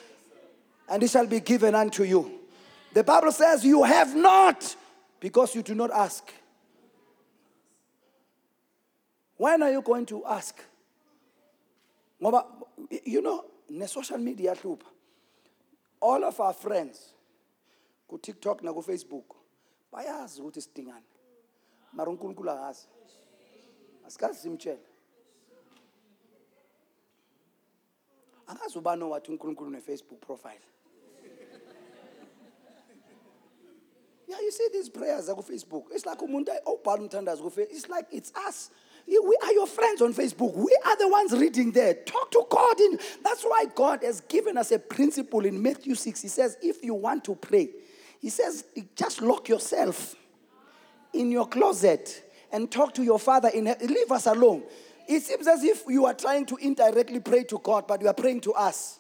and 0.90 1.04
it 1.04 1.10
shall 1.10 1.28
be 1.28 1.42
given 1.42 1.76
unto 1.76 2.04
you. 2.04 2.32
The 2.94 3.04
Bible 3.04 3.32
says, 3.32 3.64
You 3.64 3.84
have 3.84 4.16
not 4.16 4.76
because 5.20 5.54
you 5.54 5.62
do 5.62 5.76
not 5.76 5.92
ask. 5.92 6.34
When 9.38 9.62
are 9.62 9.72
you 9.72 9.82
going 9.84 10.08
to 10.08 10.26
ask? 10.26 10.60
You 12.90 13.22
know 13.22 13.44
ne-social 13.70 14.18
media 14.18 14.54
yahlupha. 14.54 14.86
All 16.02 16.24
of 16.24 16.40
our 16.40 16.54
friends 16.54 17.14
ku-tiktok 18.08 18.62
naku-facebook 18.62 19.36
bayazi 19.92 20.42
ukuthi 20.42 20.62
sidingane 20.62 21.06
mara 21.94 22.12
unkulunkulu 22.12 22.52
akazi. 22.52 22.88
Asikazi 24.08 24.40
simtshele 24.40 24.80
angazi 28.48 28.78
ubani 28.78 29.04
owathi 29.04 29.32
unkulunkulu 29.32 29.70
ne-facebook 29.72 30.20
profile. 30.20 30.62
Yeah 34.28 34.40
you 34.42 34.52
see 34.52 34.70
these 34.72 34.90
prayers 34.90 35.30
aku-facebook 35.30 35.92
it's 35.92 36.06
like 36.06 36.22
umuntu 36.22 36.52
obhala 36.66 37.02
umthandazo 37.02 37.52
it's 37.58 37.90
like 37.90 38.08
it's 38.12 38.32
us 38.48 38.72
we 39.08 39.38
are 39.44 39.54
your 39.54 39.68
friends 39.68 40.02
on 40.02 40.14
Facebook. 40.14 40.56
We 40.56 40.76
are 40.86 40.98
the 40.98 41.08
ones 41.08 41.32
reading 41.34 41.72
there. 41.72 41.94
Talk 41.94 42.32
to 42.32 42.46
God. 42.50 42.80
In, 42.80 43.00
that's 43.24 43.44
why 43.44 43.66
God 43.74 44.04
has 44.04 44.22
given 44.22 44.58
us 44.58 44.72
a 44.72 44.80
principle 44.80 45.46
in 45.46 45.62
Matthew 45.62 45.96
6. 45.96 46.22
He 46.22 46.28
says, 46.28 46.58
if 46.62 46.84
you 46.84 46.96
want 46.96 47.24
to 47.26 47.36
pray, 47.36 47.70
He 48.20 48.30
says, 48.30 48.66
just 48.96 49.22
lock 49.22 49.48
yourself 49.48 50.16
in 51.14 51.32
your 51.32 51.48
closet 51.48 52.24
and 52.52 52.72
talk 52.72 52.94
to 52.96 53.04
your 53.04 53.20
father 53.20 53.50
in 53.50 53.66
leave 53.66 54.12
us 54.12 54.26
alone. 54.26 54.64
It 55.08 55.22
seems 55.22 55.48
as 55.48 55.64
if 55.64 55.84
you 55.88 56.06
are 56.06 56.14
trying 56.14 56.46
to 56.48 56.56
indirectly 56.56 57.20
pray 57.20 57.44
to 57.44 57.60
God, 57.60 57.86
but 57.88 58.02
you 58.02 58.08
are 58.08 58.14
praying 58.14 58.42
to 58.42 58.54
us. 58.54 59.00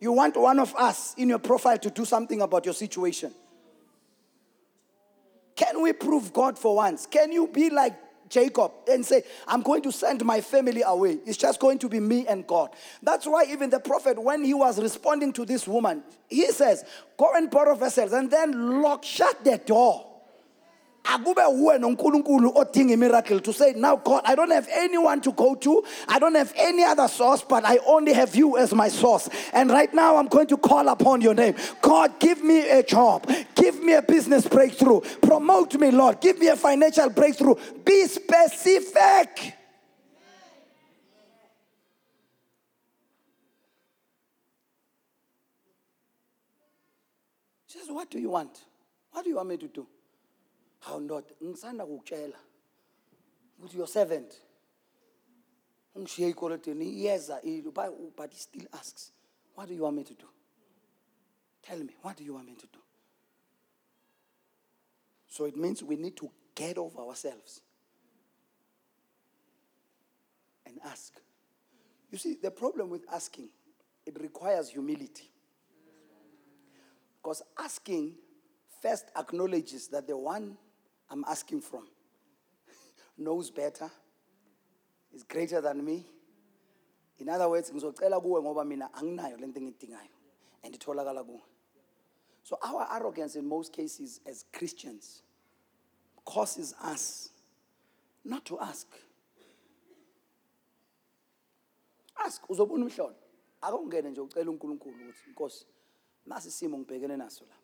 You 0.00 0.12
want 0.12 0.36
one 0.36 0.58
of 0.58 0.74
us 0.74 1.14
in 1.16 1.28
your 1.28 1.38
profile 1.38 1.78
to 1.78 1.90
do 1.90 2.04
something 2.04 2.40
about 2.40 2.64
your 2.64 2.74
situation. 2.74 3.32
Can 5.56 5.82
we 5.82 5.92
prove 5.92 6.32
God 6.32 6.58
for 6.58 6.76
once? 6.76 7.06
Can 7.06 7.32
you 7.32 7.46
be 7.46 7.70
like 7.70 7.94
Jacob 8.28 8.72
and 8.90 9.04
say, 9.04 9.22
I'm 9.46 9.62
going 9.62 9.82
to 9.82 9.92
send 9.92 10.24
my 10.24 10.40
family 10.40 10.82
away? 10.82 11.18
It's 11.26 11.36
just 11.36 11.60
going 11.60 11.78
to 11.80 11.88
be 11.88 12.00
me 12.00 12.26
and 12.26 12.46
God. 12.46 12.70
That's 13.02 13.26
why 13.26 13.44
even 13.48 13.70
the 13.70 13.80
prophet, 13.80 14.20
when 14.20 14.42
he 14.42 14.54
was 14.54 14.80
responding 14.80 15.32
to 15.34 15.44
this 15.44 15.68
woman, 15.68 16.02
he 16.28 16.46
says, 16.52 16.84
Go 17.18 17.32
and 17.34 17.50
borrow 17.50 17.74
vessels 17.74 18.12
and 18.12 18.30
then 18.30 18.82
lock, 18.82 19.04
shut 19.04 19.44
the 19.44 19.58
door. 19.58 20.11
Akube 21.04 21.44
uwe 21.44 21.78
nonkulunkulu 21.78 22.52
odinga 22.54 22.96
miracle 22.96 23.40
to 23.40 23.52
say 23.52 23.72
now 23.72 23.96
god 23.96 24.22
i 24.24 24.34
don't 24.34 24.52
have 24.52 24.68
anyone 24.72 25.20
to 25.20 25.32
go 25.32 25.54
to. 25.54 25.82
I 26.08 26.18
don't 26.18 26.34
have 26.34 26.52
any 26.56 26.84
other 26.84 27.08
source 27.08 27.42
but 27.42 27.64
i 27.64 27.78
only 27.86 28.12
have 28.12 28.34
you 28.36 28.56
as 28.56 28.72
my 28.74 28.88
source. 28.88 29.28
And 29.52 29.70
right 29.70 29.92
now 29.92 30.16
i'm 30.16 30.28
going 30.28 30.46
to 30.48 30.56
call 30.56 30.88
upon 30.88 31.20
your 31.20 31.34
name. 31.34 31.54
God 31.80 32.18
give 32.20 32.42
me 32.42 32.68
a 32.70 32.82
job. 32.82 33.28
Give 33.54 33.82
me 33.82 33.94
a 33.94 34.02
business 34.02 34.46
breakthrough. 34.46 35.00
Promote 35.22 35.74
me 35.74 35.90
lord. 35.90 36.20
Give 36.20 36.38
me 36.38 36.48
a 36.48 36.56
financial 36.56 37.10
breakthrough. 37.10 37.54
Be 37.84 38.06
specific. 38.06 39.54
Says, 47.66 47.88
What 47.88 48.10
do 48.10 48.18
you 48.18 48.30
want? 48.30 48.58
What 49.12 49.24
do 49.24 49.30
you 49.30 49.36
want 49.36 49.48
me 49.48 49.56
to 49.56 49.68
do? 49.68 49.86
How 50.82 50.98
not? 50.98 51.24
Ngisanda 51.42 51.86
kukutshela 51.86 52.38
ukuthi 53.58 53.76
your 53.76 53.88
servant 53.88 54.42
ungishiye 55.94 56.28
ikoloteni 56.28 56.84
iyeza 56.84 57.40
but 58.16 58.32
he 58.32 58.38
still 58.38 58.66
asks, 58.72 59.12
What 59.54 59.68
do 59.68 59.74
you 59.74 59.82
want 59.82 59.96
me 59.96 60.04
to 60.04 60.14
do? 60.14 60.26
Tell 61.62 61.78
me, 61.78 61.94
what 62.02 62.16
do 62.16 62.24
you 62.24 62.34
want 62.34 62.46
me 62.46 62.54
to 62.54 62.66
do? 62.66 62.78
So 65.28 65.44
it 65.44 65.56
means 65.56 65.82
we 65.82 65.96
need 65.96 66.16
to 66.16 66.30
get 66.54 66.78
over 66.78 67.00
ourselves 67.00 67.60
and 70.66 70.78
ask. 70.84 71.14
You 72.10 72.18
see, 72.18 72.36
the 72.42 72.50
problem 72.50 72.90
with 72.90 73.04
asking, 73.12 73.48
it 74.04 74.20
requires 74.20 74.70
humility. 74.70 75.30
Because 77.22 77.42
asking 77.56 78.14
first 78.82 79.06
acknowledges 79.16 79.86
that 79.88 80.08
the 80.08 80.16
one 80.16 80.56
I'm 81.12 81.24
asking 81.28 81.60
from 81.60 81.86
knows 83.18 83.50
better, 83.50 83.90
is 85.14 85.22
greater 85.22 85.60
than 85.60 85.84
me. 85.84 86.06
In 87.18 87.28
other 87.28 87.48
words, 87.48 87.70
ngizocela 87.70 88.20
kuwe 88.20 88.42
ngoba 88.42 88.64
mina 88.64 88.94
anginayo 88.94 89.36
lento 89.36 89.60
engidingayo 89.60 90.08
and 90.64 90.74
itholakala 90.74 91.24
kuwe. 91.24 91.42
So 92.42 92.56
our 92.62 92.88
arrogance 92.90 93.36
in 93.36 93.46
most 93.46 93.72
cases 93.72 94.20
as 94.26 94.44
Christians 94.52 95.22
causes 96.24 96.74
us 96.82 97.28
not 98.24 98.44
to 98.46 98.58
ask. 98.58 98.86
Ask 102.24 102.50
uzobona 102.50 102.84
umhlolo. 102.84 103.14
Akungene 103.60 104.10
nje 104.10 104.20
ucela 104.20 104.50
uNkulunkulu 104.50 104.94
ukuthi 104.94 105.30
Nkosi 105.30 105.66
nasi 106.26 106.48
isimo 106.48 106.78
ngibhekene 106.78 107.16
naso 107.16 107.44
la. 107.44 107.61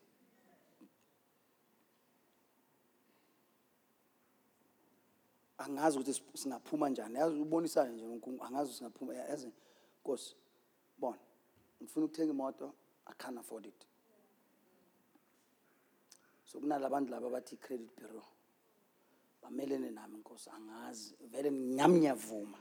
Angazi 5.58 5.98
ukuthi 5.98 6.22
singaphuma 6.34 6.88
njani. 6.88 7.14
Yazi 7.14 7.40
ubonisane 7.40 7.92
nje 7.92 8.06
uNkulunkulu 8.06 8.48
angazi 8.48 8.72
singaphuma 8.72 9.14
yazi 9.14 9.52
Nkosi 10.00 10.36
bona 10.98 11.18
ngifuna 11.82 12.06
ukuthenga 12.06 12.32
imoto 12.32 12.72
i 13.06 13.12
can't 13.18 13.38
afford 13.38 13.66
it. 13.66 13.86
So 16.44 16.60
kunalabantu 16.60 17.10
laba 17.10 17.30
bathi 17.30 17.56
credit 17.56 17.90
bureau 17.96 18.24
bamelene 19.42 19.90
nami 19.90 20.18
Nkosi 20.18 20.50
angazi 20.50 21.14
vele 21.30 21.50
nyami 21.50 21.98
ngiyavuma 21.98 22.58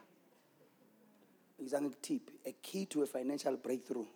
ngiza 1.61 1.81
ngikuthiphe 1.81 2.33
a 2.45 2.51
key 2.61 2.85
to 2.85 3.03
a 3.03 3.05
financial 3.07 3.57
breakthrough 3.57 4.07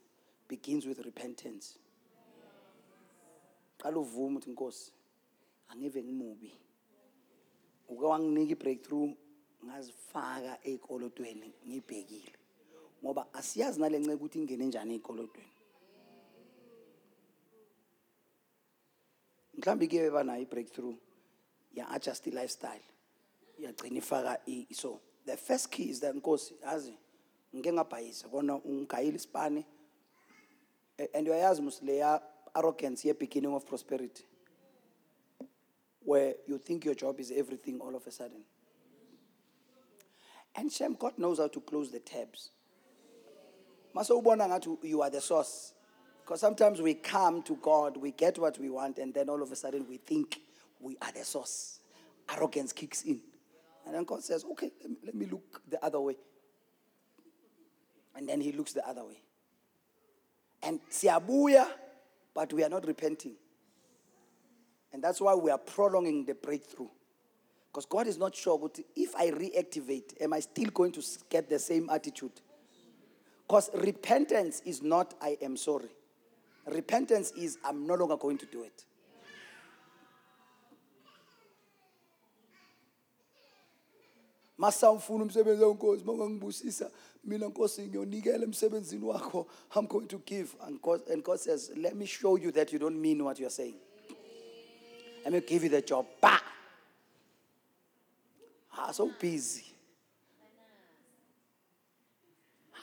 begins 0.48 0.86
with 0.86 1.00
repentance. 1.00 1.80
Qala 3.78 3.98
uvume 3.98 4.38
ukuthi 4.38 4.52
Nkosi 4.52 4.92
angive 5.70 6.04
ngimubi. 6.04 6.52
Uke 7.92 8.06
wanginika 8.12 8.52
i-breakthrough 8.56 9.12
ngazifaka 9.66 10.54
ey'kolotweni 10.70 11.50
ngibhekile 11.68 12.34
ngoba 13.04 13.24
asiyazi 13.40 13.78
nale 13.82 13.98
nceke 14.00 14.16
ukuthi 14.18 14.38
ingene 14.40 14.66
njani 14.66 14.92
ey'kolotweni 14.98 15.54
mhlawumbe 19.58 19.86
kuye 19.88 20.10
banayo 20.16 20.42
i-breakthrough 20.46 20.96
ya-adjust 21.78 22.24
i-lifestyle 22.28 22.86
yagcina 23.60 23.98
ifaka 24.02 24.34
so 24.74 25.00
the 25.26 25.38
first 25.38 25.70
key 25.70 25.90
is 25.90 26.00
that 26.00 26.16
nkosi 26.16 26.54
yazi 26.64 26.94
ngike 27.56 27.74
ngabhayisa 27.74 28.30
kona 28.30 28.56
ungigayile 28.56 29.16
isipane. 29.16 29.66
A- 30.98 31.10
and 31.18 31.28
uyayazi 31.28 31.62
musileya 31.62 32.22
arrogance 32.54 33.08
ye-beginning 33.08 33.54
of 33.54 33.66
prosperity. 33.66 34.24
Where 36.04 36.36
you 36.48 36.58
think 36.58 36.86
your 36.86 36.96
job 36.96 37.20
is 37.20 37.32
everything 37.36 37.80
all 37.80 37.96
of 37.96 38.06
a 38.08 38.12
sudden. 38.12 38.44
And 40.56 40.72
Shem, 40.72 40.96
God 41.00 41.14
knows 41.18 41.40
how 41.40 41.48
to 41.48 41.62
close 41.62 41.92
the 41.92 42.00
tabs. 42.00 42.52
You 43.96 45.02
are 45.02 45.10
the 45.10 45.22
source. 45.22 45.74
Because 46.22 46.40
sometimes 46.40 46.82
we 46.82 46.94
come 46.94 47.42
to 47.44 47.56
God, 47.62 47.98
we 47.98 48.12
get 48.12 48.38
what 48.38 48.58
we 48.60 48.70
want, 48.70 49.00
and 49.00 49.14
then 49.14 49.30
all 49.30 49.42
of 49.42 49.52
a 49.52 49.56
sudden 49.56 49.86
we 49.88 49.98
think 49.98 50.40
we 50.80 50.98
are 51.02 51.12
the 51.12 51.24
source. 51.24 51.80
Arrogance 52.34 52.72
kicks 52.72 53.04
in. 53.04 53.20
And 53.86 53.96
then 53.96 54.04
God 54.04 54.24
says, 54.24 54.46
okay, 54.52 54.72
let 54.82 54.90
me, 54.92 54.98
let 55.06 55.16
me 55.16 55.26
look 55.26 55.62
the 55.68 55.84
other 55.84 56.00
way. 56.00 56.16
And 58.16 58.30
then 58.30 58.42
he 58.42 58.52
looks 58.52 58.74
the 58.74 58.88
other 58.88 59.04
way. 59.04 59.22
And 60.64 60.80
siabuya, 60.92 61.68
but 62.34 62.54
we 62.54 62.64
are 62.64 62.70
not 62.70 62.86
repenting. 62.86 63.34
And 64.94 65.04
that's 65.04 65.22
why 65.22 65.34
we 65.36 65.52
are 65.52 65.58
prolonging 65.58 66.26
the 66.26 66.34
breakthrough. 66.34 66.90
Because 67.72 67.86
God 67.86 68.08
is 68.08 68.18
not 68.18 68.36
sure 68.36 68.60
but 68.60 68.80
if 68.96 69.16
I 69.16 69.32
reactivate, 69.32 70.22
am 70.22 70.34
I 70.34 70.42
still 70.42 70.70
going 70.72 70.92
to 70.94 71.04
get 71.30 71.50
the 71.50 71.60
same 71.60 71.90
attitude? 71.90 72.42
Because 73.48 73.70
repentance 73.74 74.62
is 74.66 74.82
not 74.82 75.14
I 75.22 75.38
am 75.42 75.56
sorry. 75.56 75.90
Repentance 76.68 77.32
is 77.32 77.58
I'm 77.64 77.88
no 77.88 77.96
longer 77.96 78.18
going 78.18 78.38
to 78.40 78.46
do 78.46 78.64
it. 78.64 78.84
i'm 89.76 89.88
going 89.88 90.08
to 90.08 90.22
give 90.24 90.56
and 90.64 90.80
god, 90.84 91.02
and 91.10 91.24
god 91.24 91.40
says 91.40 91.72
let 91.76 91.96
me 91.96 92.06
show 92.06 92.36
you 92.36 92.52
that 92.52 92.72
you 92.72 92.78
don't 92.78 93.02
mean 93.02 93.24
what 93.24 93.40
you're 93.40 93.50
saying 93.50 93.74
let 95.24 95.34
me 95.34 95.42
give 95.42 95.64
you 95.64 95.70
the 95.70 95.82
job. 95.82 96.06
Bah! 96.22 96.40
Ah 98.78 98.92
so 98.92 99.12
busy. 99.20 99.66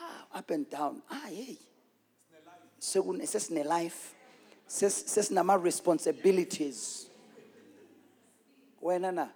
Ah 0.00 0.38
up 0.38 0.50
and 0.50 0.68
down. 0.68 1.02
Ah 1.10 1.26
hey. 1.28 1.58
Sesine 2.80 3.64
life. 3.64 4.14
Ses- 4.66 5.04
sesinama 5.04 5.62
responsibilities. 5.62 7.08
Wena 8.82 9.12
na 9.12 9.28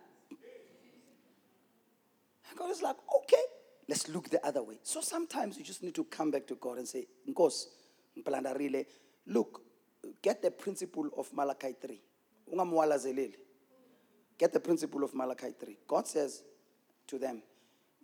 and 2.52 2.58
God 2.58 2.70
is 2.70 2.82
like, 2.82 2.96
okay, 3.16 3.42
let's 3.88 4.08
look 4.08 4.28
the 4.28 4.44
other 4.46 4.62
way. 4.62 4.78
So 4.82 5.00
sometimes 5.00 5.56
you 5.56 5.64
just 5.64 5.82
need 5.82 5.94
to 5.94 6.04
come 6.04 6.30
back 6.30 6.46
to 6.48 6.54
God 6.56 6.76
and 6.76 6.86
say, 6.86 7.06
Nkos, 7.26 7.64
ngiplandarile, 8.16 8.84
look, 9.26 9.62
get 10.20 10.42
the 10.42 10.50
principle 10.50 11.08
of 11.16 11.32
Malachi 11.32 11.74
3. 11.80 11.98
Get 14.38 14.52
the 14.52 14.60
principle 14.60 15.04
of 15.04 15.14
Malachi 15.14 15.54
3. 15.58 15.78
God 15.86 16.06
says 16.06 16.42
to 17.06 17.18
them, 17.18 17.42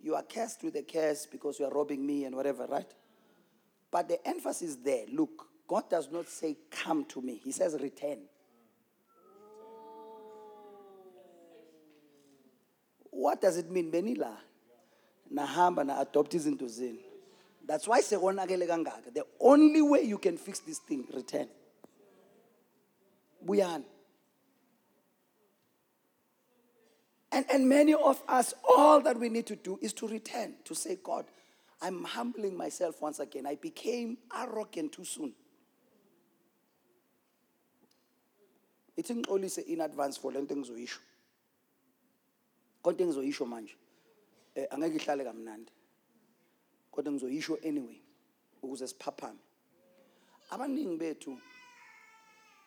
You 0.01 0.15
are 0.15 0.23
cursed 0.23 0.63
with 0.63 0.75
a 0.75 0.83
curse 0.83 1.25
because 1.25 1.59
you 1.59 1.65
are 1.65 1.71
robbing 1.71 2.05
me 2.05 2.25
and 2.25 2.35
whatever, 2.35 2.65
right? 2.65 2.91
But 3.91 4.07
the 4.07 4.25
emphasis 4.27 4.77
there, 4.77 5.05
look, 5.11 5.47
God 5.67 5.89
does 5.89 6.09
not 6.11 6.27
say, 6.27 6.57
Come 6.71 7.05
to 7.05 7.21
me. 7.21 7.39
He 7.43 7.51
says, 7.51 7.77
Return. 7.79 8.19
What 13.11 13.41
does 13.41 13.57
it 13.57 13.69
mean? 13.69 13.91
Benila. 13.91 14.35
Nahamba 15.33 15.85
na 15.85 15.99
adopt 15.99 16.31
izinto 16.33 16.67
zenu. 16.67 16.99
That's 17.67 17.87
why 17.87 18.01
sekonakele 18.01 18.67
kangaka. 18.67 19.13
The 19.13 19.25
only 19.39 19.81
way 19.81 20.03
you 20.03 20.17
can 20.17 20.37
fix 20.37 20.59
this 20.59 20.79
thing, 20.79 21.05
return. 21.13 21.47
Buyani. 23.45 23.83
And, 27.31 27.45
and 27.51 27.69
many 27.69 27.93
of 27.93 28.21
us, 28.27 28.53
all 28.67 29.01
that 29.01 29.19
we 29.19 29.29
need 29.29 29.45
to 29.47 29.55
do 29.55 29.77
is 29.81 29.93
to 29.93 30.07
return, 30.07 30.55
to 30.65 30.73
say, 30.73 30.97
God, 31.03 31.25
I'm 31.81 32.03
humbling 32.03 32.57
myself 32.57 33.01
once 33.01 33.19
again. 33.19 33.45
I 33.45 33.55
became 33.55 34.17
arrogant 34.35 34.93
too 34.93 35.05
soon. 35.05 35.33
ngixolise 38.99 39.65
in 39.67 39.81
advance 39.81 40.17
for 40.17 40.33
le 40.33 40.41
nto 40.41 40.53
engizoyisho 40.53 40.99
konke 42.83 43.03
engizoyisho 43.03 43.45
manje 43.45 43.75
eh 44.55 44.67
angeke 44.71 44.95
ihlale 44.95 45.23
kamnandi 45.23 45.71
kodwa 46.91 47.11
ngizoyisho 47.11 47.55
anyway 47.63 48.01
ukuze 48.61 48.87
siphaphame 48.87 49.39
abaningi 50.49 50.97
bethu 50.97 51.39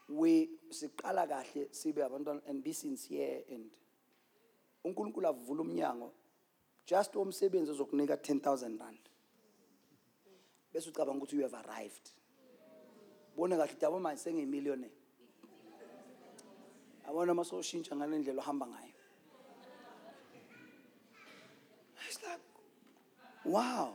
we 0.08 0.48
siqala 0.70 1.26
kahle 1.26 1.68
sibe 1.70 2.04
abantwana 2.04 2.40
and 2.48 2.64
be 2.64 2.72
sincere 2.72 3.44
and 3.50 3.70
uNkulunkulu 4.84 5.26
avula 5.28 5.62
umnyango 5.62 6.12
just 6.86 7.16
omsebenzi 7.16 7.70
ozokunika 7.70 8.14
10000 8.14 8.78
rand. 8.78 8.98
Bese 10.72 10.90
ucabanga 10.90 11.18
ukuthi 11.18 11.36
you 11.36 11.42
have 11.42 11.54
arrived. 11.54 12.10
Bone 13.36 13.56
kahle 13.56 13.80
dabo 13.80 14.00
manje 14.00 14.22
sengiyimillionaire 14.22 14.92
abona 17.06 17.34
masoshintsha 17.34 17.96
ngale 17.96 18.18
ndlela 18.18 18.42
ohamba 18.42 18.66
ngayo. 18.66 18.94
It's 22.08 22.22
like 22.22 22.42
wow 23.44 23.94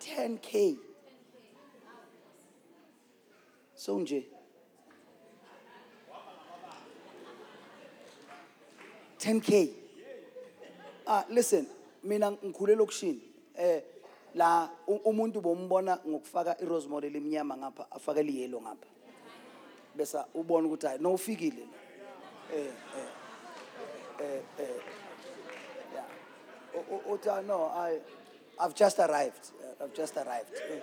10k 0.00 0.78
so 3.74 3.98
nje. 4.00 4.26
10k 9.18 9.85
ah 11.06 11.24
listen 11.28 11.66
mina 12.04 12.30
ngikhule 12.32 12.74
lokushini 12.74 13.20
eh 13.58 13.82
la 14.34 14.68
umuntu 15.04 15.40
bombona 15.40 15.98
ngokufaka 16.08 16.60
irose 16.62 16.88
model 16.88 17.16
emnyama 17.16 17.56
ngapha 17.56 17.86
afaka 17.90 18.22
liyelo 18.22 18.60
ngapha. 18.60 18.86
Bese 19.96 20.18
ubona 20.34 20.66
ukuthi 20.68 20.86
hayi 20.86 20.98
no 21.00 21.14
ufikile 21.14 21.60
la. 21.60 22.58
eh 22.58 22.72
eh 22.98 23.10
eh 24.20 24.42
eh 24.58 24.80
yeah. 25.94 26.04
U- 26.74 26.94
u- 26.94 27.12
uthi 27.14 27.28
ah, 27.30 27.42
no 27.42 27.70
i 27.74 27.98
i've 28.60 28.74
just 28.74 28.98
arrived. 29.00 29.52
Uh, 29.60 29.84
i've 29.84 29.94
just 29.94 30.16
arrived. 30.16 30.52
Eh. 30.70 30.80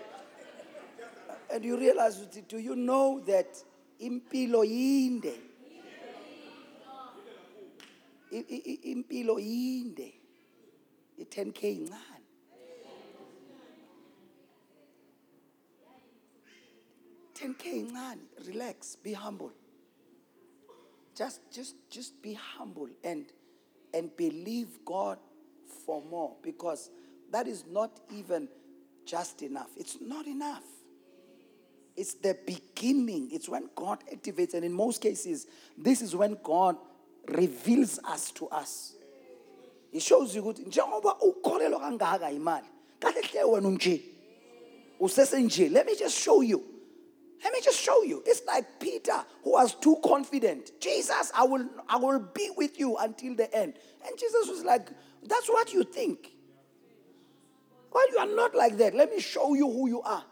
and 1.55 1.63
you 1.65 1.77
realize 1.77 2.17
do 2.47 2.57
you 2.57 2.75
know 2.75 3.19
that 3.19 3.47
impilo 3.99 4.63
yinde? 4.65 5.33
Impilo 8.33 9.39
yinde 9.39 10.13
i-10k 11.17 11.63
incane 11.63 12.23
Ten 17.33 17.53
k 17.55 17.79
incane 17.79 18.19
relax 18.45 18.95
be 18.95 19.13
humble. 19.13 19.51
Just 21.15 21.41
just 21.51 21.75
just 21.89 22.21
be 22.21 22.33
humble 22.33 22.89
and 23.03 23.25
and 23.93 24.15
believe 24.15 24.79
god 24.85 25.17
for 25.85 26.01
more 26.09 26.35
because 26.41 26.89
that 27.31 27.47
is 27.47 27.65
not 27.69 27.99
even 28.11 28.47
just 29.05 29.41
enough. 29.41 29.69
It's 29.75 29.97
not 29.99 30.27
enough. 30.27 30.63
It's 31.95 32.15
the 32.15 32.37
beginning. 32.45 33.29
It's 33.31 33.49
when 33.49 33.69
god 33.75 34.03
activates 34.11 34.53
and 34.53 34.63
in 34.63 34.71
most 34.71 35.01
cases 35.01 35.47
this 35.77 36.01
is 36.01 36.15
when 36.15 36.37
god 36.43 36.77
reveals 37.27 37.99
us 37.99 38.31
to 38.31 38.47
us. 38.47 38.93
He 39.91 39.99
shows 39.99 40.35
you 40.35 40.41
ukuthi 40.41 40.65
njengoba 40.65 41.15
ukholelwa 41.21 41.79
kangaka 41.79 42.31
imali 42.31 42.67
kahle 42.99 43.21
hle 43.21 43.43
wena 43.43 43.67
unje 43.67 44.01
usesenje 44.99 45.69
let 45.69 45.85
me 45.85 45.95
just 45.95 46.17
show 46.17 46.41
you. 46.41 46.63
Let 47.43 47.51
me 47.51 47.59
just 47.61 47.79
show 47.79 48.03
you. 48.03 48.23
It's 48.25 48.41
like 48.47 48.79
peter 48.79 49.25
who 49.43 49.51
was 49.51 49.75
too 49.75 49.97
confident. 50.03 50.71
Jesus 50.79 51.31
i 51.35 51.43
will 51.43 51.65
i 51.89 51.97
will 51.97 52.19
be 52.19 52.49
with 52.57 52.79
you 52.79 52.97
until 52.97 53.35
the 53.35 53.53
end. 53.55 53.73
And 54.05 54.17
jesus 54.17 54.47
was 54.47 54.63
like 54.63 54.89
that's 55.23 55.49
what 55.49 55.73
you 55.73 55.83
think. 55.83 56.31
Well 57.91 58.11
you 58.11 58.17
are 58.17 58.35
not 58.35 58.55
like 58.55 58.77
that. 58.77 58.95
Let 58.95 59.11
me 59.11 59.19
show 59.19 59.53
you 59.53 59.69
who 59.69 59.87
you 59.87 60.01
are 60.01 60.23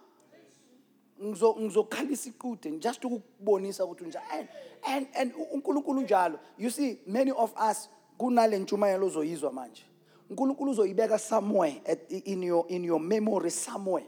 ngizokhalisa 1.23 2.29
iqude 2.29 2.71
just 2.71 3.05
ukubonisa 3.05 3.85
ukuthi 3.85 4.03
unjani 4.03 4.25
and 4.31 4.47
and 4.83 5.07
and 5.13 5.33
uNkulunkulu 5.51 6.01
njalo 6.01 6.39
you 6.57 6.69
see 6.69 6.99
many 7.07 7.31
of 7.31 7.51
us 7.71 7.89
kunale 8.17 8.59
ntshumayelo 8.59 9.07
ozoyizwa 9.07 9.51
manje. 9.51 9.83
uNkulunkulu 10.31 10.71
uzoyibeka 10.71 11.19
somewhere 11.19 11.81
at, 11.85 12.11
in 12.11 12.43
your 12.43 12.65
in 12.69 12.85
your 12.85 12.99
memory 12.99 13.51
somewhere. 13.51 14.05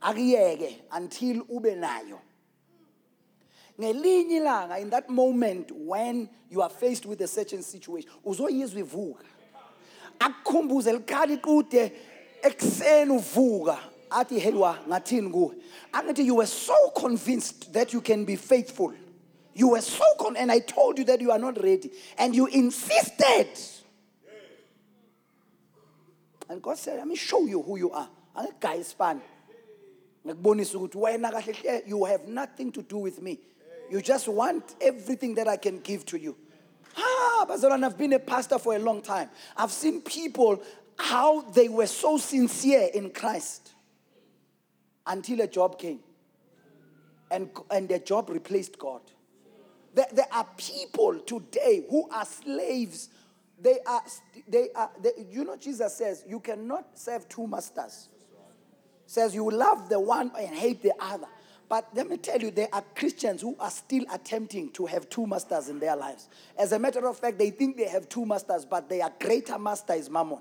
Akuyeke 0.00 0.82
until 0.96 1.42
ube 1.48 1.74
nayo. 1.74 2.20
Ngelinye 3.80 4.36
ilanga 4.36 4.78
in 4.80 4.90
that 4.90 5.08
moment 5.10 5.70
when 5.72 6.28
you 6.50 6.62
are 6.62 6.70
faced 6.70 7.06
with 7.06 7.20
a 7.20 7.26
certain 7.26 7.62
situation 7.62 8.10
uzoyizwa 8.24 8.80
ivuka. 8.80 9.24
Akukhumbuze 10.18 10.92
likhala 10.92 11.32
iqude 11.32 11.92
ekuseni 12.42 13.10
uvuka. 13.10 13.78
Athi 14.14 14.38
helwa 14.38 14.78
ngathini 14.88 15.30
kuwe? 15.30 15.54
Angithi 15.92 16.24
you 16.24 16.36
were 16.36 16.46
so 16.46 16.90
convinced 16.96 17.72
that 17.72 17.92
you 17.92 18.00
can 18.00 18.24
be 18.24 18.36
faithful. 18.36 18.92
You 19.54 19.68
were 19.68 19.80
so 19.80 20.04
con 20.18 20.36
and 20.36 20.50
i 20.50 20.58
told 20.58 20.98
you 20.98 21.04
that 21.04 21.20
you 21.20 21.30
are 21.30 21.38
not 21.38 21.62
ready. 21.62 21.90
And 22.18 22.34
you 22.34 22.46
insisted. 22.46 23.48
And 26.48 26.62
god 26.62 26.78
said 26.78 26.98
let 26.98 27.06
me 27.06 27.16
show 27.16 27.46
you 27.46 27.62
who 27.62 27.76
you 27.76 27.90
are. 27.90 28.08
Angigaya 28.36 28.80
isipani 28.80 29.20
ngikubonisa 30.26 30.78
ukuthi 30.78 30.98
wena 30.98 31.30
kahle 31.30 31.52
hle 31.52 31.82
you 31.86 32.04
have 32.04 32.28
nothing 32.28 32.72
to 32.72 32.82
do 32.82 32.98
with 32.98 33.20
me. 33.22 33.38
You 33.90 34.00
just 34.00 34.28
want 34.28 34.74
everything 34.80 35.34
that 35.34 35.48
i 35.48 35.56
can 35.56 35.80
give 35.80 36.04
to 36.06 36.18
you. 36.18 36.36
Ah 36.96 37.46
bazalwane 37.48 37.84
i've 37.84 37.98
been 37.98 38.12
a 38.12 38.18
pastor 38.18 38.58
for 38.58 38.74
a 38.74 38.78
long 38.78 39.02
time. 39.02 39.28
I've 39.56 39.72
seen 39.72 40.00
people 40.00 40.62
how 40.96 41.42
they 41.42 41.68
were 41.68 41.86
so 41.88 42.18
sincere 42.18 42.88
in 42.94 43.10
christ 43.10 43.63
until 45.06 45.40
a 45.40 45.46
job 45.46 45.78
came 45.78 46.00
and, 47.30 47.50
and 47.70 47.88
the 47.88 47.98
job 47.98 48.30
replaced 48.30 48.78
god 48.78 49.00
there, 49.94 50.06
there 50.12 50.32
are 50.32 50.46
people 50.56 51.18
today 51.20 51.84
who 51.88 52.08
are 52.10 52.24
slaves 52.24 53.08
they 53.60 53.78
are 53.86 54.02
they 54.48 54.68
are 54.74 54.90
they, 55.00 55.12
you 55.30 55.44
know 55.44 55.56
jesus 55.56 55.96
says 55.96 56.24
you 56.26 56.40
cannot 56.40 56.98
serve 56.98 57.28
two 57.28 57.46
masters 57.46 58.08
says 59.06 59.34
you 59.34 59.50
love 59.50 59.88
the 59.88 60.00
one 60.00 60.30
and 60.38 60.54
hate 60.54 60.82
the 60.82 60.92
other. 60.98 61.26
But 61.68 61.88
let 61.94 62.08
me 62.08 62.18
tell 62.18 62.38
you, 62.38 62.50
there 62.50 62.68
are 62.72 62.84
Christians 62.94 63.40
who 63.40 63.56
are 63.58 63.70
still 63.70 64.04
attempting 64.12 64.70
to 64.72 64.86
have 64.86 65.08
two 65.08 65.26
masters 65.26 65.68
in 65.68 65.78
their 65.78 65.96
lives. 65.96 66.28
As 66.58 66.72
a 66.72 66.78
matter 66.78 67.06
of 67.08 67.18
fact, 67.18 67.38
they 67.38 67.50
think 67.50 67.76
they 67.76 67.88
have 67.88 68.08
two 68.08 68.26
masters, 68.26 68.64
but 68.64 68.88
their 68.88 69.10
greater 69.18 69.58
master 69.58 69.94
is 69.94 70.10
mammon. 70.10 70.40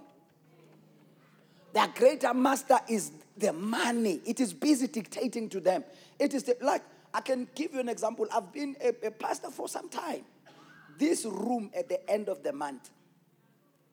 Their 1.73 1.87
greater 1.87 2.33
master 2.33 2.79
is 2.87 3.11
the 3.35 3.51
money. 3.51 4.21
It 4.25 4.39
is 4.39 4.53
busy 4.53 4.87
dictating 4.87 5.49
to 5.49 5.59
them. 5.59 5.83
It 6.19 6.33
is 6.33 6.43
the, 6.43 6.55
like, 6.61 6.83
I 7.13 7.21
can 7.21 7.47
give 7.55 7.73
you 7.73 7.79
an 7.79 7.89
example. 7.89 8.27
I've 8.31 8.53
been 8.53 8.75
a, 8.79 9.07
a 9.07 9.11
pastor 9.11 9.49
for 9.49 9.67
some 9.67 9.89
time. 9.89 10.23
This 10.99 11.25
room 11.25 11.71
at 11.75 11.89
the 11.89 12.07
end 12.09 12.29
of 12.29 12.43
the 12.43 12.53
month 12.53 12.91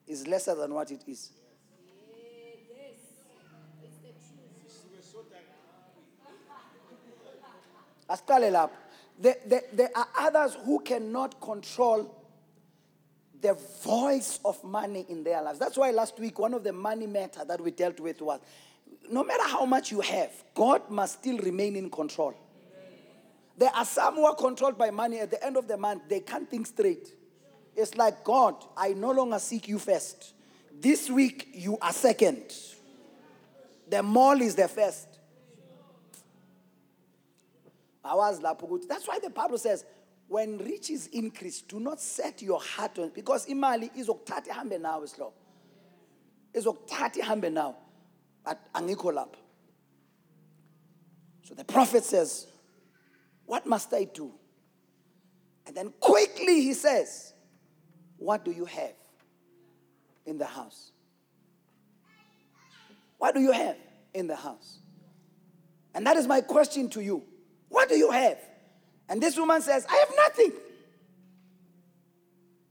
is 0.07 0.27
lesser 0.27 0.53
than 0.53 0.73
what 0.73 0.91
it 0.91 1.03
is. 1.07 1.31
Asiqale 8.09 8.51
lapho. 8.51 8.71
There, 9.19 9.35
there, 9.45 9.63
there 9.73 9.89
are 9.95 10.07
others 10.19 10.57
who 10.65 10.79
cannot 10.81 11.39
control 11.39 12.15
the 13.41 13.53
voice 13.83 14.39
of 14.45 14.63
money 14.63 15.05
in 15.09 15.23
their 15.23 15.41
lives. 15.41 15.59
That's 15.59 15.77
why 15.77 15.91
last 15.91 16.19
week, 16.19 16.37
one 16.39 16.53
of 16.53 16.63
the 16.63 16.73
money 16.73 17.07
matter 17.07 17.43
that 17.45 17.59
we 17.59 17.71
dealt 17.71 17.99
with 17.99 18.21
was 18.21 18.39
no 19.09 19.23
matter 19.23 19.43
how 19.43 19.65
much 19.65 19.91
you 19.91 20.01
have, 20.01 20.31
God 20.53 20.89
must 20.89 21.19
still 21.19 21.37
remain 21.39 21.75
in 21.75 21.89
control. 21.89 22.33
There 23.57 23.71
are 23.75 23.85
some 23.85 24.15
who 24.15 24.25
are 24.25 24.35
controlled 24.35 24.77
by 24.77 24.91
money 24.91 25.19
at 25.19 25.31
the 25.31 25.43
end 25.43 25.57
of 25.57 25.67
the 25.67 25.77
month, 25.77 26.03
they 26.07 26.21
can't 26.21 26.49
think 26.49 26.67
straight. 26.67 27.13
It's 27.75 27.95
like, 27.95 28.23
God, 28.23 28.55
I 28.75 28.93
no 28.93 29.11
longer 29.11 29.39
seek 29.39 29.67
you 29.67 29.79
first. 29.79 30.33
This 30.79 31.09
week, 31.09 31.49
you 31.53 31.77
are 31.81 31.91
second. 31.91 32.53
The 33.89 34.01
mall 34.01 34.41
is 34.41 34.55
the 34.55 34.67
first. 34.67 35.07
that's 38.03 39.07
why 39.07 39.19
the 39.19 39.29
bible 39.29 39.57
says 39.57 39.85
when 40.31 40.57
riches 40.57 41.07
increase 41.07 41.61
do 41.61 41.79
not 41.79 41.99
set 41.99 42.41
your 42.41 42.61
heart 42.61 42.97
on 42.99 43.11
because 43.13 43.45
imali 43.47 43.91
izokuthatha 43.95 44.51
ihambe 44.51 44.77
nawe 44.77 45.07
sihlobo 45.07 45.33
izokuthatha 46.53 47.19
ihambe 47.19 47.49
nawe 47.49 47.75
but 48.45 48.57
angikho 48.73 49.27
so 51.43 51.53
the 51.55 51.63
prophet 51.63 52.03
says 52.03 52.47
what 53.45 53.65
must 53.65 53.93
i 53.93 54.05
do 54.05 54.31
and 55.65 55.75
then 55.75 55.93
quickly 55.99 56.61
he 56.61 56.73
says 56.73 57.33
what 58.17 58.45
do 58.45 58.51
you 58.51 58.65
have 58.65 58.93
in 60.25 60.37
the 60.37 60.45
house? 60.45 60.91
What 63.17 63.35
do 63.35 63.41
you 63.41 63.51
have 63.51 63.77
in 64.13 64.27
the 64.27 64.35
house? 64.35 64.79
And 65.93 66.05
that 66.05 66.17
is 66.17 66.27
my 66.27 66.41
question 66.41 66.89
to 66.89 67.01
you. 67.01 67.23
What 67.69 67.89
do 67.89 67.95
you 67.95 68.11
have? 68.11 68.37
And 69.11 69.21
this 69.21 69.37
woman 69.37 69.61
says, 69.61 69.85
I 69.89 69.95
have 69.97 70.11
nothing 70.15 70.53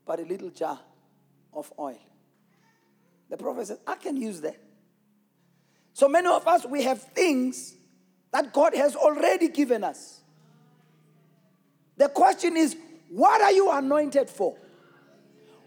but 0.07 0.21
a 0.21 0.23
little 0.23 0.49
jar 0.49 0.81
of 1.53 1.71
oil. 1.79 2.01
The 3.29 3.37
prophet 3.37 3.67
says, 3.67 3.79
I 3.87 3.97
can 3.97 4.17
use 4.17 4.41
that. 4.41 4.57
So 5.93 6.09
many 6.09 6.29
of 6.29 6.49
us, 6.49 6.65
we 6.65 6.83
have 6.85 7.03
things 7.03 7.75
that 8.33 8.55
God 8.55 8.75
has 8.75 8.97
already 8.97 9.49
given 9.49 9.85
us. 9.85 10.23
The 11.99 12.09
question 12.09 12.57
is, 12.57 12.75
what 13.11 13.43
are 13.43 13.53
you 13.53 13.71
anointed 13.71 14.31
for? 14.31 14.57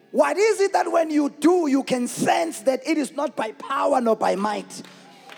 What 0.10 0.38
is 0.38 0.60
it 0.60 0.74
that 0.74 0.92
when 0.92 1.12
you 1.12 1.30
do, 1.30 1.68
you 1.68 1.84
can 1.84 2.08
sense 2.08 2.62
that 2.62 2.82
it 2.88 2.98
is 2.98 3.12
not 3.12 3.36
by 3.36 3.52
power 3.52 4.02
nor 4.02 4.16
by 4.16 4.36
might, 4.36 4.82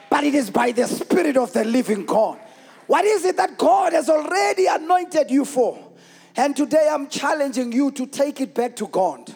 but 0.09 0.23
it 0.23 0.33
is 0.33 0.49
by 0.49 0.71
the 0.71 0.87
Spirit 0.87 1.35
of 1.35 1.51
the 1.51 1.65
living 1.65 2.05
God? 2.05 2.39
What 2.87 3.05
is 3.05 3.25
it 3.25 3.37
that 3.37 3.57
God 3.57 3.93
has 3.93 4.09
already 4.09 4.67
anointed 4.67 5.31
you 5.31 5.45
for? 5.45 5.79
And 6.35 6.55
today 6.55 6.89
I'm 6.91 7.07
challenging 7.09 7.71
you 7.71 7.91
to 7.91 8.05
take 8.05 8.41
it 8.41 8.53
back 8.53 8.75
to 8.77 8.87
God 8.87 9.33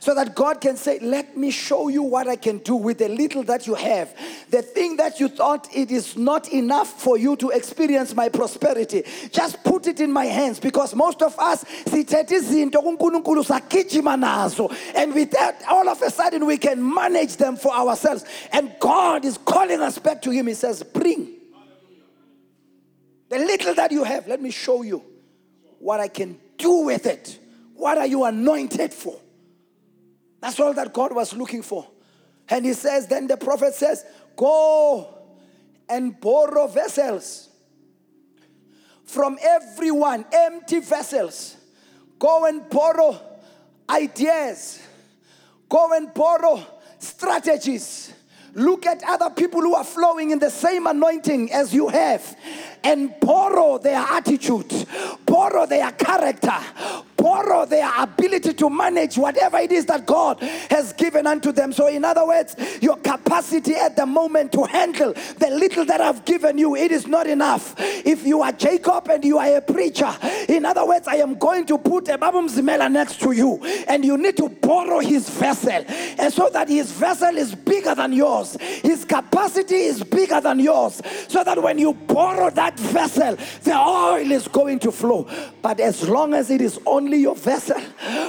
so 0.00 0.14
that 0.14 0.34
God 0.34 0.60
can 0.60 0.76
say, 0.76 0.98
Let 0.98 1.36
me 1.36 1.50
show 1.50 1.88
you 1.88 2.02
what 2.02 2.26
I 2.26 2.36
can 2.36 2.58
do 2.58 2.74
with 2.74 2.98
the 2.98 3.08
little 3.08 3.42
that 3.44 3.66
you 3.66 3.74
have. 3.74 4.14
The 4.50 4.62
thing 4.62 4.96
that 4.96 5.20
you 5.20 5.28
thought 5.28 5.68
it 5.74 5.90
is 5.92 6.16
not 6.16 6.48
enough 6.52 6.88
for 7.00 7.16
you 7.18 7.36
to 7.36 7.50
experience 7.50 8.14
my 8.14 8.28
prosperity, 8.28 9.04
just 9.30 9.62
put 9.62 9.86
it 9.86 10.00
in 10.00 10.10
my 10.10 10.24
hands 10.24 10.58
because 10.58 10.94
most 10.94 11.22
of 11.22 11.38
us, 11.38 11.64
and 11.92 12.04
with 15.14 15.30
that, 15.30 15.62
all 15.68 15.88
of 15.88 16.02
a 16.02 16.10
sudden 16.10 16.46
we 16.46 16.58
can 16.58 16.94
manage 16.94 17.36
them 17.36 17.56
for 17.56 17.72
ourselves. 17.72 18.24
And 18.52 18.74
God 18.80 19.24
is 19.24 19.38
calling 19.38 19.80
us 19.80 19.98
back 19.98 20.22
to 20.22 20.30
Him. 20.30 20.48
He 20.48 20.54
says, 20.54 20.82
Bring 20.82 21.39
the 23.30 23.38
little 23.38 23.74
that 23.74 23.92
you 23.92 24.04
have, 24.04 24.26
let 24.26 24.42
me 24.42 24.50
show 24.50 24.82
you 24.82 25.02
what 25.78 26.00
I 26.00 26.08
can 26.08 26.38
do 26.58 26.84
with 26.84 27.06
it. 27.06 27.38
What 27.74 27.96
are 27.96 28.06
you 28.06 28.24
anointed 28.24 28.92
for? 28.92 29.18
That's 30.40 30.58
all 30.60 30.74
that 30.74 30.92
God 30.92 31.14
was 31.14 31.32
looking 31.32 31.62
for. 31.62 31.86
And 32.48 32.66
he 32.66 32.74
says, 32.74 33.06
then 33.06 33.26
the 33.28 33.36
prophet 33.36 33.74
says, 33.74 34.04
Go 34.36 35.16
and 35.88 36.20
borrow 36.20 36.66
vessels 36.66 37.48
from 39.04 39.38
everyone, 39.42 40.24
empty 40.32 40.80
vessels. 40.80 41.56
Go 42.18 42.46
and 42.46 42.68
borrow 42.68 43.20
ideas. 43.88 44.80
Go 45.68 45.96
and 45.96 46.12
borrow 46.12 46.64
strategies. 46.98 48.12
Look 48.54 48.86
at 48.86 49.02
other 49.04 49.30
people 49.30 49.60
who 49.60 49.74
are 49.74 49.84
flowing 49.84 50.30
in 50.30 50.38
the 50.38 50.50
same 50.50 50.86
anointing 50.86 51.52
as 51.52 51.72
you 51.72 51.88
have 51.88 52.36
and 52.82 53.14
borrow 53.20 53.78
their 53.78 53.98
attitude, 53.98 54.70
borrow 55.30 55.64
their 55.64 55.92
character, 55.92 56.58
borrow 57.16 57.64
their 57.64 57.88
ability 58.02 58.52
to 58.54 58.68
manage 58.68 59.16
whatever 59.16 59.58
it 59.58 59.70
is 59.70 59.86
that 59.86 60.04
God 60.04 60.40
has 60.70 60.92
given 60.94 61.26
unto 61.26 61.52
them. 61.52 61.72
So, 61.72 61.86
in 61.86 62.04
other 62.04 62.26
words, 62.26 62.56
your 62.80 62.96
capacity 62.96 63.74
at 63.74 63.94
the 63.94 64.06
moment 64.06 64.50
to 64.52 64.64
handle 64.64 65.12
the 65.12 65.50
little 65.50 65.84
that 65.84 66.00
I've 66.00 66.24
given 66.24 66.58
you, 66.58 66.74
it 66.74 66.90
is 66.90 67.06
not 67.06 67.28
enough. 67.28 67.74
If 67.78 68.26
you 68.26 68.42
are 68.42 68.52
Jacob 68.52 69.08
and 69.08 69.24
you 69.24 69.38
are 69.38 69.58
a 69.58 69.60
preacher, 69.60 70.10
in 70.48 70.64
other 70.64 70.84
words, 70.84 71.06
I 71.06 71.16
am 71.16 71.36
going 71.36 71.66
to 71.66 71.78
put 71.78 72.08
a 72.08 72.18
Babum 72.18 72.48
Zimela 72.48 72.90
next 72.90 73.20
to 73.20 73.30
you, 73.30 73.60
and 73.86 74.04
you 74.04 74.16
need 74.16 74.36
to 74.38 74.48
borrow 74.48 74.98
his 74.98 75.28
vessel, 75.28 75.84
and 75.86 76.32
so 76.32 76.50
that 76.52 76.68
his 76.68 76.90
vessel 76.90 77.36
is 77.36 77.54
bigger 77.54 77.94
than 77.94 78.12
yours, 78.12 78.56
his 78.60 79.04
capacity 79.04 79.76
is 79.76 80.02
bigger 80.02 80.40
than 80.40 80.58
yours, 80.58 81.00
so 81.28 81.44
that 81.44 81.62
when 81.62 81.78
you 81.78 81.92
borrow 81.92 82.50
that 82.50 82.78
vessel, 82.80 83.36
the 83.62 83.76
oil 83.76 84.32
is 84.32 84.48
going 84.48 84.78
to 84.80 84.90
flow. 84.90 85.20
But 85.62 85.80
as 85.80 86.08
long 86.08 86.34
as 86.34 86.50
it 86.50 86.60
is 86.60 86.78
only 86.86 87.18
your 87.18 87.34
vessel. 87.34 87.80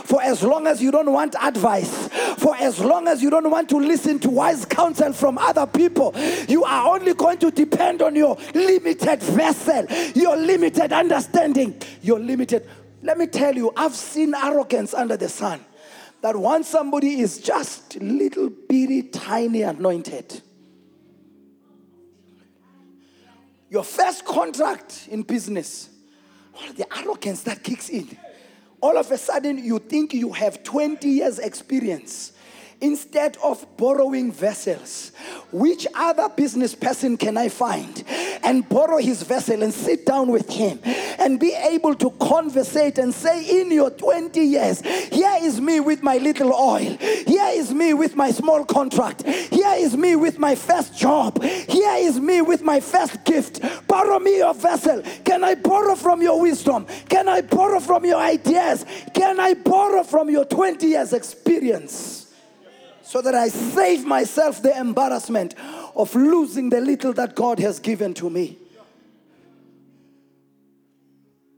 For 0.04 0.22
as 0.22 0.44
long 0.44 0.68
as 0.68 0.82
you 0.82 0.92
don't 0.92 1.12
want 1.12 1.36
advice, 1.42 2.10
for 2.38 2.56
as 2.58 2.80
long 2.80 3.08
as 3.08 3.22
you 3.22 3.30
don't 3.30 3.50
want 3.50 3.70
to 3.70 3.78
listen 3.78 4.20
to 4.20 4.30
wise 4.30 4.66
counsel 4.66 5.14
from 5.14 5.38
other 5.38 5.66
people, 5.66 6.14
you 6.48 6.64
are 6.64 6.96
only 6.96 7.14
going 7.14 7.38
to 7.40 7.52
depend 7.52 8.02
on 8.02 8.16
your 8.16 8.38
limited 8.54 9.22
vessel, 9.22 9.86
your 10.16 10.36
limited 10.36 10.92
understanding, 10.92 11.80
your 12.02 12.20
limited. 12.20 12.68
Let 13.04 13.18
me 13.18 13.28
tell 13.28 13.56
you, 13.56 13.72
I've 13.76 13.96
seen 13.96 14.34
arrogance 14.36 14.94
under 14.94 15.18
the 15.18 15.30
sun. 15.30 15.62
That 16.22 16.36
once 16.36 16.68
somebody 16.68 17.20
is 17.20 17.40
just 17.40 17.96
little 18.00 18.50
bitty, 18.50 19.04
tiny 19.04 19.64
anointed, 19.64 20.42
your 23.72 23.84
first 23.84 24.26
contract 24.26 25.08
in 25.10 25.24
business, 25.24 25.90
all 26.56 26.74
the 26.74 26.86
arrogance 26.98 27.44
that 27.44 27.64
kicks 27.64 27.90
in. 27.90 28.18
All 28.82 28.98
of 28.98 29.12
a 29.12 29.18
sudden 29.18 29.64
you 29.64 29.80
think 29.80 30.14
you 30.14 30.34
have 30.34 30.64
20 30.64 31.08
years 31.08 31.40
experience 31.40 32.34
instead 32.82 33.38
of 33.44 33.66
borrowing 33.78 34.32
vessels. 34.32 35.12
Which 35.52 35.86
other 35.94 36.30
business 36.30 36.74
person 36.74 37.16
can 37.16 37.38
i 37.38 37.48
find 37.50 38.04
and 38.44 38.68
borrow 38.68 38.98
his 38.98 39.24
vessel 39.24 39.64
and 39.64 39.74
sit 39.74 40.06
down 40.06 40.32
with 40.32 40.50
him 40.50 40.80
and 41.20 41.40
be 41.40 41.54
able 41.54 41.96
to 41.96 42.10
conversate 42.12 42.98
and 42.98 43.14
say 43.14 43.62
in 43.62 43.72
your 43.72 43.90
20 43.92 44.40
years 44.42 44.82
here 45.12 45.38
is 45.42 45.60
me 45.60 45.80
with 45.80 46.04
my 46.04 46.18
little 46.18 46.54
oil. 46.54 46.98
Here 46.98 47.50
is 47.52 47.74
me 47.74 47.94
with 47.94 48.16
my 48.16 48.32
small 48.32 48.64
contract. 48.66 49.24
Here 49.26 49.74
is 49.76 49.96
me 49.96 50.16
with 50.16 50.40
my 50.40 50.56
first 50.56 50.98
job. 50.98 51.42
Here 51.44 51.96
is 51.98 52.20
me 52.20 52.42
with 52.42 52.62
my 52.62 52.80
first 52.80 53.24
gift. 53.26 53.62
Borrow 53.88 54.20
me 54.20 54.38
your 54.38 54.54
vessel. 54.54 55.04
Can 55.26 55.44
i 55.44 55.56
borrow 55.56 55.96
from 55.96 56.22
your 56.22 56.42
wisdom? 56.42 56.86
Can 57.10 57.28
i 57.28 57.42
borrow 57.42 57.80
from 57.80 58.06
your 58.06 58.20
ideas? 58.20 58.86
Can 59.14 59.40
i 59.40 59.54
borrow 59.54 60.04
from 60.04 60.30
your 60.30 60.46
20 60.46 60.88
years 60.88 61.14
experience? 61.14 62.34
So 63.04 63.22
that 63.22 63.36
I 63.36 63.50
save 63.50 64.06
myself 64.06 64.62
the 64.62 64.78
embarrassment 64.78 65.56
of 65.96 66.14
losing 66.16 66.70
the 66.70 66.82
little 66.82 67.14
that 67.14 67.36
God 67.36 67.60
has 67.60 67.80
given 67.80 68.14
to 68.16 68.30
me. 68.30 68.58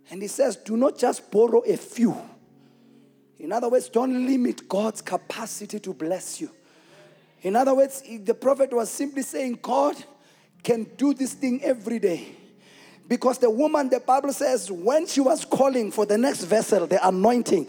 And 0.10 0.22
he 0.22 0.28
says, 0.28 0.56
do 0.58 0.78
not 0.78 0.98
just 0.98 1.32
borrow 1.32 1.60
a 1.62 1.76
few. 1.78 2.16
In 3.40 3.52
other 3.52 3.70
words, 3.70 3.90
don't 3.90 4.28
limit 4.28 4.70
God's 4.70 5.02
capacity 5.02 5.80
to 5.80 5.94
bless 5.94 6.40
you. 6.40 6.50
In 7.42 7.56
other 7.56 7.76
words, 7.76 8.02
the 8.22 8.34
prophet 8.34 8.72
was 8.72 8.90
simply 8.90 9.24
saying, 9.24 9.60
God 9.62 9.96
can 10.62 10.84
do 10.98 11.14
this 11.14 11.34
thing 11.34 11.62
every 11.64 12.00
day. 12.00 12.36
Because 13.08 13.38
the 13.38 13.50
woman, 13.50 13.90
the 13.90 14.00
Bible 14.00 14.32
says, 14.32 14.72
when 14.72 15.08
she 15.08 15.20
was 15.20 15.46
calling 15.46 15.92
for 15.92 16.06
the 16.06 16.18
next 16.18 16.44
vessel, 16.46 16.88
the 16.88 17.06
anointing, 17.06 17.68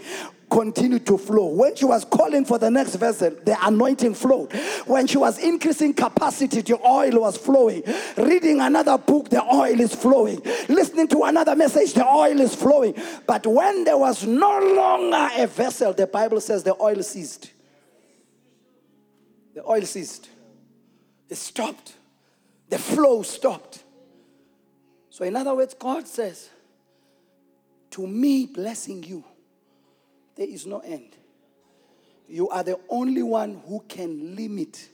continued 0.50 1.04
to 1.06 1.18
flow. 1.18 1.46
When 1.46 1.74
she 1.74 1.84
was 1.84 2.04
calling 2.04 2.44
for 2.44 2.58
the 2.58 2.70
next 2.70 2.94
vessel, 2.94 3.30
the 3.44 3.56
anointing 3.66 4.14
flowed. 4.14 4.52
When 4.86 5.06
she 5.06 5.18
was 5.18 5.38
increasing 5.38 5.94
capacity, 5.94 6.60
the 6.60 6.78
oil 6.86 7.20
was 7.20 7.36
flowing. 7.36 7.82
Reading 8.16 8.60
another 8.60 8.96
book, 8.96 9.28
the 9.30 9.42
oil 9.42 9.80
is 9.80 9.94
flowing. 9.94 10.40
Listening 10.68 11.08
to 11.08 11.24
another 11.24 11.56
message, 11.56 11.94
the 11.94 12.06
oil 12.06 12.40
is 12.40 12.54
flowing. 12.54 12.94
But 13.26 13.46
when 13.46 13.84
there 13.84 13.98
was 13.98 14.24
no 14.24 14.60
longer 14.60 15.28
a 15.36 15.46
vessel, 15.46 15.92
the 15.92 16.06
Bible 16.06 16.40
says 16.40 16.62
the 16.62 16.80
oil 16.80 17.02
ceased. 17.02 17.50
The 19.54 19.64
oil 19.64 19.82
ceased. 19.82 20.28
It 21.28 21.36
stopped. 21.36 21.94
The 22.68 22.78
flow 22.78 23.22
stopped. 23.22 23.83
So, 25.14 25.24
in 25.24 25.36
other 25.36 25.54
words, 25.54 25.74
God 25.74 26.08
says, 26.08 26.50
To 27.92 28.04
me, 28.04 28.46
blessing 28.46 29.04
you 29.04 29.22
there 30.34 30.48
is 30.48 30.66
no 30.66 30.80
end. 30.80 31.14
You 32.28 32.48
are 32.48 32.64
the 32.64 32.80
only 32.88 33.22
one 33.22 33.62
who 33.64 33.78
can 33.88 34.34
limit 34.34 34.88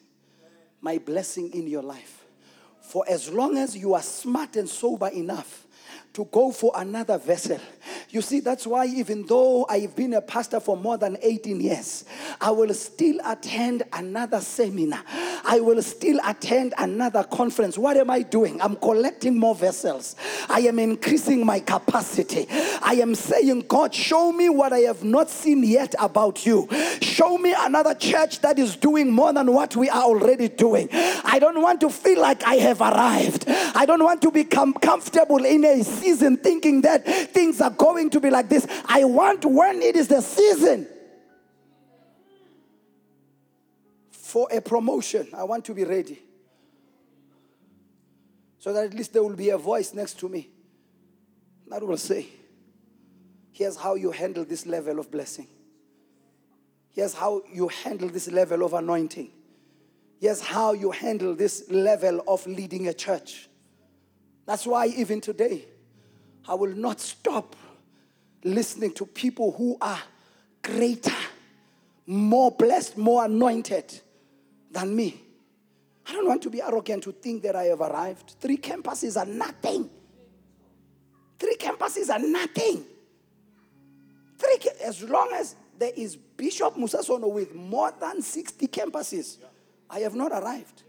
my 0.83 0.99
blessing 0.99 1.51
in 1.55 1.67
your 1.67 1.83
life. 1.83 2.27
For 2.83 3.03
as 3.09 3.31
long 3.31 3.57
as 3.57 3.75
you 3.75 3.95
are 3.95 4.03
smart 4.03 4.57
and 4.57 4.69
sober 4.69 5.09
enough 5.09 5.67
to 6.13 6.27
go 6.27 6.53
for 6.53 6.73
another 6.75 7.17
vessel. 7.17 7.59
You 8.11 8.23
see, 8.23 8.41
that's 8.41 8.67
why 8.67 8.87
even 8.87 9.27
though 9.27 9.67
I've 9.69 9.95
been 9.95 10.15
a 10.15 10.21
pastor 10.21 10.61
for 10.61 10.77
more 10.77 10.99
than 10.99 11.17
18 11.23 11.61
years, 11.61 12.05
I 12.41 12.51
will 12.51 12.73
still 12.75 13.19
attend 13.25 13.83
another 13.93 14.41
seminar. 14.41 15.03
I 15.45 15.61
will 15.61 15.83
still 15.83 16.19
attend 16.25 16.75
another 16.79 17.25
conference. 17.25 17.79
What 17.79 17.97
am 17.97 18.11
I 18.11 18.23
doing? 18.23 18.61
I'm 18.61 18.77
collecting 18.77 19.39
more 19.39 19.55
vessels. 19.55 20.17
I 20.49 20.61
am 20.61 20.79
increasing 20.79 21.45
my 21.45 21.61
capacity. 21.61 22.47
I 22.83 22.99
am 23.01 23.15
saying, 23.15 23.65
God, 23.69 23.95
show 23.95 24.33
me 24.33 24.49
what 24.49 24.73
I 24.73 24.81
have 24.81 25.05
not 25.05 25.31
seen 25.31 25.63
yet 25.63 25.95
about 25.99 26.45
you. 26.47 26.69
Show 27.01 27.39
me 27.39 27.55
another 27.59 27.95
church 27.95 28.41
that 28.41 28.59
is 28.59 28.77
doing 28.77 29.11
more 29.11 29.33
than 29.33 29.53
what 29.53 29.77
we 29.77 29.89
are 29.89 30.03
already 30.03 30.49
doing. 30.49 30.89
I 30.93 31.39
don't 31.39 31.61
want 31.63 31.81
to 31.83 31.91
feel 31.91 32.21
like 32.21 32.45
I 32.45 32.55
have 32.57 32.81
arrived. 32.81 33.45
I 33.49 33.87
don't 33.87 34.03
want 34.03 34.23
to 34.23 34.31
become 34.31 34.75
comfortable 34.75 35.45
in 35.45 35.65
a 35.65 35.83
season 35.83 36.37
thinking 36.37 36.83
that 36.83 37.05
things 37.05 37.61
are 37.61 37.70
going 37.71 38.11
to 38.11 38.21
be 38.21 38.31
like 38.31 38.49
this. 38.49 38.67
I 38.87 39.05
want 39.05 39.45
when 39.45 39.83
it 39.83 39.97
is 39.97 40.09
the 40.09 40.21
season 40.21 40.87
for 44.11 44.49
a 44.53 44.61
promotion, 44.61 45.29
I 45.35 45.45
want 45.45 45.65
to 45.67 45.75
be 45.75 45.85
ready. 45.85 46.23
So 48.59 48.73
that 48.73 48.85
at 48.85 48.95
least 48.95 49.13
there 49.13 49.23
will 49.23 49.37
be 49.37 49.51
a 49.51 49.59
voice 49.59 49.95
next 49.95 50.21
to 50.21 50.29
me 50.29 50.51
that 51.69 51.87
will 51.87 51.97
say, 51.97 52.27
Here's 53.53 53.77
how 53.77 53.95
you 53.95 54.11
handle 54.11 54.45
this 54.45 54.67
level 54.67 54.99
of 54.99 55.11
blessing. 55.11 55.47
Here's 56.93 57.15
how 57.15 57.43
you 57.53 57.69
handle 57.69 58.09
this 58.09 58.31
level 58.31 58.65
of 58.65 58.73
anointing. 58.73 59.31
Here's 60.21 60.41
how 60.41 60.73
you 60.73 60.91
handle 60.91 61.35
this 61.35 61.65
level 61.71 62.23
of 62.27 62.47
leading 62.47 62.89
a 62.89 62.95
church. 62.95 63.49
That's 64.47 64.67
why, 64.67 64.87
even 64.87 65.21
today, 65.21 65.65
I 66.47 66.55
will 66.55 66.75
not 66.75 67.01
stop 67.01 67.57
listening 68.43 68.93
to 68.95 69.07
people 69.07 69.53
who 69.53 69.77
are 69.81 70.01
greater, 70.63 71.13
more 72.07 72.51
blessed, 72.51 72.97
more 72.97 73.25
anointed 73.25 74.01
than 74.71 74.95
me. 74.95 75.21
I 76.07 76.13
don't 76.13 76.27
want 76.27 76.43
to 76.43 76.51
be 76.51 76.61
arrogant 76.61 77.05
to 77.05 77.13
think 77.13 77.43
that 77.43 77.55
I 77.55 77.65
have 77.65 77.81
arrived. 77.81 78.35
Three 78.41 78.57
campuses 78.57 79.17
are 79.21 79.27
nothing. 79.27 79.89
Three 81.39 81.57
campuses 81.57 82.11
are 82.11 82.19
nothing. 82.19 82.85
Three, 84.39 84.71
as 84.85 85.03
long 85.03 85.31
as 85.35 85.55
there 85.79 85.93
is 85.97 86.17
Bishop 86.17 86.75
Mosa 86.77 87.05
Sono 87.05 87.29
with 87.29 87.55
more 87.55 87.93
than 88.01 88.23
60 88.23 88.67
campuses, 88.69 89.37
I 89.89 90.01
have 90.01 90.15
not 90.15 90.33
arrived. 90.33 90.83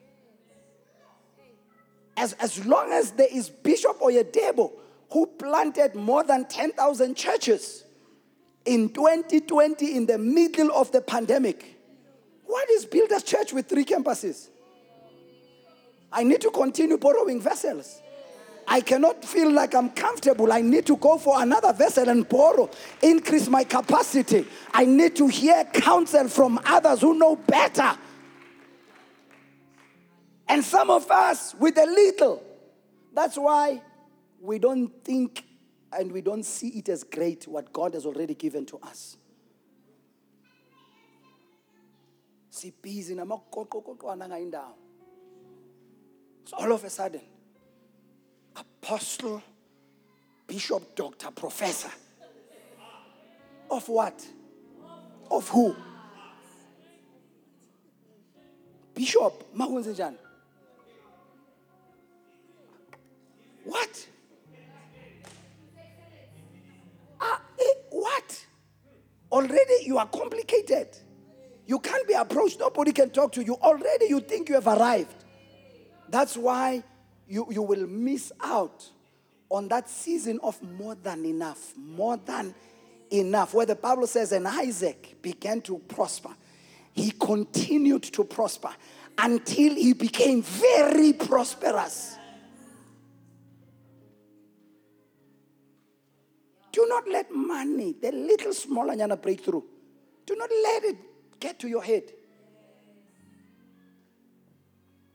As, 2.17 2.33
as 2.33 2.65
long 2.65 2.91
as 2.91 3.11
there 3.11 3.27
is 3.31 3.49
Bishop 3.49 3.99
Oyedepo 3.99 4.71
who 5.11 5.25
planted 5.25 5.95
more 5.95 6.23
than 6.23 6.45
10,000 6.45 7.15
churches 7.15 7.83
in 8.65 8.89
2020 8.89 9.95
in 9.95 10.05
the 10.05 10.17
middle 10.17 10.71
of 10.71 10.91
the 10.91 11.01
pandemic, 11.01 11.79
what 12.45 12.69
is 12.69 12.85
Builders 12.85 13.23
Church 13.23 13.53
with 13.53 13.67
three 13.67 13.85
campuses? 13.85 14.49
I 16.11 16.23
need 16.23 16.41
to 16.41 16.51
continue 16.51 16.97
borrowing 16.97 17.41
vessels. 17.41 18.01
I 18.67 18.81
cannot 18.81 19.25
feel 19.25 19.51
like 19.51 19.73
I'm 19.73 19.89
comfortable. 19.89 20.51
I 20.51 20.61
need 20.61 20.85
to 20.85 20.95
go 20.95 21.17
for 21.17 21.41
another 21.41 21.73
vessel 21.73 22.07
and 22.07 22.27
borrow, 22.27 22.69
increase 23.01 23.47
my 23.49 23.63
capacity. 23.63 24.45
I 24.73 24.85
need 24.85 25.15
to 25.17 25.27
hear 25.27 25.65
counsel 25.65 26.27
from 26.27 26.59
others 26.65 27.01
who 27.01 27.17
know 27.17 27.35
better. 27.35 27.97
And 30.47 30.63
some 30.63 30.89
of 30.89 31.09
us 31.09 31.55
with 31.55 31.77
a 31.77 31.85
little. 31.85 32.43
That's 33.13 33.37
why 33.37 33.81
we 34.41 34.59
don't 34.59 34.89
think 35.03 35.45
and 35.93 36.11
we 36.11 36.21
don't 36.21 36.43
see 36.43 36.69
it 36.69 36.89
as 36.89 37.03
great 37.03 37.47
what 37.47 37.71
God 37.71 37.93
has 37.93 38.05
already 38.05 38.33
given 38.33 38.65
to 38.67 38.79
us. 38.79 39.17
so 42.49 42.69
all 46.57 46.71
of 46.73 46.83
a 46.83 46.89
sudden 46.89 47.21
apostle 48.55 49.41
bishop 50.47 50.95
doctor 50.95 51.31
professor 51.31 51.89
of 53.71 53.87
what? 53.87 54.27
Of 55.31 55.47
who? 55.47 55.75
Bishop 58.93 59.55
makwenze 59.55 60.17
what 63.63 64.07
what 68.01 68.45
already 69.31 69.85
you 69.85 69.97
are 69.97 70.07
complicated 70.07 70.87
you 71.71 71.79
can't 71.79 72.05
be 72.05 72.13
approached. 72.13 72.59
Nobody 72.59 72.91
can 72.91 73.11
talk 73.11 73.31
to 73.31 73.43
you. 73.43 73.55
Already 73.55 74.07
you 74.07 74.19
think 74.19 74.49
you 74.49 74.55
have 74.55 74.67
arrived. 74.67 75.23
That's 76.09 76.35
why 76.35 76.83
you, 77.29 77.47
you 77.49 77.61
will 77.61 77.87
miss 77.87 78.33
out 78.43 78.89
on 79.49 79.69
that 79.69 79.89
season 79.89 80.39
of 80.43 80.61
more 80.61 80.95
than 80.95 81.25
enough. 81.25 81.73
More 81.77 82.17
than 82.17 82.53
enough. 83.09 83.53
Where 83.53 83.65
the 83.65 83.75
Bible 83.75 84.05
says, 84.07 84.33
and 84.33 84.47
Isaac 84.47 85.15
began 85.21 85.61
to 85.61 85.77
prosper. 85.79 86.31
He 86.91 87.11
continued 87.11 88.03
to 88.03 88.25
prosper 88.25 88.71
until 89.17 89.73
he 89.73 89.93
became 89.93 90.41
very 90.41 91.13
prosperous. 91.13 92.17
Do 96.71 96.85
not 96.87 97.07
let 97.07 97.31
money, 97.31 97.95
the 98.01 98.11
little 98.11 98.53
small 98.53 98.87
anyana 98.87 99.21
breakthrough, 99.21 99.61
do 100.25 100.35
not 100.35 100.49
let 100.63 100.83
it 100.85 100.97
get 101.39 101.59
to 101.59 101.67
your 101.67 101.83
head. 101.83 102.03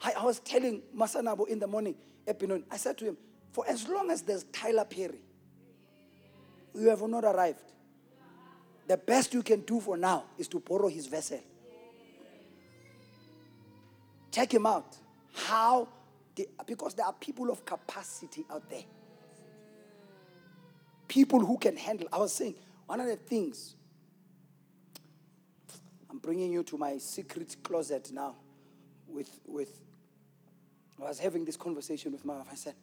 I, 0.03 0.13
I 0.19 0.25
was 0.25 0.41
telling 0.41 0.83
Masanabo 0.95 1.49
in 1.49 1.59
the 1.59 1.67
morning, 1.67 1.95
Epinon, 2.27 2.65
I 2.71 2.77
said 2.77 2.99
to 2.99 3.07
him, 3.07 3.17
for 3.53 3.67
as 3.67 3.89
long 3.89 4.11
as 4.11 4.23
there's 4.23 4.45
Tyler 4.53 4.85
Perry, 4.85 5.21
you 6.75 6.89
have 6.91 7.01
not 7.03 7.25
arrived. 7.25 7.73
The 8.87 8.99
best 8.99 9.33
you 9.33 9.43
can 9.43 9.61
do 9.61 9.81
for 9.81 9.97
now 9.97 10.25
is 10.37 10.47
to 10.49 10.61
borrow 10.61 10.89
his 10.89 11.07
vessel. 11.07 11.41
Check 14.31 14.53
him 14.53 14.67
out. 14.67 14.97
How, 15.33 15.89
because 16.67 16.95
there 16.95 17.07
are 17.07 17.15
people 17.15 17.51
of 17.51 17.65
capacity 17.65 18.45
out 18.51 18.69
there. 18.69 18.85
People 21.17 21.41
who 21.41 21.57
can 21.57 21.79
handle. 21.79 22.07
I 22.13 22.19
was 22.19 22.31
saying, 22.35 22.57
one 22.85 23.01
of 23.01 23.07
the 23.07 23.17
things 23.17 23.75
I'm 26.11 26.19
bringing 26.19 26.53
you 26.53 26.63
to 26.65 26.77
my 26.77 26.99
secret 26.99 27.57
closet 27.63 28.11
now. 28.13 28.35
With, 29.09 29.31
with, 29.47 29.81
I 31.01 31.05
was 31.09 31.19
having 31.19 31.47
this 31.47 31.57
conversation 31.57 32.13
with 32.13 32.23
my 32.27 32.37
wife. 32.37 32.49
I 32.53 32.55
said, 32.55 32.75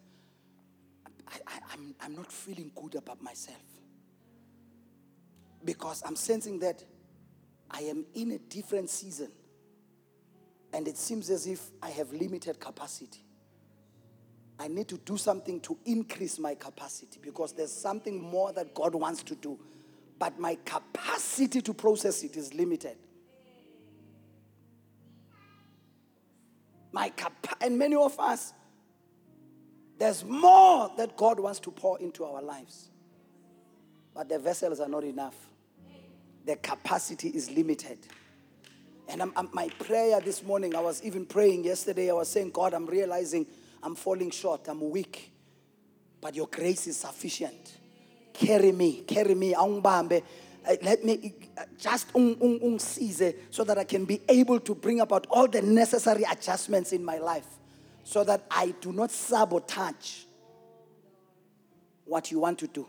I, 1.28 1.36
I, 1.46 1.58
I'm, 1.74 1.94
I'm 2.00 2.16
not 2.16 2.32
feeling 2.32 2.72
good 2.74 2.96
about 2.96 3.22
myself. 3.22 3.62
Because 5.64 6.02
I'm 6.04 6.16
sensing 6.16 6.58
that 6.58 6.82
I 7.70 7.82
am 7.82 8.04
in 8.14 8.32
a 8.32 8.38
different 8.38 8.90
season. 8.90 9.30
And 10.72 10.88
it 10.88 10.96
seems 10.96 11.30
as 11.30 11.46
if 11.46 11.70
I 11.80 11.90
have 11.90 12.12
limited 12.12 12.58
capacity. 12.58 13.23
I 14.58 14.68
need 14.68 14.88
to 14.88 14.98
do 14.98 15.16
something 15.16 15.60
to 15.60 15.76
increase 15.84 16.38
my 16.38 16.54
capacity 16.54 17.18
because 17.20 17.52
there's 17.52 17.72
something 17.72 18.20
more 18.20 18.52
that 18.52 18.74
God 18.74 18.94
wants 18.94 19.22
to 19.24 19.34
do. 19.34 19.58
But 20.18 20.38
my 20.38 20.56
capacity 20.64 21.60
to 21.62 21.74
process 21.74 22.22
it 22.22 22.36
is 22.36 22.54
limited. 22.54 22.96
my 26.94 27.08
cap- 27.08 27.56
and 27.60 27.76
many 27.76 27.96
of 27.96 28.18
us, 28.20 28.54
there's 29.98 30.24
more 30.24 30.90
that 30.96 31.16
God 31.16 31.40
wants 31.40 31.58
to 31.60 31.72
pour 31.72 31.98
into 31.98 32.24
our 32.24 32.40
lives. 32.40 32.88
But 34.14 34.28
the 34.28 34.38
vessels 34.38 34.78
are 34.78 34.88
not 34.88 35.02
enough. 35.02 35.34
The 36.46 36.54
capacity 36.56 37.30
is 37.30 37.50
limited. 37.50 37.98
And 39.08 39.20
I'm, 39.20 39.32
I'm, 39.36 39.50
my 39.52 39.68
prayer 39.80 40.20
this 40.20 40.44
morning, 40.44 40.76
I 40.76 40.80
was 40.80 41.02
even 41.02 41.26
praying 41.26 41.64
yesterday, 41.64 42.10
I 42.10 42.14
was 42.14 42.28
saying, 42.28 42.52
God, 42.52 42.72
I'm 42.74 42.86
realizing 42.86 43.46
I'm 43.84 43.94
falling 43.94 44.30
short, 44.30 44.66
I'm 44.66 44.90
weak. 44.90 45.30
But 46.20 46.34
your 46.34 46.46
grace 46.46 46.86
is 46.86 46.96
sufficient. 46.96 47.76
Carry 48.32 48.72
me, 48.72 49.02
carry 49.02 49.34
me. 49.34 49.54
Uh, 49.54 50.76
let 50.82 51.04
me 51.04 51.34
uh, 51.58 51.64
just 51.78 52.06
un, 52.16 52.36
un, 52.40 52.58
un 52.62 52.78
so 52.78 53.64
that 53.64 53.76
I 53.76 53.84
can 53.84 54.06
be 54.06 54.22
able 54.28 54.58
to 54.60 54.74
bring 54.74 55.00
about 55.00 55.26
all 55.28 55.46
the 55.46 55.60
necessary 55.60 56.24
adjustments 56.24 56.92
in 56.92 57.04
my 57.04 57.18
life 57.18 57.46
so 58.02 58.24
that 58.24 58.46
I 58.50 58.74
do 58.80 58.90
not 58.90 59.10
sabotage 59.10 60.24
what 62.06 62.30
you 62.30 62.40
want 62.40 62.58
to 62.60 62.66
do. 62.66 62.86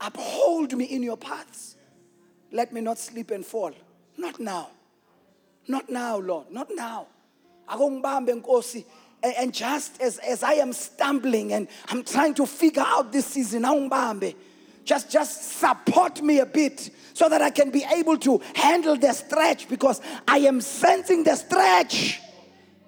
Uphold 0.00 0.76
me 0.76 0.86
in 0.86 1.02
your 1.04 1.16
paths. 1.16 1.76
Let 2.50 2.72
me 2.72 2.80
not 2.80 2.98
slip 2.98 3.30
and 3.30 3.46
fall. 3.46 3.72
Not 4.16 4.40
now. 4.40 4.70
Not 5.70 5.88
now, 5.88 6.18
Lord. 6.18 6.50
Not 6.50 6.68
now. 6.74 7.06
And 9.22 9.54
just 9.54 10.00
as, 10.00 10.18
as 10.18 10.42
I 10.42 10.54
am 10.54 10.72
stumbling 10.72 11.52
and 11.52 11.68
I'm 11.88 12.02
trying 12.02 12.34
to 12.34 12.46
figure 12.46 12.82
out 12.84 13.12
this 13.12 13.26
season, 13.26 13.62
just, 14.84 15.10
just 15.10 15.58
support 15.60 16.20
me 16.22 16.40
a 16.40 16.46
bit 16.46 16.90
so 17.14 17.28
that 17.28 17.40
I 17.40 17.50
can 17.50 17.70
be 17.70 17.84
able 17.94 18.16
to 18.18 18.40
handle 18.56 18.96
the 18.96 19.12
stretch 19.12 19.68
because 19.68 20.00
I 20.26 20.38
am 20.38 20.60
sensing 20.60 21.22
the 21.22 21.36
stretch 21.36 22.20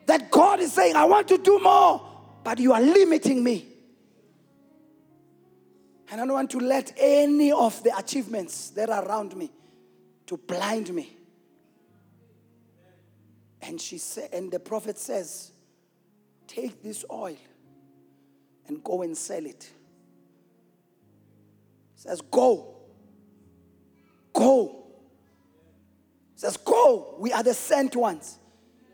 that 0.07 0.31
God 0.31 0.59
is 0.59 0.73
saying, 0.73 0.97
I 0.97 1.05
want 1.05 1.29
to 1.29 1.39
do 1.39 1.61
more, 1.61 2.05
but 2.43 2.59
you 2.59 2.73
are 2.73 2.81
limiting 2.81 3.45
me. 3.45 3.69
And 6.11 6.21
I 6.21 6.25
don't 6.25 6.35
want 6.35 6.51
to 6.51 6.59
let 6.59 6.93
any 6.97 7.53
of 7.53 7.81
the 7.85 7.97
achievements 7.97 8.71
that 8.71 8.91
are 8.91 9.07
around 9.07 9.37
me 9.37 9.53
to 10.27 10.37
blind 10.37 10.93
me. 10.93 11.17
And 13.63 13.81
she 13.81 13.99
said, 13.99 14.29
and 14.33 14.51
the 14.51 14.59
prophet 14.59 14.99
says, 14.99 15.53
Take 16.49 16.83
this 16.83 17.05
oil 17.11 17.37
and 18.67 18.83
go 18.83 19.03
and 19.03 19.17
sell 19.17 19.47
it. 19.47 19.71
He 21.95 22.03
says, 22.03 22.21
Go. 22.21 22.75
Go. 24.33 24.85
says, 26.35 26.57
Go, 26.57 27.15
we 27.19 27.33
are 27.33 27.43
the 27.43 27.55
sent 27.55 27.95
ones. 27.95 28.39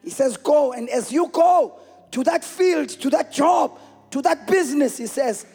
He 0.05 0.11
says, 0.11 0.37
Go, 0.37 0.73
and 0.73 0.89
as 0.91 1.11
you 1.11 1.29
go 1.29 1.81
to 2.11 2.23
that 2.25 2.45
field, 2.45 2.91
to 2.91 3.11
that 3.11 3.33
job, 3.33 3.79
to 4.11 4.21
that 4.23 4.47
business, 4.47 4.99
he 4.99 5.07
says, 5.07 5.47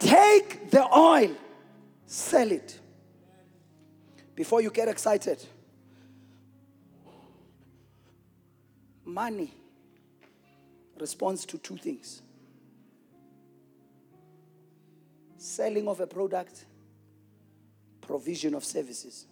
Take 0.00 0.70
the 0.70 0.84
oil, 0.92 1.30
sell 2.06 2.50
it. 2.50 2.80
Before 4.34 4.60
you 4.60 4.70
get 4.70 4.88
excited, 4.88 5.42
money 9.06 9.54
responds 10.98 11.46
to 11.46 11.58
two 11.58 11.76
things 11.76 12.22
selling 15.46 15.86
of 15.88 16.00
a 16.00 16.06
product, 16.06 16.64
provision 18.00 18.54
of 18.54 18.64
services. 18.64 19.26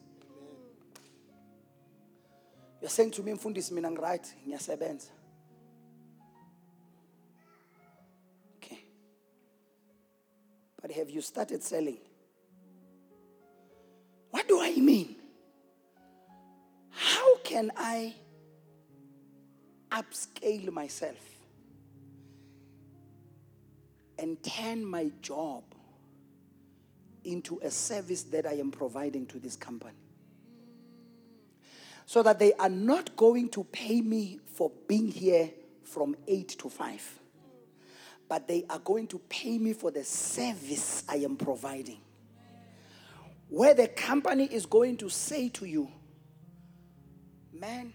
You're 2.80 2.90
saying 2.90 3.12
to 3.12 3.22
me, 3.22 3.32
Mfundisi, 3.32 3.72
mina 3.72 3.90
right, 3.90 4.34
ngiyasebenza. 4.46 5.08
Okay. 8.56 8.84
But 10.80 10.92
have 10.92 11.10
you 11.10 11.20
started 11.20 11.62
selling? 11.62 11.98
What 14.30 14.46
do 14.46 14.60
I 14.60 14.74
mean? 14.76 15.16
How 16.90 17.38
can 17.38 17.70
I 17.76 18.14
upscale 19.94 20.70
myself 20.72 21.16
and 24.18 24.42
turn 24.42 24.84
my 24.84 25.10
job 25.22 25.62
into 27.24 27.60
a 27.62 27.70
service 27.70 28.24
that 28.24 28.46
I 28.46 28.54
am 28.54 28.70
providing 28.70 29.26
to 29.26 29.38
this 29.38 29.56
company? 29.56 29.94
So 32.06 32.22
that 32.22 32.38
they 32.38 32.52
are 32.54 32.68
not 32.68 33.16
going 33.16 33.48
to 33.50 33.64
pay 33.64 34.00
me 34.02 34.40
for 34.46 34.70
being 34.86 35.08
here 35.08 35.50
from 35.84 36.16
8 36.26 36.48
to 36.48 36.68
5, 36.68 37.20
but 38.28 38.46
they 38.46 38.64
are 38.68 38.78
going 38.78 39.06
to 39.08 39.18
pay 39.20 39.58
me 39.58 39.72
for 39.72 39.90
the 39.90 40.04
service 40.04 41.04
I 41.08 41.16
am 41.16 41.36
providing. 41.36 42.00
Where 43.48 43.74
the 43.74 43.88
company 43.88 44.44
is 44.44 44.66
going 44.66 44.96
to 44.98 45.08
say 45.08 45.48
to 45.50 45.64
you, 45.64 45.90
man, 47.52 47.92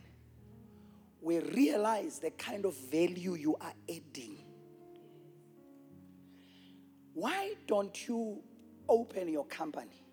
we 1.22 1.39
realize 1.39 2.20
the 2.20 2.32
kind 2.32 2.65
of 2.65 2.76
value 2.76 3.36
you 3.36 3.55
are 3.59 3.74
adding. 3.89 4.38
Why 7.13 7.53
don't 7.67 8.07
you 8.07 8.41
open 8.88 9.28
your 9.28 9.45
company? 9.45 10.03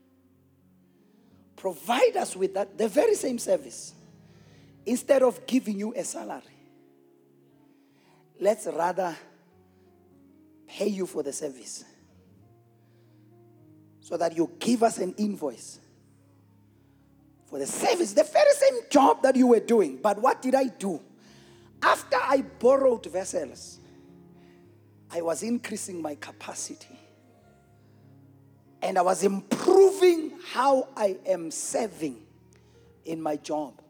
Provide 1.54 2.16
us 2.16 2.36
with 2.36 2.54
that, 2.54 2.76
the 2.76 2.88
very 2.88 3.14
same 3.14 3.38
service. 3.38 3.94
Instead 4.84 5.22
of 5.22 5.46
giving 5.46 5.78
you 5.78 5.94
a 5.94 6.04
salary, 6.04 6.42
let's 8.40 8.66
rather 8.66 9.16
pay 10.66 10.88
you 10.88 11.06
for 11.06 11.22
the 11.22 11.32
service 11.32 11.84
so 14.00 14.16
that 14.16 14.36
you 14.36 14.50
give 14.58 14.82
us 14.82 14.98
an 14.98 15.14
invoice 15.18 15.80
for 17.46 17.58
the 17.58 17.66
service, 17.66 18.12
the 18.12 18.24
very 18.24 18.52
same 18.52 18.80
job 18.90 19.22
that 19.22 19.36
you 19.36 19.46
were 19.46 19.60
doing. 19.60 19.98
But 20.02 20.20
what 20.20 20.42
did 20.42 20.54
I 20.54 20.64
do? 20.64 21.00
After 21.82 22.16
I 22.16 22.42
borrowed 22.58 23.06
vessels, 23.06 23.78
I 25.10 25.22
was 25.22 25.42
increasing 25.42 26.02
my 26.02 26.16
capacity 26.16 26.98
and 28.82 28.98
I 28.98 29.02
was 29.02 29.22
improving 29.22 30.32
how 30.52 30.88
I 30.96 31.16
am 31.26 31.50
serving 31.50 32.22
in 33.04 33.22
my 33.22 33.36
job 33.36 33.80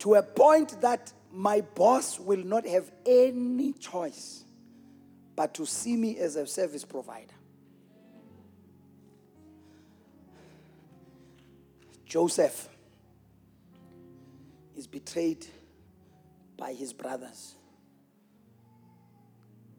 to 0.00 0.14
a 0.16 0.22
point 0.22 0.80
that 0.80 1.12
my 1.32 1.60
boss 1.60 2.18
will 2.18 2.44
not 2.44 2.66
have 2.66 2.90
any 3.06 3.72
choice 3.72 4.44
but 5.36 5.54
to 5.54 5.66
see 5.66 5.96
me 5.96 6.18
as 6.18 6.36
a 6.36 6.46
service 6.46 6.84
provider. 6.84 7.35
Joseph 12.06 12.68
is 14.76 14.86
betrayed 14.86 15.44
by 16.56 16.72
his 16.72 16.92
brothers. 16.92 17.56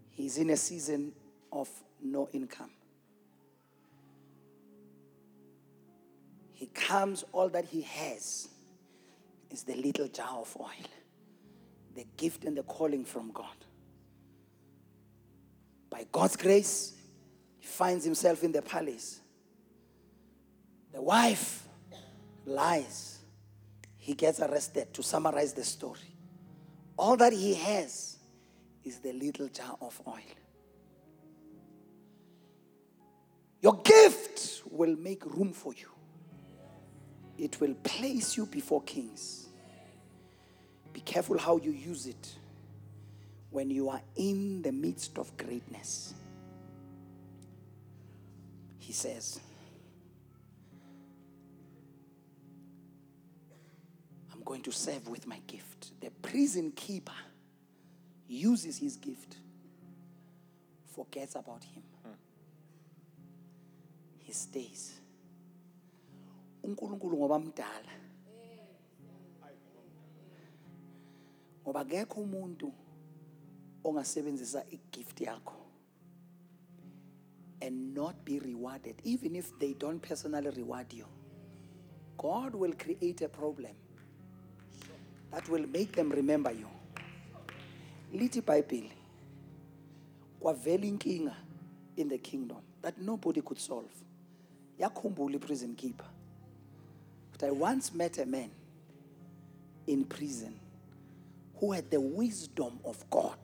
He's 0.10 0.38
in 0.38 0.50
a 0.50 0.58
season 0.58 1.14
of 1.52 1.70
no 2.04 2.28
income. 2.34 2.72
He 6.52 6.66
comes, 6.68 7.24
all 7.32 7.50
that 7.50 7.66
he 7.66 7.82
has 7.82 8.50
is 9.50 9.64
the 9.64 9.76
little 9.76 10.08
jar 10.08 10.40
of 10.40 10.58
oil, 10.60 10.90
the 11.96 12.06
gift 12.18 12.44
and 12.44 12.58
the 12.58 12.64
calling 12.64 13.06
from 13.06 13.32
God. 13.32 13.46
By 15.90 16.06
God's 16.12 16.36
grace, 16.36 16.94
he 17.60 17.68
finds 17.68 18.04
himself 18.04 18.44
in 18.44 18.52
the 18.52 18.62
palace. 18.62 19.22
The 20.92 21.02
wife 21.02 21.67
lies. 22.48 23.20
He 23.98 24.16
gets 24.16 24.40
arrested. 24.40 24.94
To 24.94 25.04
summarize 25.04 25.54
the 25.54 25.64
story, 25.64 26.16
all 26.98 27.16
that 27.18 27.34
he 27.34 27.54
has 27.54 28.18
is 28.84 29.00
the 29.00 29.14
little 29.14 29.50
jar 29.50 29.78
of 29.82 30.02
oil. 30.08 30.16
Your 33.62 33.76
gift 33.84 34.64
will 34.72 34.96
make 34.96 35.26
room 35.26 35.52
for 35.54 35.74
you 35.74 35.90
it 37.38 37.60
will 37.62 37.76
place 37.84 38.36
you 38.36 38.46
before 38.46 38.82
kings. 38.82 39.50
Be 40.92 41.02
careful 41.02 41.38
how 41.38 41.58
you 41.58 41.72
use 41.72 42.08
it 42.08 42.36
when 43.52 43.70
you 43.70 43.90
are 43.90 44.02
in 44.16 44.62
the 44.64 44.72
midst 44.72 45.18
of 45.18 45.36
greatness. 45.38 46.16
He 48.80 48.94
says, 48.94 49.40
going 54.48 54.62
to 54.62 54.72
serve 54.72 55.10
with 55.10 55.28
my 55.28 55.40
gift. 55.46 55.92
The 56.00 56.10
prison 56.10 56.72
keeper 56.72 57.20
uses 58.30 58.78
his 58.78 58.96
gift, 58.96 59.36
forgets 60.96 61.36
about 61.36 61.64
him. 61.66 61.84
He 64.20 64.34
stays 64.34 65.02
uNkulunkulu 66.64 67.18
ngoba 67.18 67.40
mdala 67.40 67.92
ngoba 71.64 71.80
akekho 71.80 72.22
umuntu 72.22 72.74
ongasebenzisa 73.84 74.66
igift 74.70 75.22
yakho 75.22 75.56
and 77.62 77.96
not 77.96 78.16
be 78.26 78.40
rewarded 78.40 79.02
even 79.04 79.36
if 79.36 79.58
they 79.60 79.74
don't 79.74 80.08
personally 80.08 80.50
reward 80.50 80.94
you 80.94 81.06
God 82.18 82.56
will 82.56 82.74
create 82.74 83.26
a 83.26 83.30
problem 83.30 83.76
that 85.32 85.48
will 85.50 85.66
make 85.68 85.92
them 85.92 86.10
remember 86.10 86.52
you. 86.52 86.68
Lithi 88.14 88.42
iBhayibheli 88.42 88.92
kwavela 90.42 90.86
inkinga 90.86 91.36
in 91.98 92.10
the 92.10 92.18
kingdom 92.18 92.58
that 92.82 92.98
nobody 92.98 93.42
could 93.42 93.60
solve. 93.60 93.92
Yakhumbula 94.80 95.36
i-prison 95.36 95.76
keeper. 95.76 96.06
But 97.32 97.48
I 97.48 97.52
once 97.52 97.94
met 97.94 98.18
a 98.20 98.26
man 98.26 98.52
in 99.88 100.06
prison 100.06 100.60
who 101.60 101.72
had 101.72 101.90
the 101.90 102.00
wisdom 102.00 102.80
of 102.86 103.04
God. 103.10 103.38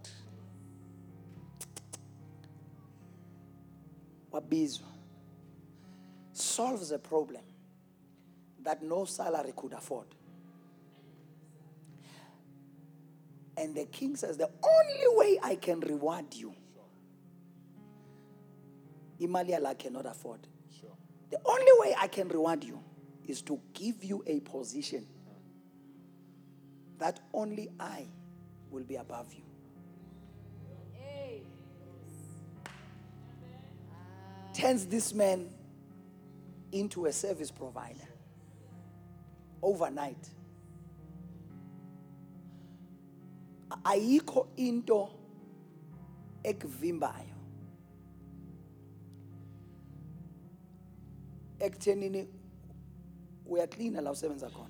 Wabizwa. 4.31 4.85
Solves 6.31 6.91
a 6.91 6.99
problem 6.99 7.41
that 8.63 8.81
no 8.81 9.05
salary 9.05 9.53
could 9.55 9.73
afford. 9.73 10.07
And 13.57 13.75
the 13.75 13.85
king 13.85 14.15
says, 14.15 14.37
The 14.37 14.49
only 14.63 15.17
way 15.17 15.39
I 15.41 15.55
can 15.55 15.79
reward 15.79 16.33
you, 16.33 16.53
Imaliala 19.21 19.77
cannot 19.77 20.05
afford. 20.05 20.47
The 21.29 21.39
only 21.45 21.71
way 21.79 21.95
I 21.99 22.07
can 22.07 22.27
reward 22.27 22.63
you 22.63 22.79
is 23.25 23.41
to 23.43 23.59
give 23.73 24.03
you 24.03 24.23
a 24.27 24.39
position 24.41 25.07
that 26.99 27.19
only 27.33 27.69
I 27.79 28.05
will 28.69 28.83
be 28.83 28.95
above 28.97 29.33
you. 29.33 29.43
Turns 34.53 34.85
this 34.85 35.13
man 35.13 35.49
into 36.71 37.07
a 37.07 37.11
service 37.11 37.49
provider 37.49 38.07
overnight. 39.61 40.29
Ayikho 43.83 44.47
into 44.57 45.09
ekuvimbayo. 46.43 47.35
Ekuthenini 51.59 52.27
uyaklina 53.45 54.01
la 54.01 54.11
usebenza 54.11 54.49
khona. 54.49 54.69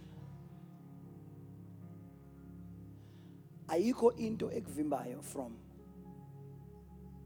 Ayikho 3.68 4.12
into 4.18 4.50
ekuvimbayo 4.50 5.22
from 5.24 5.56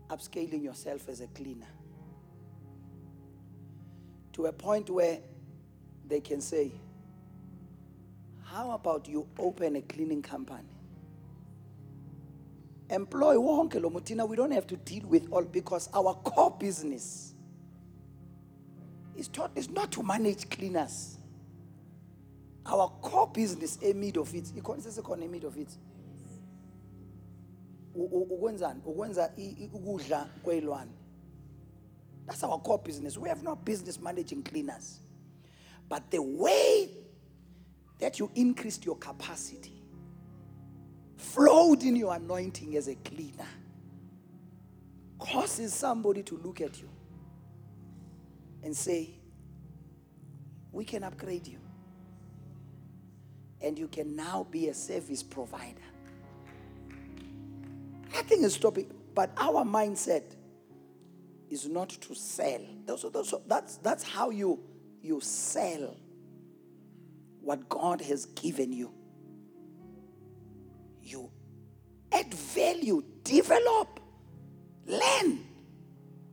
upscaling 0.10 0.64
yourself 0.64 1.10
as 1.10 1.22
a 1.22 1.28
cleaner. 1.28 1.68
To 4.34 4.46
a 4.46 4.54
point 4.54 4.90
where 4.90 5.20
they 6.08 6.22
can 6.22 6.42
say 6.42 6.72
how 8.44 8.72
about 8.72 9.10
you 9.10 9.28
open 9.38 9.76
a 9.76 9.82
cleaning 9.82 10.22
company 10.22 10.77
employ 12.90 13.36
wonke 13.36 13.82
lo 13.82 14.26
we 14.28 14.36
don't 14.36 14.52
have 14.52 14.68
to 14.68 14.78
deal 14.78 15.06
with 15.08 15.28
all 15.32 15.44
because 15.44 15.90
our 15.94 16.14
core 16.14 16.56
business 16.60 17.34
is 19.16 19.28
taught 19.28 19.52
is 19.56 19.70
not 19.70 19.92
to 19.92 20.04
manage 20.04 20.50
cleaners. 20.50 21.18
Our 22.66 22.90
core 23.02 23.28
business 23.28 23.78
emid 23.78 24.18
of 24.18 24.34
it 24.34 24.46
ikhona 24.56 24.86
sesekhona 24.86 25.24
emid 25.24 25.44
of 25.44 25.58
it. 25.58 25.70
That's 32.28 32.44
our 32.44 32.60
core 32.60 32.78
business. 32.80 33.18
We 33.18 33.30
have 33.30 33.42
no 33.42 33.56
business 33.56 34.00
managing 34.00 34.44
cleaners. 34.44 35.00
But 35.90 36.12
the 36.12 36.22
way 36.22 36.90
that 38.00 38.20
you 38.20 38.30
increased 38.36 38.86
your 38.86 38.98
capacity 38.98 39.77
flowed 41.18 41.84
in 41.84 41.96
your 41.96 42.16
anointing 42.16 42.76
as 42.78 42.88
a 42.88 42.96
cleaner 42.96 43.48
causes 45.20 45.74
somebody 45.74 46.24
to 46.24 46.38
look 46.38 46.62
at 46.62 46.80
you 46.80 46.90
and 48.64 48.76
say, 48.76 49.10
We 50.72 50.86
can 50.86 51.04
upgrade 51.04 51.48
you. 51.48 51.60
And 53.62 53.78
you 53.78 53.88
can 53.88 54.16
now 54.16 54.46
be 54.52 54.68
a 54.70 54.74
service 54.74 55.24
provider. 55.24 55.82
Nothing 58.14 58.44
is 58.44 58.54
stopping, 58.54 58.92
but 59.16 59.32
our 59.38 59.66
mindset 59.66 60.24
is 61.50 61.68
not 61.68 61.90
to 61.90 62.16
sell. 62.16 62.62
That's, 63.48 63.78
that's 63.78 64.04
how 64.04 64.30
you, 64.30 64.60
you 65.02 65.20
sell 65.22 65.98
what 67.42 67.68
God 67.70 68.02
has 68.02 68.26
given 68.28 68.74
you. 68.74 68.94
You 71.08 71.32
add 72.12 72.34
value, 72.34 73.02
develop, 73.24 74.00
learn, 74.86 75.40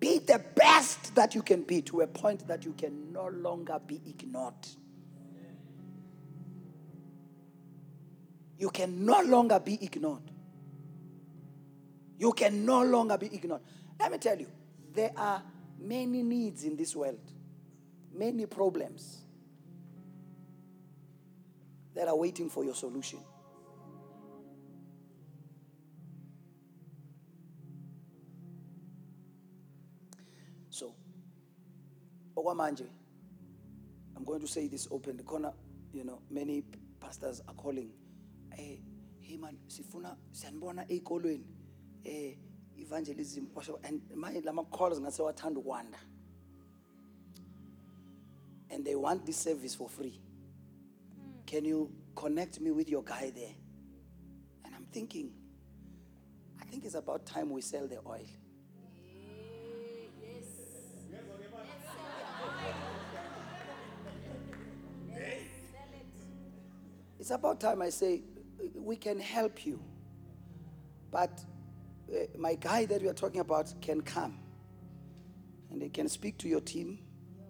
be 0.01 0.19
the 0.19 0.43
best 0.57 1.15
that 1.15 1.35
you 1.35 1.43
can 1.43 1.63
be 1.63 1.81
to 1.83 2.01
a 2.01 2.07
point 2.09 2.47
that 2.49 2.65
you 2.65 2.73
can 2.73 3.13
no 3.13 3.29
longer 3.29 3.81
be 3.87 4.01
ignored. 4.05 4.55
You 8.59 8.71
can 8.71 9.05
no 9.05 9.21
longer 9.23 9.61
be 9.61 9.79
ignored. 9.81 10.23
You 12.19 12.33
can 12.33 12.65
no 12.65 12.83
longer 12.83 13.17
be 13.17 13.27
ignored. 13.27 13.63
Let 14.01 14.11
me 14.11 14.19
tell 14.19 14.39
you, 14.39 14.49
there 14.93 15.13
are 15.17 15.41
many 15.79 16.23
needs 16.23 16.65
in 16.65 16.77
this 16.77 16.97
world, 16.97 17.21
many 18.13 18.47
problems 18.47 19.19
that 21.95 22.09
are 22.09 22.17
waiting 22.17 22.51
for 22.51 22.65
your 22.65 22.75
solution. 22.75 23.21
Okwamanje, 32.36 32.86
I'm 34.16 34.24
going 34.24 34.40
to 34.40 34.47
say 34.47 34.69
this 34.69 34.89
open. 34.90 35.16
The 35.16 35.23
corner, 35.23 35.52
you 35.93 36.05
know, 36.05 36.20
many 36.31 36.65
pastors 37.01 37.43
are 37.48 37.55
calling. 37.55 37.90
Eh, 38.56 38.77
hey 39.20 39.36
man, 39.36 39.56
sifuna 39.69 40.16
siyanibona 40.32 40.86
ey'kolweni 40.89 41.44
eh 42.05 42.35
evangelism 42.78 43.48
and 43.85 44.01
manje 44.15 44.44
lama 44.44 44.65
calls 44.65 45.01
ngase 45.01 45.23
wathanda 45.23 45.61
ukwanda. 45.61 45.98
And 48.70 48.85
they 48.85 48.94
want 48.94 49.24
this 49.27 49.36
service 49.36 49.74
for 49.74 49.89
free. 49.89 50.20
Can 51.47 51.65
you 51.65 51.90
connect 52.15 52.61
me 52.61 52.70
with 52.70 52.89
your 52.89 53.02
guy 53.02 53.31
there? 53.35 53.55
And 54.65 54.74
I'm 54.74 54.86
thinking, 54.86 55.31
I 56.61 56.65
think 56.65 56.85
it's 56.85 56.94
about 56.94 57.27
time 57.27 57.51
we 57.51 57.61
sell 57.61 57.86
the 57.86 57.98
oil. 58.06 58.27
It's 67.25 67.31
about 67.31 67.59
time 67.59 67.81
I 67.81 67.89
say, 67.89 68.21
we 68.75 68.97
can 68.97 69.19
help 69.19 69.65
you. 69.65 69.81
But 71.11 71.43
uh, 72.13 72.27
my 72.37 72.55
guy 72.55 72.85
that 72.85 73.01
we 73.01 73.09
are 73.09 73.15
talking 73.15 73.41
about 73.41 73.73
can 73.81 74.03
come 74.03 74.39
and 75.71 75.81
they 75.81 75.89
can 75.89 76.07
speak 76.07 76.37
to 76.41 76.49
your 76.51 76.61
team. 76.61 76.99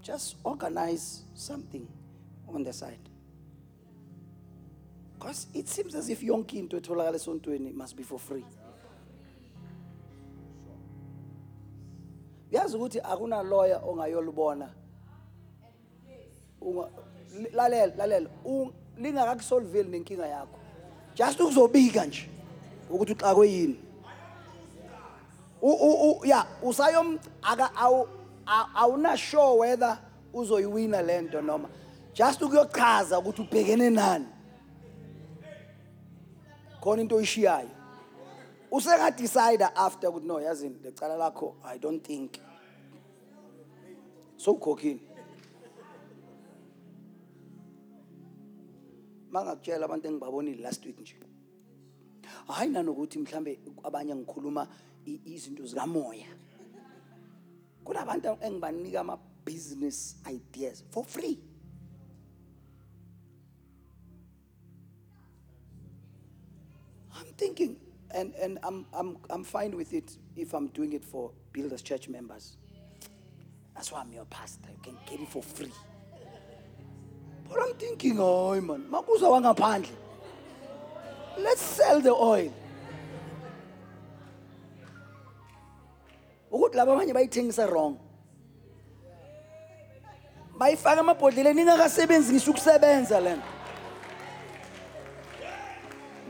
Just 0.00 0.36
organize 0.44 1.24
something 1.34 1.88
on 2.46 2.62
the 2.62 2.72
side. 2.72 3.00
Because 5.18 5.48
it 5.52 5.66
seems 5.66 5.96
as 5.96 6.08
if 6.08 6.20
yonke 6.20 6.54
into 6.54 6.80
etholakala 6.80 7.16
esontweni 7.16 7.74
must 7.74 7.96
be 7.96 8.04
for 8.04 8.20
free. 8.20 8.44
yazi 12.52 12.76
ukuthi 12.76 13.00
akuna 13.00 13.42
lawyer 13.42 13.80
ongayolubona 13.84 14.70
lalela 17.52 17.96
lalela 17.96 18.30
lingakakusolveli 18.98 19.88
nenkinga 19.90 20.26
yakho. 20.26 20.58
Just 21.14 21.40
ukuzobika 21.40 22.04
nje 22.04 22.28
ukuthi 22.90 23.12
uxakwe 23.12 23.48
yini. 23.50 23.80
U- 25.62 25.72
u- 25.72 26.10
u- 26.10 26.26
ya 26.26 26.46
usayom 26.62 27.18
aka 27.42 27.76
awu 27.76 28.08
a- 28.46 28.68
awuna 28.74 29.16
sure 29.16 29.58
whether 29.58 29.98
uzoyiwina 30.32 31.02
lento 31.02 31.40
noma. 31.42 31.68
Just 32.14 32.42
ukuyochaza 32.42 33.18
ukuthi 33.18 33.42
ubhekene 33.42 33.90
nani. 33.90 34.26
Khona 36.80 37.02
into 37.02 37.16
oyishiyayo. 37.16 37.68
Usengadecide 38.70 39.64
after 39.74 40.10
ukuthi 40.10 40.26
no 40.26 40.40
yazini 40.40 40.76
lecala 40.84 41.16
lakho 41.16 41.54
i 41.64 41.78
don't 41.78 42.02
think. 42.06 42.38
Sowukhokhini 44.36 45.00
mangakutshela 49.34 49.84
abantu 49.84 50.08
engibabonile 50.08 50.62
last 50.62 50.86
week 50.86 51.00
nje 51.00 51.16
nanokuthi 52.72 53.18
abanye 53.82 54.14
izinto 55.24 55.66
zikamoya 55.66 56.28
kunabantu 57.84 58.38
engibanika 58.46 59.00
ama-business 59.00 60.16
ideas 60.26 60.84
for 60.90 61.04
free 61.04 61.38
I'm 67.16 67.32
thinking, 67.36 67.76
and, 68.10 68.34
and 68.34 68.58
I'm, 68.64 68.86
I'm, 68.92 69.16
I'm 69.30 69.44
fine 69.44 69.76
with 69.76 69.92
it 69.92 70.18
if 70.34 70.52
I'm 70.52 70.66
doing 70.68 70.94
it 70.94 71.04
for 71.04 71.30
Builders 71.52 71.80
Church 71.80 72.08
members. 72.08 72.56
That's 73.72 73.92
why 73.92 74.00
I'm 74.00 74.12
your 74.12 74.24
pastor. 74.24 74.68
You 74.70 74.82
can 74.82 74.96
get 75.06 75.20
it 75.20 75.28
for 75.28 75.40
free. 75.40 75.70
But 77.74 77.82
I'm 77.82 77.88
thinking, 77.88 78.18
oh 78.20 78.60
man, 78.60 78.86
makuza 78.90 79.28
wangaphandle. 79.28 79.88
Let's 81.38 81.62
sell 81.62 82.00
the 82.00 82.12
oil. 82.12 82.52
ukuthi 86.52 86.76
laba 86.76 86.92
abanye 86.92 87.12
bayithengisa 87.12 87.66
wrong 87.66 87.98
bayifaka 90.58 91.00
amabhodleleni 91.00 91.62
ingakasebenzi 91.62 92.32
ngisho 92.32 92.50
ukusebenza 92.50 93.20
lena 93.20 93.42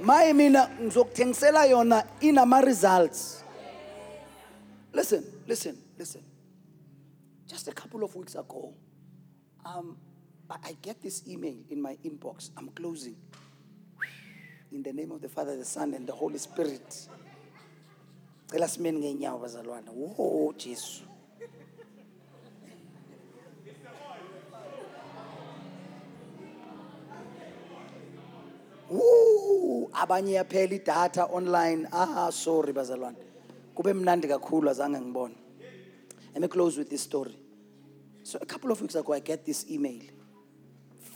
maye 0.02 0.32
mina 0.32 0.68
ngizokuthengisela 0.80 1.64
yona 1.66 2.06
inama 2.20 2.60
results 2.60 3.44
listen 4.94 5.24
listen 5.46 5.76
listen 5.98 6.22
just 7.46 7.68
a 7.68 7.72
couple 7.72 8.02
of 8.02 8.16
weeks 8.16 8.34
ago 8.34 8.72
um, 9.66 9.96
I, 10.62 10.76
get 10.80 11.02
this 11.02 11.22
email 11.28 11.54
in 11.70 11.80
my 11.80 11.96
inbox. 12.04 12.50
I'm 12.56 12.68
closing. 12.68 13.16
In 14.72 14.82
the 14.82 14.92
name 14.92 15.12
of 15.12 15.20
the 15.20 15.28
father 15.28 15.56
the 15.56 15.64
son 15.64 15.94
and 15.94 16.06
the 16.06 16.12
holy 16.12 16.38
spirit. 16.38 17.08
Cela 18.50 18.68
simeni 18.68 18.98
ngeenyawo 18.98 19.40
bazalwana 19.40 19.90
wo 19.92 20.52
jesu. 20.56 21.02
Woo, 28.90 29.90
abanye 29.92 30.32
yaphela 30.32 30.78
idatha 30.78 31.30
online. 31.32 31.88
Ah 31.92 32.30
sorry 32.30 32.72
bazalwane. 32.72 33.16
Kube 33.74 33.92
mnandi 33.92 34.28
kakhulu 34.28 34.70
azange 34.70 35.00
ngibone. 35.00 35.34
Let 36.32 36.42
me 36.42 36.48
close 36.48 36.76
with 36.76 36.90
this 36.90 37.02
story. 37.02 37.36
So 38.22 38.38
a 38.40 38.46
couple 38.46 38.72
of 38.72 38.80
weeks 38.80 38.94
ago 38.94 39.12
i 39.12 39.20
get 39.20 39.44
this 39.44 39.70
email 39.70 40.00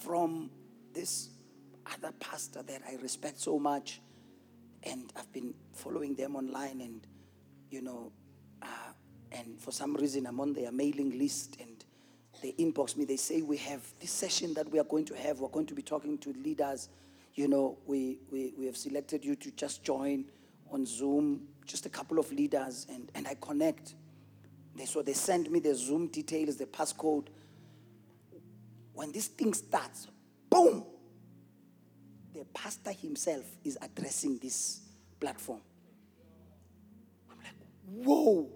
from 0.09 0.51
this 0.95 1.29
other 1.95 2.13
pastor 2.19 2.63
that 2.63 2.81
i 2.89 2.97
respect 3.03 3.39
so 3.39 3.59
much 3.59 4.01
and 4.85 5.13
I've 5.17 5.33
been 5.33 5.55
following 5.73 6.15
them 6.15 6.37
online, 6.37 6.81
and 6.81 7.07
you 7.71 7.83
know, 7.83 8.13
uh, 8.63 8.93
and 9.33 9.61
for 9.61 9.73
some 9.73 9.95
reason 9.95 10.27
I'm 10.27 10.41
on 10.41 10.53
their 10.53 10.73
mailing 10.73 11.19
list, 11.19 11.57
and 11.61 11.85
they 12.43 12.53
inbox 12.53 12.97
me. 12.97 13.05
They 13.05 13.17
say 13.17 13.43
we 13.43 13.57
have 13.59 13.83
this 14.01 14.11
session 14.11 14.55
that 14.55 14.71
we 14.71 14.79
are 14.79 14.85
going 14.85 15.05
to 15.07 15.15
have. 15.15 15.41
We're 15.41 15.49
going 15.49 15.67
to 15.67 15.75
be 15.75 15.83
talking 15.83 16.19
to 16.19 16.33
leaders. 16.33 16.89
You 17.35 17.49
know, 17.49 17.79
we 17.87 18.19
we, 18.31 18.55
we 18.59 18.67
have 18.67 18.77
selected 18.77 19.25
you 19.25 19.35
to 19.37 19.51
just 19.53 19.83
join 19.83 20.25
on 20.71 20.87
Zoom, 20.87 21.49
just 21.67 21.87
a 21.87 21.91
couple 21.91 22.19
of 22.19 22.31
leaders, 22.33 22.87
and 22.89 23.11
and 23.15 23.27
I 23.27 23.35
connect. 23.41 23.95
They, 24.77 24.85
so 24.85 25.03
they 25.03 25.13
send 25.13 25.51
me 25.51 25.59
the 25.61 25.75
Zoom 25.75 26.07
details, 26.09 26.57
the 26.57 26.67
passcode. 26.67 27.27
When 28.99 29.13
this 29.13 29.29
thing 29.29 29.55
starts, 29.55 30.09
boom, 30.51 30.85
the 32.35 32.45
pastor 32.53 32.91
himself 32.91 33.45
is 33.63 33.79
addressing 33.81 34.39
this 34.39 34.81
platform. 35.21 35.61
I'm 37.31 37.37
like, 37.37 38.05
whoa, 38.05 38.51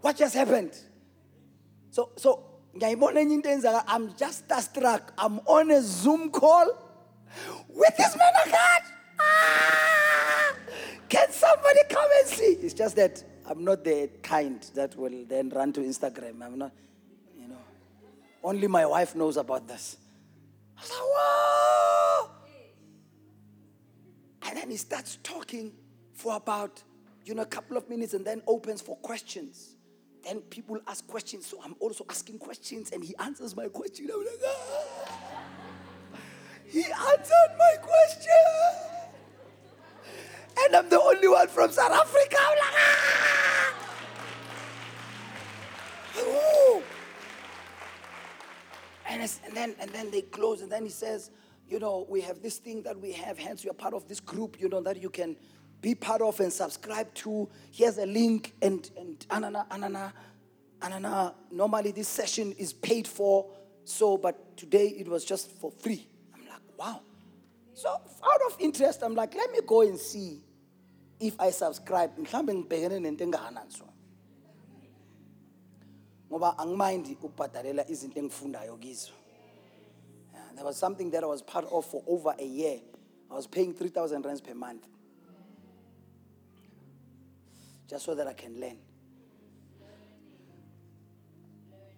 what 0.00 0.16
just 0.16 0.34
happened? 0.34 0.72
So, 1.90 2.12
so 2.16 2.44
i'm 3.86 4.14
just 4.16 4.50
struck 4.62 5.12
i'm 5.16 5.38
on 5.40 5.70
a 5.70 5.80
zoom 5.80 6.30
call 6.30 6.66
with 7.68 7.96
this 7.96 8.16
man 8.16 8.32
of 8.44 8.50
god 8.50 8.82
ah! 9.20 10.54
can 11.08 11.30
somebody 11.30 11.78
come 11.88 12.08
and 12.20 12.28
see 12.28 12.58
it's 12.62 12.74
just 12.74 12.96
that 12.96 13.22
i'm 13.46 13.62
not 13.62 13.84
the 13.84 14.10
kind 14.22 14.62
that 14.74 14.96
will 14.96 15.24
then 15.28 15.50
run 15.50 15.72
to 15.72 15.80
instagram 15.82 16.42
i'm 16.42 16.58
not 16.58 16.72
only 18.44 18.66
my 18.68 18.86
wife 18.86 19.14
knows 19.14 19.36
about 19.36 19.66
this 19.66 19.96
i 20.78 20.80
was 20.80 20.90
like 20.90 20.98
whoa 21.00 22.30
and 24.46 24.56
then 24.58 24.70
he 24.70 24.76
starts 24.76 25.18
talking 25.22 25.72
for 26.12 26.36
about 26.36 26.82
you 27.24 27.34
know 27.34 27.42
a 27.42 27.46
couple 27.46 27.76
of 27.76 27.88
minutes 27.88 28.14
and 28.14 28.24
then 28.24 28.42
opens 28.46 28.80
for 28.80 28.96
questions 28.98 29.74
then 30.24 30.40
people 30.40 30.78
ask 30.86 31.06
questions, 31.06 31.46
so 31.46 31.60
I'm 31.62 31.74
also 31.80 32.06
asking 32.08 32.38
questions, 32.38 32.90
and 32.92 33.04
he 33.04 33.14
answers 33.18 33.54
my 33.54 33.68
question. 33.68 34.08
I'm 34.12 34.20
like, 34.20 34.40
ah. 34.46 36.18
He 36.66 36.82
answered 36.82 37.52
my 37.58 37.74
question. 37.82 38.30
And 40.58 40.76
I'm 40.76 40.88
the 40.88 41.00
only 41.00 41.28
one 41.28 41.48
from 41.48 41.70
South 41.70 41.92
Africa. 41.92 42.36
I'm 42.40 42.58
like, 42.58 42.74
ah. 42.74 43.33
And, 49.24 49.40
and 49.46 49.56
then 49.56 49.74
and 49.80 49.90
then 49.90 50.10
they 50.10 50.20
close, 50.20 50.60
and 50.60 50.70
then 50.70 50.84
he 50.84 50.90
says, 50.90 51.30
you 51.66 51.78
know, 51.78 52.06
we 52.10 52.20
have 52.20 52.42
this 52.42 52.58
thing 52.58 52.82
that 52.82 53.00
we 53.00 53.12
have, 53.12 53.38
hence 53.38 53.64
you're 53.64 53.72
part 53.72 53.94
of 53.94 54.06
this 54.06 54.20
group, 54.20 54.60
you 54.60 54.68
know, 54.68 54.82
that 54.82 55.00
you 55.00 55.08
can 55.08 55.36
be 55.80 55.94
part 55.94 56.20
of 56.20 56.40
and 56.40 56.52
subscribe 56.52 57.12
to. 57.14 57.48
Here's 57.72 57.96
a 57.96 58.04
link, 58.04 58.52
and 58.60 58.90
and 58.98 59.18
anana, 59.30 59.66
anana, 59.68 60.12
anana. 60.80 61.34
Normally 61.50 61.92
this 61.92 62.08
session 62.08 62.52
is 62.58 62.74
paid 62.74 63.08
for, 63.08 63.46
so 63.84 64.18
but 64.18 64.56
today 64.58 64.88
it 64.88 65.08
was 65.08 65.24
just 65.24 65.50
for 65.52 65.70
free. 65.70 66.06
I'm 66.34 66.46
like, 66.46 66.60
wow. 66.78 67.00
So 67.72 67.88
out 67.88 68.40
of 68.46 68.56
interest, 68.60 69.02
I'm 69.02 69.14
like, 69.14 69.34
let 69.34 69.50
me 69.50 69.60
go 69.66 69.80
and 69.80 69.98
see 69.98 70.42
if 71.18 71.40
I 71.40 71.50
subscribe. 71.50 72.14
Mhlambe 72.18 72.54
ngibhekene 72.54 73.00
nento 73.00 73.22
engahanani 73.22 73.72
so. 73.72 73.93
Ngoba 76.34 76.56
ukubhadalela 77.12 77.88
izinto 77.88 78.18
engifundayo 78.18 78.76
kizo 78.76 79.12
there 80.54 80.64
was 80.64 80.76
something 80.76 81.10
that 81.10 81.22
I 81.22 81.26
was 81.26 81.42
part 81.42 81.66
of 81.70 81.84
for 81.84 82.02
over 82.06 82.34
a 82.38 82.44
year. 82.44 82.78
I 83.30 83.34
was 83.34 83.46
paying 83.46 83.74
3000 83.74 84.24
rands 84.24 84.40
per 84.40 84.54
month. 84.54 84.86
Just 87.88 88.04
so 88.04 88.14
that 88.14 88.26
I 88.26 88.32
can 88.32 88.60
learn. 88.60 88.78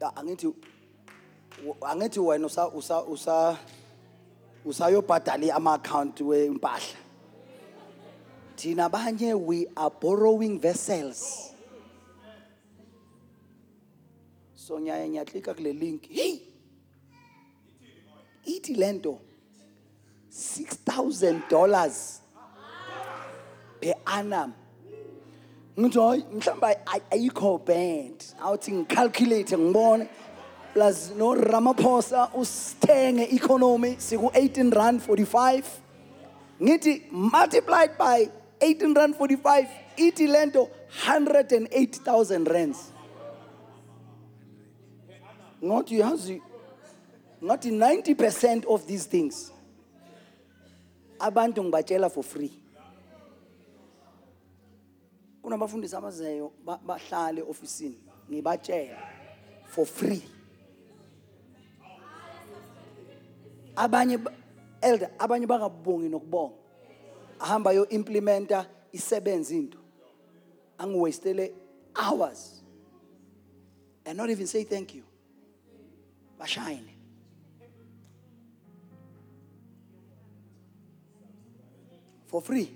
Angithi 0.00 0.54
angithi 1.80 2.18
wena 2.18 2.46
usa 2.46 2.68
usa 2.74 3.02
usa 3.08 3.58
usayobhadala 4.64 5.54
ama-account 5.54 6.16
wempahla. 6.16 6.96
Thina 8.56 8.90
banye 8.90 9.38
we 9.38 9.66
are 9.76 9.90
borrowing 9.90 10.60
vessels 10.60 11.52
so 14.66 14.78
ngiyaye 14.80 15.08
ngiyaklika 15.08 15.54
kule 15.54 15.72
link. 15.72 16.08
Hey! 16.10 16.40
Ithi 18.46 18.74
lento. 18.74 19.18
6000 20.30 21.48
dollars 21.48 22.20
per 23.80 23.94
annum. 24.06 24.52
Ngithi 25.78 25.98
hayi 25.98 26.24
mhlawumbe 26.32 26.66
ay- 26.86 27.02
ayikho 27.10 27.58
bad 27.64 28.24
awuthi 28.42 28.72
ngicalculate 28.72 29.56
ngibone. 29.58 30.08
Plus 30.72 31.10
no 31.16 31.34
Ramaphosa 31.34 32.30
usithenge 32.34 33.32
economy 33.32 33.96
siku 33.98 34.26
18 34.34 34.70
rand 34.74 35.00
45 35.00 35.62
ngithi 36.62 37.02
multiplied 37.10 37.96
by 37.98 38.28
18 38.60 38.94
rand 38.96 39.14
45 39.14 39.66
ithi 39.96 40.26
lento 40.26 40.68
108000 41.06 42.46
rands 42.48 42.78
ngathi 45.64 45.98
yazi 45.98 46.42
ngathi 47.44 47.70
90% 47.70 48.64
of 48.66 48.86
these 48.86 49.04
things. 49.08 49.52
Abantu 51.18 51.62
ngibatshela 51.64 52.10
for 52.10 52.22
free. 52.24 52.52
Kunabafundisi 55.42 55.96
abazeyo 55.96 56.52
ba- 56.64 56.80
bahlale 56.86 57.42
ofisini 57.42 57.98
ngibatshela 58.30 58.98
for 59.66 59.86
free. 59.86 60.22
Abanye 63.76 64.18
ba- 64.18 64.32
elder 64.82 65.10
abanye 65.18 65.46
bangabongi 65.46 66.08
nokubonga. 66.08 66.54
Ahamba 67.40 67.72
yo 67.72 67.86
implementa 67.88 68.66
isebenza 68.92 69.54
into. 69.54 69.78
Angiwastele 70.78 71.52
hours. 71.94 72.62
And 74.04 74.16
not 74.18 74.30
even 74.30 74.46
say 74.46 74.64
thank 74.64 74.94
you. 74.94 75.02
Bashayine 76.38 76.96
for 82.26 82.42
free. 82.42 82.68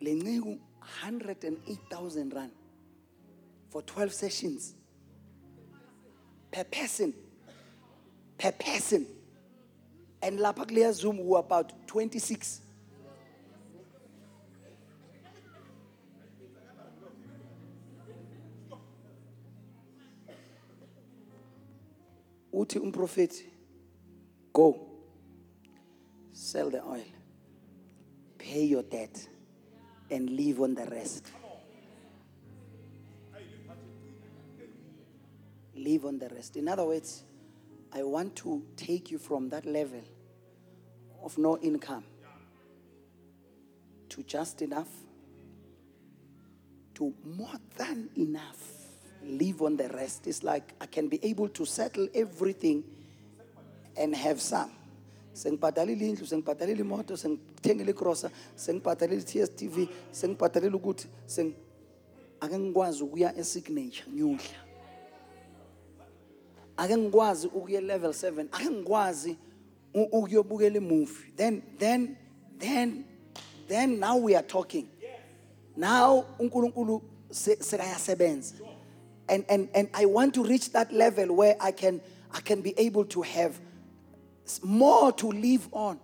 Le 0.00 0.14
nceku 0.14 0.58
108000 1.04 2.32
rand 2.32 2.52
for 3.68 3.82
12 3.82 4.12
sessions. 4.12 4.74
Per 6.50 6.64
person. 6.64 7.12
Per 8.38 8.52
person. 8.52 9.06
And 10.22 10.38
lapha 10.38 10.66
kuleya 10.66 10.92
zoom 10.92 11.16
who 11.18 11.36
about 11.36 11.72
26 11.86 12.60
uthi 22.60 22.78
umprofeti 22.78 23.44
go 24.52 24.66
sell 26.32 26.70
the 26.70 26.82
oil 26.94 27.10
pay 28.38 28.64
your 28.64 28.82
debt 28.82 29.28
and 30.10 30.30
live 30.30 30.60
on 30.60 30.74
the 30.74 30.84
rest. 30.86 31.30
Live 35.76 36.04
on 36.04 36.18
the 36.18 36.28
rest. 36.28 36.56
In 36.56 36.68
other 36.68 36.84
words 36.84 37.22
i 37.92 38.02
want 38.02 38.36
to 38.36 38.62
take 38.76 39.10
you 39.10 39.18
from 39.18 39.48
that 39.48 39.66
level 39.66 40.02
of 41.24 41.36
no 41.38 41.58
income 41.58 42.04
to 44.08 44.22
just 44.22 44.62
enough 44.62 44.88
to 46.94 47.12
more 47.24 47.58
than 47.76 48.08
enough 48.16 48.79
live 49.24 49.62
on 49.62 49.76
the 49.76 49.88
rest. 49.88 50.26
It's 50.26 50.42
like 50.42 50.74
i 50.80 50.86
can 50.86 51.08
be 51.08 51.18
able 51.22 51.48
to 51.48 51.64
settle 51.66 52.08
everything 52.14 52.82
and 53.96 54.14
have 54.16 54.40
some. 54.40 54.70
Sengibhadalile 55.34 56.08
indlu 56.08 56.26
sengibhadalile 56.26 56.80
imoto 56.80 57.16
sengithengile 57.16 57.90
igrosa 57.92 58.30
sengibhadalile 58.56 59.20
i-DStv 59.22 59.88
sengibhadalile 60.12 60.74
ukuthi 60.76 61.06
seng 61.26 61.52
ake 62.40 62.58
ngikwazi 62.58 63.02
ukuya 63.04 63.36
esignature 63.38 64.10
ngiyodla 64.12 64.58
ake 66.76 66.96
ngikwazi 66.96 67.46
ukuya 67.46 67.80
level 67.80 68.10
7 68.10 68.46
ake 68.52 68.70
ngikwazi 68.70 69.36
ukuyobukela 69.94 70.76
imovie. 70.76 71.32
Then 71.36 71.62
then 71.78 72.16
then 72.58 73.04
then 73.68 73.98
now 74.00 74.16
we 74.16 74.34
are 74.36 74.46
talking. 74.46 74.88
Now 75.76 76.24
uNkulunkulu 76.38 77.02
se- 77.30 77.56
sekayasebenza 77.62 78.54
and, 79.30 79.44
and, 79.48 79.68
and 79.74 79.88
I 79.94 80.06
want 80.06 80.34
to 80.34 80.44
reach 80.44 80.72
that 80.72 80.92
level 80.92 81.34
where 81.34 81.56
I 81.60 81.70
can, 81.70 82.00
I 82.34 82.40
can 82.40 82.60
be 82.60 82.74
able 82.76 83.04
to 83.06 83.22
have 83.22 83.58
more 84.62 85.12
to 85.12 85.30
live 85.30 85.68
on. 85.72 86.00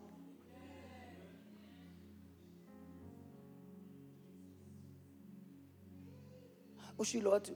ushilo 6.99 7.31
wathi 7.31 7.53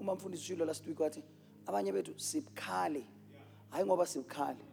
umamfundisi 0.00 0.42
ushilo 0.42 0.66
last 0.66 0.86
week 0.86 1.00
wathi 1.00 1.22
abanye 1.66 1.92
bethu 1.92 2.12
sibukhali. 2.16 3.06
Hayi 3.70 3.86
ngoba 3.86 4.06
sibukhali. 4.06 4.64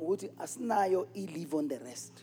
Ukuthi 0.00 0.30
asinayo 0.38 1.08
i-live 1.14 1.56
on 1.56 1.68
the 1.68 1.78
rest. 1.78 2.22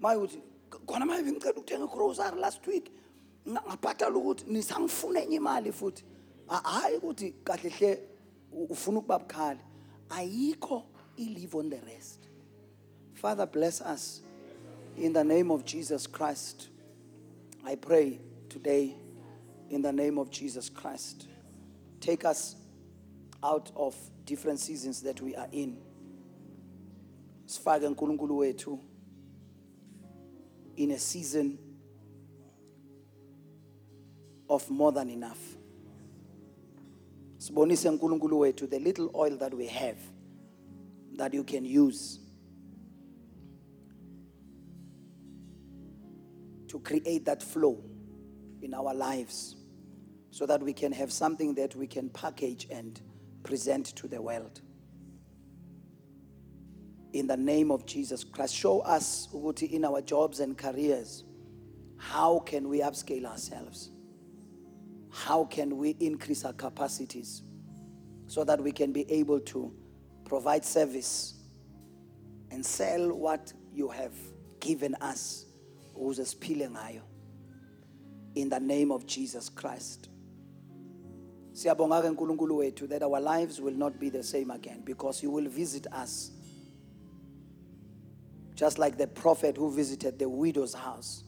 Maye 0.00 0.16
ukuthi 0.16 0.42
khona 0.86 1.06
maye 1.06 1.22
bengicela 1.22 1.54
ukuthenga 1.54 1.84
igrosary 1.84 2.40
last 2.40 2.66
week 2.66 2.92
nga- 3.48 3.62
ngabhadala 3.68 4.16
ukuthi 4.16 4.44
nisangifuna 4.50 5.22
enye 5.22 5.36
imali 5.36 5.72
futhi. 5.72 6.04
Ha- 6.46 6.62
hayi 6.64 6.96
ukuthi 6.96 7.32
kahle 7.44 7.68
hle 7.70 7.98
ufuna 8.70 8.98
ukuba 8.98 9.18
bukhali. 9.18 9.60
Ayikho 10.08 10.82
i-live 11.16 11.54
on 11.58 11.70
the 11.70 11.80
rest. 11.80 12.28
Father 13.14 13.46
bless 13.46 13.80
us. 13.80 14.22
In 14.96 15.12
the 15.12 15.24
name 15.24 15.50
of 15.52 15.64
jesus 15.64 16.06
christ 16.06 16.68
i 17.64 17.76
pray 17.76 18.18
today 18.48 18.94
in 19.70 19.80
the 19.82 19.92
name 19.92 20.18
of 20.18 20.30
jesus 20.30 20.68
christ 20.68 21.28
take 22.00 22.24
us 22.24 22.56
out 23.42 23.70
of 23.76 23.94
different 24.26 24.58
seasons 24.58 25.00
that 25.02 25.20
we 25.22 25.34
are 25.36 25.48
in. 25.52 25.76
Sifake 27.46 27.86
uNkulunkulu 27.86 28.36
wethu 28.38 28.78
in 30.76 30.90
a 30.90 30.98
season 30.98 31.58
of 34.50 34.70
more 34.70 34.92
than 34.92 35.08
enough 35.10 35.56
sibonise 37.38 37.88
uNkulunkulu 37.88 38.38
wethu 38.38 38.66
the 38.66 38.78
little 38.78 39.10
oil 39.14 39.36
that 39.38 39.54
we 39.54 39.66
have 39.66 39.98
that 41.16 41.34
you 41.34 41.44
can 41.44 41.64
use 41.64 42.20
to 46.66 46.78
create 46.78 47.24
that 47.24 47.42
flow 47.42 47.82
in 48.62 48.74
our 48.74 48.94
lives 48.94 49.56
so 50.30 50.46
that 50.46 50.62
we 50.62 50.72
can 50.72 50.92
have 50.92 51.10
something 51.10 51.54
that 51.54 51.74
we 51.74 51.86
can 51.86 52.08
package 52.10 52.68
and 52.70 53.00
present 53.42 53.86
to 53.96 54.06
the 54.06 54.22
world. 54.22 54.60
In 57.12 57.26
the 57.26 57.36
name 57.36 57.72
of 57.72 57.86
Jesus 57.86 58.22
Christ, 58.22 58.54
show 58.54 58.80
us 58.80 59.28
in 59.60 59.84
our 59.84 60.00
jobs 60.00 60.38
and 60.38 60.56
careers, 60.56 61.24
how 61.98 62.38
can 62.38 62.68
we 62.68 62.80
upscale 62.80 63.24
ourselves? 63.24 63.90
How 65.10 65.44
can 65.44 65.76
we 65.76 65.90
increase 66.00 66.44
our 66.44 66.52
capacities 66.52 67.42
so 68.26 68.44
that 68.44 68.62
we 68.62 68.72
can 68.72 68.92
be 68.92 69.10
able 69.10 69.40
to 69.40 69.72
provide 70.24 70.64
service 70.64 71.34
and 72.50 72.64
sell 72.64 73.12
what 73.12 73.52
you 73.72 73.88
have 73.88 74.12
given 74.60 74.94
us 74.96 75.46
in 78.34 78.48
the 78.48 78.60
name 78.60 78.92
of 78.92 79.06
Jesus 79.06 79.48
Christ. 79.48 80.08
Siyabonga 81.52 82.88
that 82.88 83.02
our 83.02 83.20
lives 83.20 83.60
will 83.60 83.74
not 83.74 83.98
be 83.98 84.08
the 84.08 84.22
same 84.22 84.50
again 84.50 84.82
because 84.84 85.22
you 85.22 85.30
will 85.30 85.48
visit 85.48 85.86
us. 85.92 86.30
Just 88.54 88.78
like 88.78 88.96
the 88.96 89.06
prophet 89.06 89.56
who 89.56 89.74
visited 89.74 90.18
the 90.18 90.28
widow's 90.28 90.74
house 90.74 91.24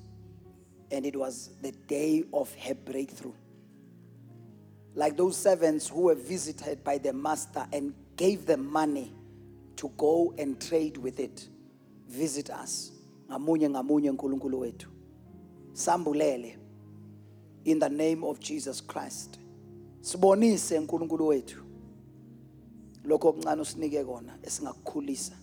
and 0.91 1.05
it 1.07 1.17
was 1.17 1.51
the 1.63 1.73
day 1.73 2.25
of 2.33 2.55
her 2.55 2.75
breakthrough. 2.75 3.33
Like 4.95 5.17
those 5.17 5.37
servants 5.37 5.89
who 5.89 6.03
were 6.03 6.15
visited 6.15 6.85
by 6.85 6.99
their 6.99 7.13
master 7.13 7.67
and 7.73 7.95
gave 8.17 8.47
them 8.47 8.71
money 8.71 9.15
to 9.77 9.91
go 9.97 10.35
and 10.39 10.61
trade 10.61 10.97
with 10.99 11.19
it. 11.19 11.49
Visit 12.09 12.51
us. 12.51 12.93
Ngamunye 13.31 13.71
ngamunye 13.71 14.11
uNkulunkulu. 14.11 14.75
Sambulele 15.73 16.57
in 17.65 17.79
the 17.79 17.89
name 17.89 18.25
of 18.25 18.41
Jesus 18.41 18.81
Christ. 18.81 19.39
Sibonise 20.01 20.79
uNkulunkulu 20.79 21.27
wethu 21.27 21.63
lokho 23.05 23.29
okuncane 23.29 23.63
usinike 23.63 24.05
kona 24.05 24.39
esingakukhulisa 24.43 25.37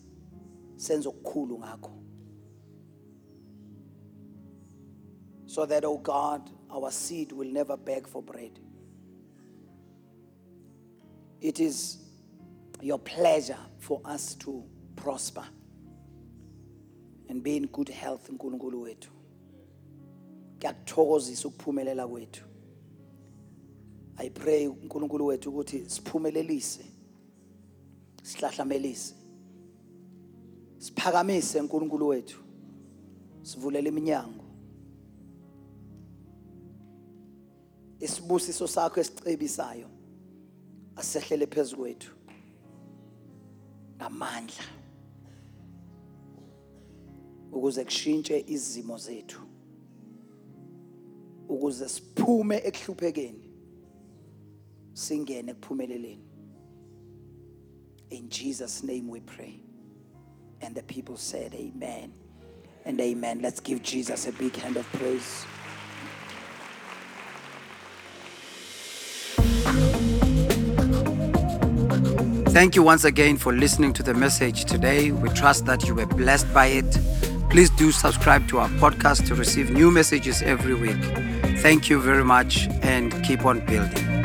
senze 0.75 1.09
okukhulu 1.09 1.59
ngakho. 1.59 1.91
So 5.45 5.65
that 5.65 5.83
oh 5.83 5.97
God, 5.97 6.49
our 6.69 6.91
seed 6.91 7.31
will 7.31 7.51
never 7.51 7.75
beg 7.75 8.07
for 8.07 8.21
bread. 8.21 8.59
It 11.41 11.59
is 11.59 11.97
your 12.81 12.99
pleasure 12.99 13.57
for 13.77 14.01
us 14.05 14.35
to 14.35 14.63
prosper 14.95 15.43
and 17.29 17.41
be 17.43 17.55
in 17.57 17.67
good 17.67 17.89
health 17.89 18.29
uNkulunkulu 18.29 18.81
wethu. 18.81 19.11
Kuyakuthokozisa 20.59 21.47
ukuphumelela 21.47 22.07
kwethu. 22.07 22.43
I 24.17 24.29
pray 24.29 24.67
uNkulunkulu 24.67 25.25
wethu 25.25 25.49
ukuthi 25.49 25.89
siphumelelise. 25.89 26.85
Sihlahlamelise. 28.23 29.13
Siphakamise 30.77 31.61
uNkulunkulu 31.61 32.07
wethu. 32.07 32.39
Sivulele 33.41 33.89
iminyango. 33.89 34.43
Isibusiso 37.99 38.67
sakho 38.67 38.99
esicebisayo 38.99 39.98
asehlele 40.99 41.47
phezukwethu. 41.47 42.11
Ngamandla. 43.97 44.65
Ukuze 47.51 47.83
kushintshe 47.83 48.43
izimo 48.47 48.97
zethu. 48.97 49.49
ukuze 51.49 51.89
siphume 51.89 52.61
ekuhluphekeni 52.69 53.49
singene 54.93 55.51
ekuphumeleleni 55.51 56.25
in 58.09 58.29
Jesus 58.29 58.83
name 58.83 59.07
we 59.07 59.19
pray 59.19 59.59
and 60.61 60.75
the 60.75 60.83
people 60.83 61.17
said 61.17 61.53
amen 61.55 62.13
and 62.85 63.01
amen 63.01 63.41
let's 63.41 63.59
give 63.59 63.81
Jesus 63.81 64.27
a 64.27 64.31
big 64.33 64.55
hand 64.55 64.77
of 64.77 64.85
praise 64.93 65.45
Thank 72.59 72.75
you 72.75 72.83
once 72.83 73.05
again 73.05 73.37
for 73.37 73.53
listening 73.53 73.93
to 73.93 74.03
the 74.03 74.13
message 74.13 74.65
today. 74.65 75.11
We 75.11 75.29
trust 75.29 75.65
that 75.67 75.87
you 75.87 75.95
were 75.95 76.05
blessed 76.05 76.53
by 76.53 76.65
it. 76.65 76.99
Please 77.49 77.69
do 77.69 77.89
subscribe 77.89 78.49
to 78.49 78.57
our 78.57 78.67
podcast 78.83 79.25
to 79.27 79.35
receive 79.35 79.71
new 79.71 79.89
messages 79.89 80.41
every 80.41 80.73
week. 80.73 81.01
Thank 81.61 81.89
you 81.89 82.01
very 82.01 82.25
much 82.25 82.67
and 82.81 83.13
keep 83.23 83.45
on 83.45 83.65
building. 83.65 84.18